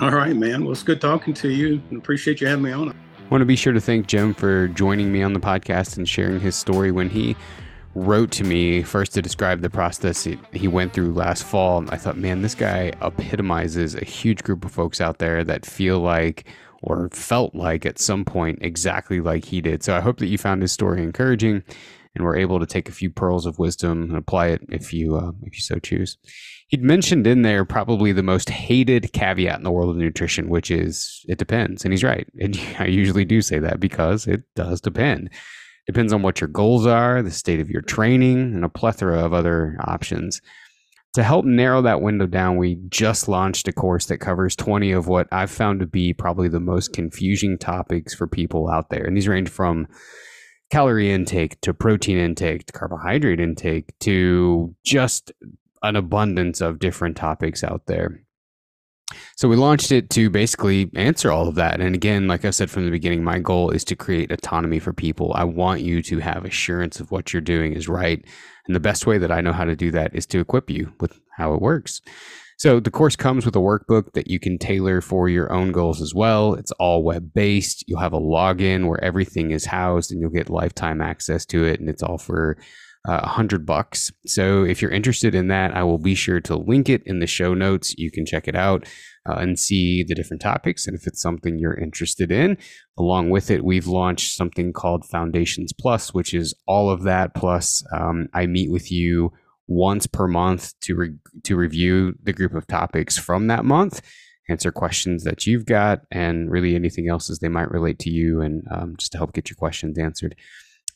All 0.00 0.10
right, 0.10 0.34
man. 0.34 0.64
Well, 0.64 0.72
it's 0.72 0.82
good 0.82 1.00
talking 1.00 1.32
to 1.34 1.48
you. 1.48 1.80
and 1.90 1.98
Appreciate 1.98 2.40
you 2.40 2.46
having 2.48 2.64
me 2.64 2.72
on. 2.72 2.88
I 2.90 2.94
want 3.30 3.42
to 3.42 3.46
be 3.46 3.56
sure 3.56 3.72
to 3.72 3.80
thank 3.80 4.08
Jim 4.08 4.34
for 4.34 4.68
joining 4.68 5.12
me 5.12 5.22
on 5.22 5.32
the 5.32 5.40
podcast 5.40 5.96
and 5.96 6.08
sharing 6.08 6.40
his 6.40 6.56
story 6.56 6.90
when 6.90 7.08
he 7.08 7.36
wrote 7.94 8.30
to 8.32 8.44
me 8.44 8.82
first 8.82 9.12
to 9.14 9.22
describe 9.22 9.60
the 9.60 9.70
process 9.70 10.26
he 10.52 10.68
went 10.68 10.92
through 10.92 11.12
last 11.12 11.44
fall. 11.44 11.84
I 11.90 11.98
thought, 11.98 12.16
man, 12.16 12.42
this 12.42 12.54
guy 12.54 12.92
epitomizes 13.00 13.94
a 13.94 14.04
huge 14.04 14.42
group 14.42 14.64
of 14.64 14.72
folks 14.72 15.00
out 15.00 15.18
there 15.18 15.44
that 15.44 15.66
feel 15.66 16.00
like 16.00 16.46
or 16.82 17.08
felt 17.10 17.54
like 17.54 17.86
at 17.86 17.98
some 17.98 18.24
point 18.24 18.58
exactly 18.60 19.20
like 19.20 19.44
he 19.44 19.60
did. 19.60 19.82
So 19.84 19.96
I 19.96 20.00
hope 20.00 20.18
that 20.18 20.26
you 20.26 20.36
found 20.38 20.62
his 20.62 20.72
story 20.72 21.02
encouraging 21.02 21.62
and 22.14 22.24
were 22.24 22.36
able 22.36 22.58
to 22.60 22.66
take 22.66 22.88
a 22.88 22.92
few 22.92 23.10
pearls 23.10 23.46
of 23.46 23.58
wisdom 23.58 24.02
and 24.02 24.16
apply 24.16 24.48
it 24.48 24.62
if 24.68 24.92
you 24.92 25.16
uh, 25.16 25.32
if 25.42 25.54
you 25.54 25.60
so 25.60 25.78
choose. 25.78 26.18
He'd 26.72 26.82
mentioned 26.82 27.26
in 27.26 27.42
there 27.42 27.64
probably 27.64 28.10
the 28.12 28.22
most 28.22 28.50
hated 28.50 29.12
caveat 29.12 29.58
in 29.58 29.62
the 29.62 29.70
world 29.70 29.90
of 29.90 29.96
nutrition, 29.96 30.48
which 30.48 30.70
is 30.70 31.24
it 31.28 31.38
depends, 31.38 31.84
and 31.84 31.92
he's 31.92 32.02
right. 32.02 32.26
And 32.40 32.58
I 32.80 32.86
usually 32.86 33.24
do 33.24 33.40
say 33.40 33.60
that 33.60 33.78
because 33.78 34.26
it 34.26 34.42
does 34.56 34.80
depend. 34.80 35.30
Depends 35.86 36.12
on 36.12 36.22
what 36.22 36.40
your 36.40 36.48
goals 36.48 36.86
are, 36.86 37.22
the 37.22 37.30
state 37.30 37.60
of 37.60 37.70
your 37.70 37.82
training, 37.82 38.54
and 38.54 38.64
a 38.64 38.68
plethora 38.68 39.24
of 39.24 39.32
other 39.32 39.76
options 39.80 40.40
to 41.14 41.22
help 41.22 41.44
narrow 41.44 41.82
that 41.82 42.00
window 42.00 42.26
down, 42.26 42.56
we 42.56 42.78
just 42.88 43.28
launched 43.28 43.68
a 43.68 43.72
course 43.72 44.06
that 44.06 44.18
covers 44.18 44.56
20 44.56 44.92
of 44.92 45.08
what 45.08 45.28
I've 45.30 45.50
found 45.50 45.80
to 45.80 45.86
be 45.86 46.14
probably 46.14 46.48
the 46.48 46.60
most 46.60 46.92
confusing 46.92 47.58
topics 47.58 48.14
for 48.14 48.26
people 48.26 48.68
out 48.70 48.88
there. 48.88 49.04
And 49.04 49.16
these 49.16 49.28
range 49.28 49.50
from 49.50 49.88
calorie 50.70 51.12
intake 51.12 51.60
to 51.60 51.74
protein 51.74 52.16
intake 52.16 52.64
to 52.66 52.72
carbohydrate 52.72 53.40
intake 53.40 53.98
to 54.00 54.74
just 54.84 55.32
an 55.82 55.96
abundance 55.96 56.60
of 56.60 56.78
different 56.78 57.16
topics 57.16 57.62
out 57.64 57.86
there. 57.86 58.20
So 59.36 59.48
we 59.48 59.56
launched 59.56 59.92
it 59.92 60.10
to 60.10 60.30
basically 60.30 60.90
answer 60.94 61.30
all 61.30 61.48
of 61.48 61.54
that. 61.56 61.80
And 61.80 61.94
again, 61.94 62.26
like 62.26 62.44
I 62.44 62.50
said 62.50 62.70
from 62.70 62.84
the 62.84 62.90
beginning, 62.90 63.24
my 63.24 63.38
goal 63.38 63.70
is 63.70 63.84
to 63.84 63.96
create 63.96 64.32
autonomy 64.32 64.78
for 64.78 64.92
people. 64.92 65.32
I 65.34 65.44
want 65.44 65.82
you 65.82 66.02
to 66.02 66.18
have 66.20 66.44
assurance 66.44 67.00
of 67.00 67.10
what 67.10 67.32
you're 67.32 67.42
doing 67.42 67.74
is 67.74 67.88
right. 67.88 68.24
And 68.66 68.76
the 68.76 68.80
best 68.80 69.06
way 69.06 69.18
that 69.18 69.32
I 69.32 69.40
know 69.40 69.52
how 69.52 69.64
to 69.64 69.76
do 69.76 69.90
that 69.90 70.14
is 70.14 70.26
to 70.26 70.40
equip 70.40 70.70
you 70.70 70.92
with 71.00 71.20
how 71.36 71.52
it 71.54 71.60
works. 71.60 72.00
So 72.58 72.78
the 72.78 72.92
course 72.92 73.16
comes 73.16 73.44
with 73.44 73.56
a 73.56 73.60
workbook 73.60 74.12
that 74.12 74.28
you 74.28 74.38
can 74.38 74.56
tailor 74.56 75.00
for 75.00 75.28
your 75.28 75.52
own 75.52 75.72
goals 75.72 76.00
as 76.00 76.14
well. 76.14 76.54
It's 76.54 76.70
all 76.72 77.02
web 77.02 77.34
based. 77.34 77.84
You'll 77.88 77.98
have 77.98 78.12
a 78.12 78.20
login 78.20 78.86
where 78.86 79.02
everything 79.02 79.50
is 79.50 79.66
housed 79.66 80.12
and 80.12 80.20
you'll 80.20 80.30
get 80.30 80.48
lifetime 80.48 81.00
access 81.00 81.44
to 81.46 81.64
it. 81.64 81.80
And 81.80 81.88
it's 81.88 82.04
all 82.04 82.18
for 82.18 82.56
a 83.06 83.12
uh, 83.12 83.26
hundred 83.26 83.66
bucks. 83.66 84.12
So 84.26 84.64
if 84.64 84.80
you're 84.80 84.90
interested 84.90 85.34
in 85.34 85.48
that, 85.48 85.76
I 85.76 85.82
will 85.82 85.98
be 85.98 86.14
sure 86.14 86.40
to 86.42 86.56
link 86.56 86.88
it 86.88 87.02
in 87.04 87.18
the 87.18 87.26
show 87.26 87.52
notes. 87.52 87.94
You 87.98 88.12
can 88.12 88.24
check 88.24 88.46
it 88.46 88.54
out 88.54 88.86
uh, 89.28 89.34
and 89.34 89.58
see 89.58 90.04
the 90.04 90.14
different 90.14 90.40
topics. 90.40 90.86
And 90.86 90.96
if 90.96 91.06
it's 91.06 91.20
something 91.20 91.58
you're 91.58 91.78
interested 91.78 92.30
in, 92.30 92.58
along 92.96 93.30
with 93.30 93.50
it, 93.50 93.64
we've 93.64 93.88
launched 93.88 94.36
something 94.36 94.72
called 94.72 95.04
Foundations 95.04 95.72
Plus, 95.72 96.14
which 96.14 96.32
is 96.32 96.54
all 96.66 96.90
of 96.90 97.02
that. 97.02 97.34
Plus, 97.34 97.84
um, 97.92 98.28
I 98.34 98.46
meet 98.46 98.70
with 98.70 98.92
you 98.92 99.32
once 99.66 100.06
per 100.06 100.28
month 100.28 100.78
to 100.80 100.94
re- 100.94 101.18
to 101.44 101.56
review 101.56 102.14
the 102.22 102.32
group 102.32 102.54
of 102.54 102.66
topics 102.66 103.18
from 103.18 103.46
that 103.46 103.64
month, 103.64 104.00
answer 104.48 104.70
questions 104.70 105.24
that 105.24 105.46
you've 105.46 105.66
got, 105.66 106.02
and 106.10 106.50
really 106.50 106.74
anything 106.74 107.08
else 107.08 107.30
as 107.30 107.38
they 107.38 107.48
might 107.48 107.70
relate 107.70 107.98
to 108.00 108.10
you, 108.10 108.40
and 108.40 108.64
um, 108.70 108.94
just 108.96 109.12
to 109.12 109.18
help 109.18 109.32
get 109.32 109.48
your 109.48 109.56
questions 109.56 109.98
answered. 109.98 110.34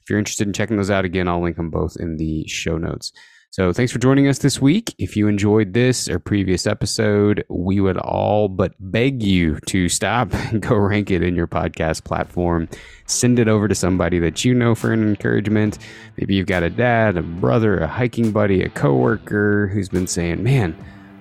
If 0.06 0.10
you're 0.10 0.20
interested 0.20 0.46
in 0.46 0.52
checking 0.52 0.76
those 0.76 0.88
out, 0.88 1.04
again, 1.04 1.26
I'll 1.26 1.42
link 1.42 1.56
them 1.56 1.68
both 1.68 1.96
in 1.98 2.16
the 2.16 2.46
show 2.46 2.78
notes. 2.78 3.10
So 3.50 3.72
thanks 3.72 3.90
for 3.90 3.98
joining 3.98 4.28
us 4.28 4.38
this 4.38 4.60
week. 4.60 4.94
If 4.98 5.16
you 5.16 5.26
enjoyed 5.26 5.72
this 5.72 6.08
or 6.08 6.20
previous 6.20 6.64
episode, 6.64 7.44
we 7.48 7.80
would 7.80 7.98
all 7.98 8.46
but 8.46 8.74
beg 8.78 9.24
you 9.24 9.58
to 9.66 9.88
stop 9.88 10.32
and 10.52 10.62
go 10.62 10.76
rank 10.76 11.10
it 11.10 11.24
in 11.24 11.34
your 11.34 11.48
podcast 11.48 12.04
platform. 12.04 12.68
Send 13.06 13.40
it 13.40 13.48
over 13.48 13.66
to 13.66 13.74
somebody 13.74 14.20
that 14.20 14.44
you 14.44 14.54
know 14.54 14.76
for 14.76 14.92
an 14.92 15.02
encouragement. 15.02 15.78
Maybe 16.18 16.36
you've 16.36 16.46
got 16.46 16.62
a 16.62 16.70
dad, 16.70 17.16
a 17.16 17.22
brother, 17.22 17.78
a 17.78 17.88
hiking 17.88 18.30
buddy, 18.30 18.62
a 18.62 18.68
coworker 18.68 19.66
who's 19.74 19.88
been 19.88 20.06
saying, 20.06 20.40
"Man, 20.40 20.76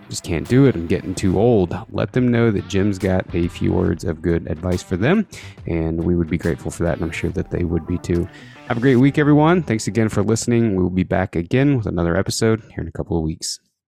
just 0.10 0.24
can't 0.24 0.48
do 0.48 0.66
it. 0.66 0.76
I'm 0.76 0.86
getting 0.86 1.16
too 1.16 1.40
old." 1.40 1.76
Let 1.90 2.12
them 2.12 2.28
know 2.28 2.52
that 2.52 2.68
Jim's 2.68 3.00
got 3.00 3.34
a 3.34 3.48
few 3.48 3.74
words 3.74 4.04
of 4.04 4.22
good 4.22 4.46
advice 4.46 4.84
for 4.84 4.96
them, 4.96 5.26
and 5.66 6.04
we 6.04 6.16
would 6.16 6.30
be 6.30 6.38
grateful 6.38 6.70
for 6.70 6.84
that, 6.84 6.98
and 6.98 7.04
I'm 7.04 7.12
sure 7.12 7.32
that 7.32 7.50
they 7.50 7.64
would 7.64 7.88
be 7.88 7.98
too. 7.98 8.28
Have 8.68 8.78
a 8.78 8.82
great 8.82 8.96
week, 8.96 9.20
everyone. 9.20 9.62
Thanks 9.62 9.86
again 9.86 10.10
for 10.10 10.24
listening. 10.24 10.76
We 10.76 10.82
will 10.82 10.90
be 10.90 11.04
back 11.04 11.36
again 11.36 11.78
with 11.78 11.86
another 11.86 12.18
episode 12.18 12.64
here 12.72 12.82
in 12.82 12.88
a 12.88 12.92
couple 12.92 13.16
of 13.16 13.24
weeks. 13.24 13.60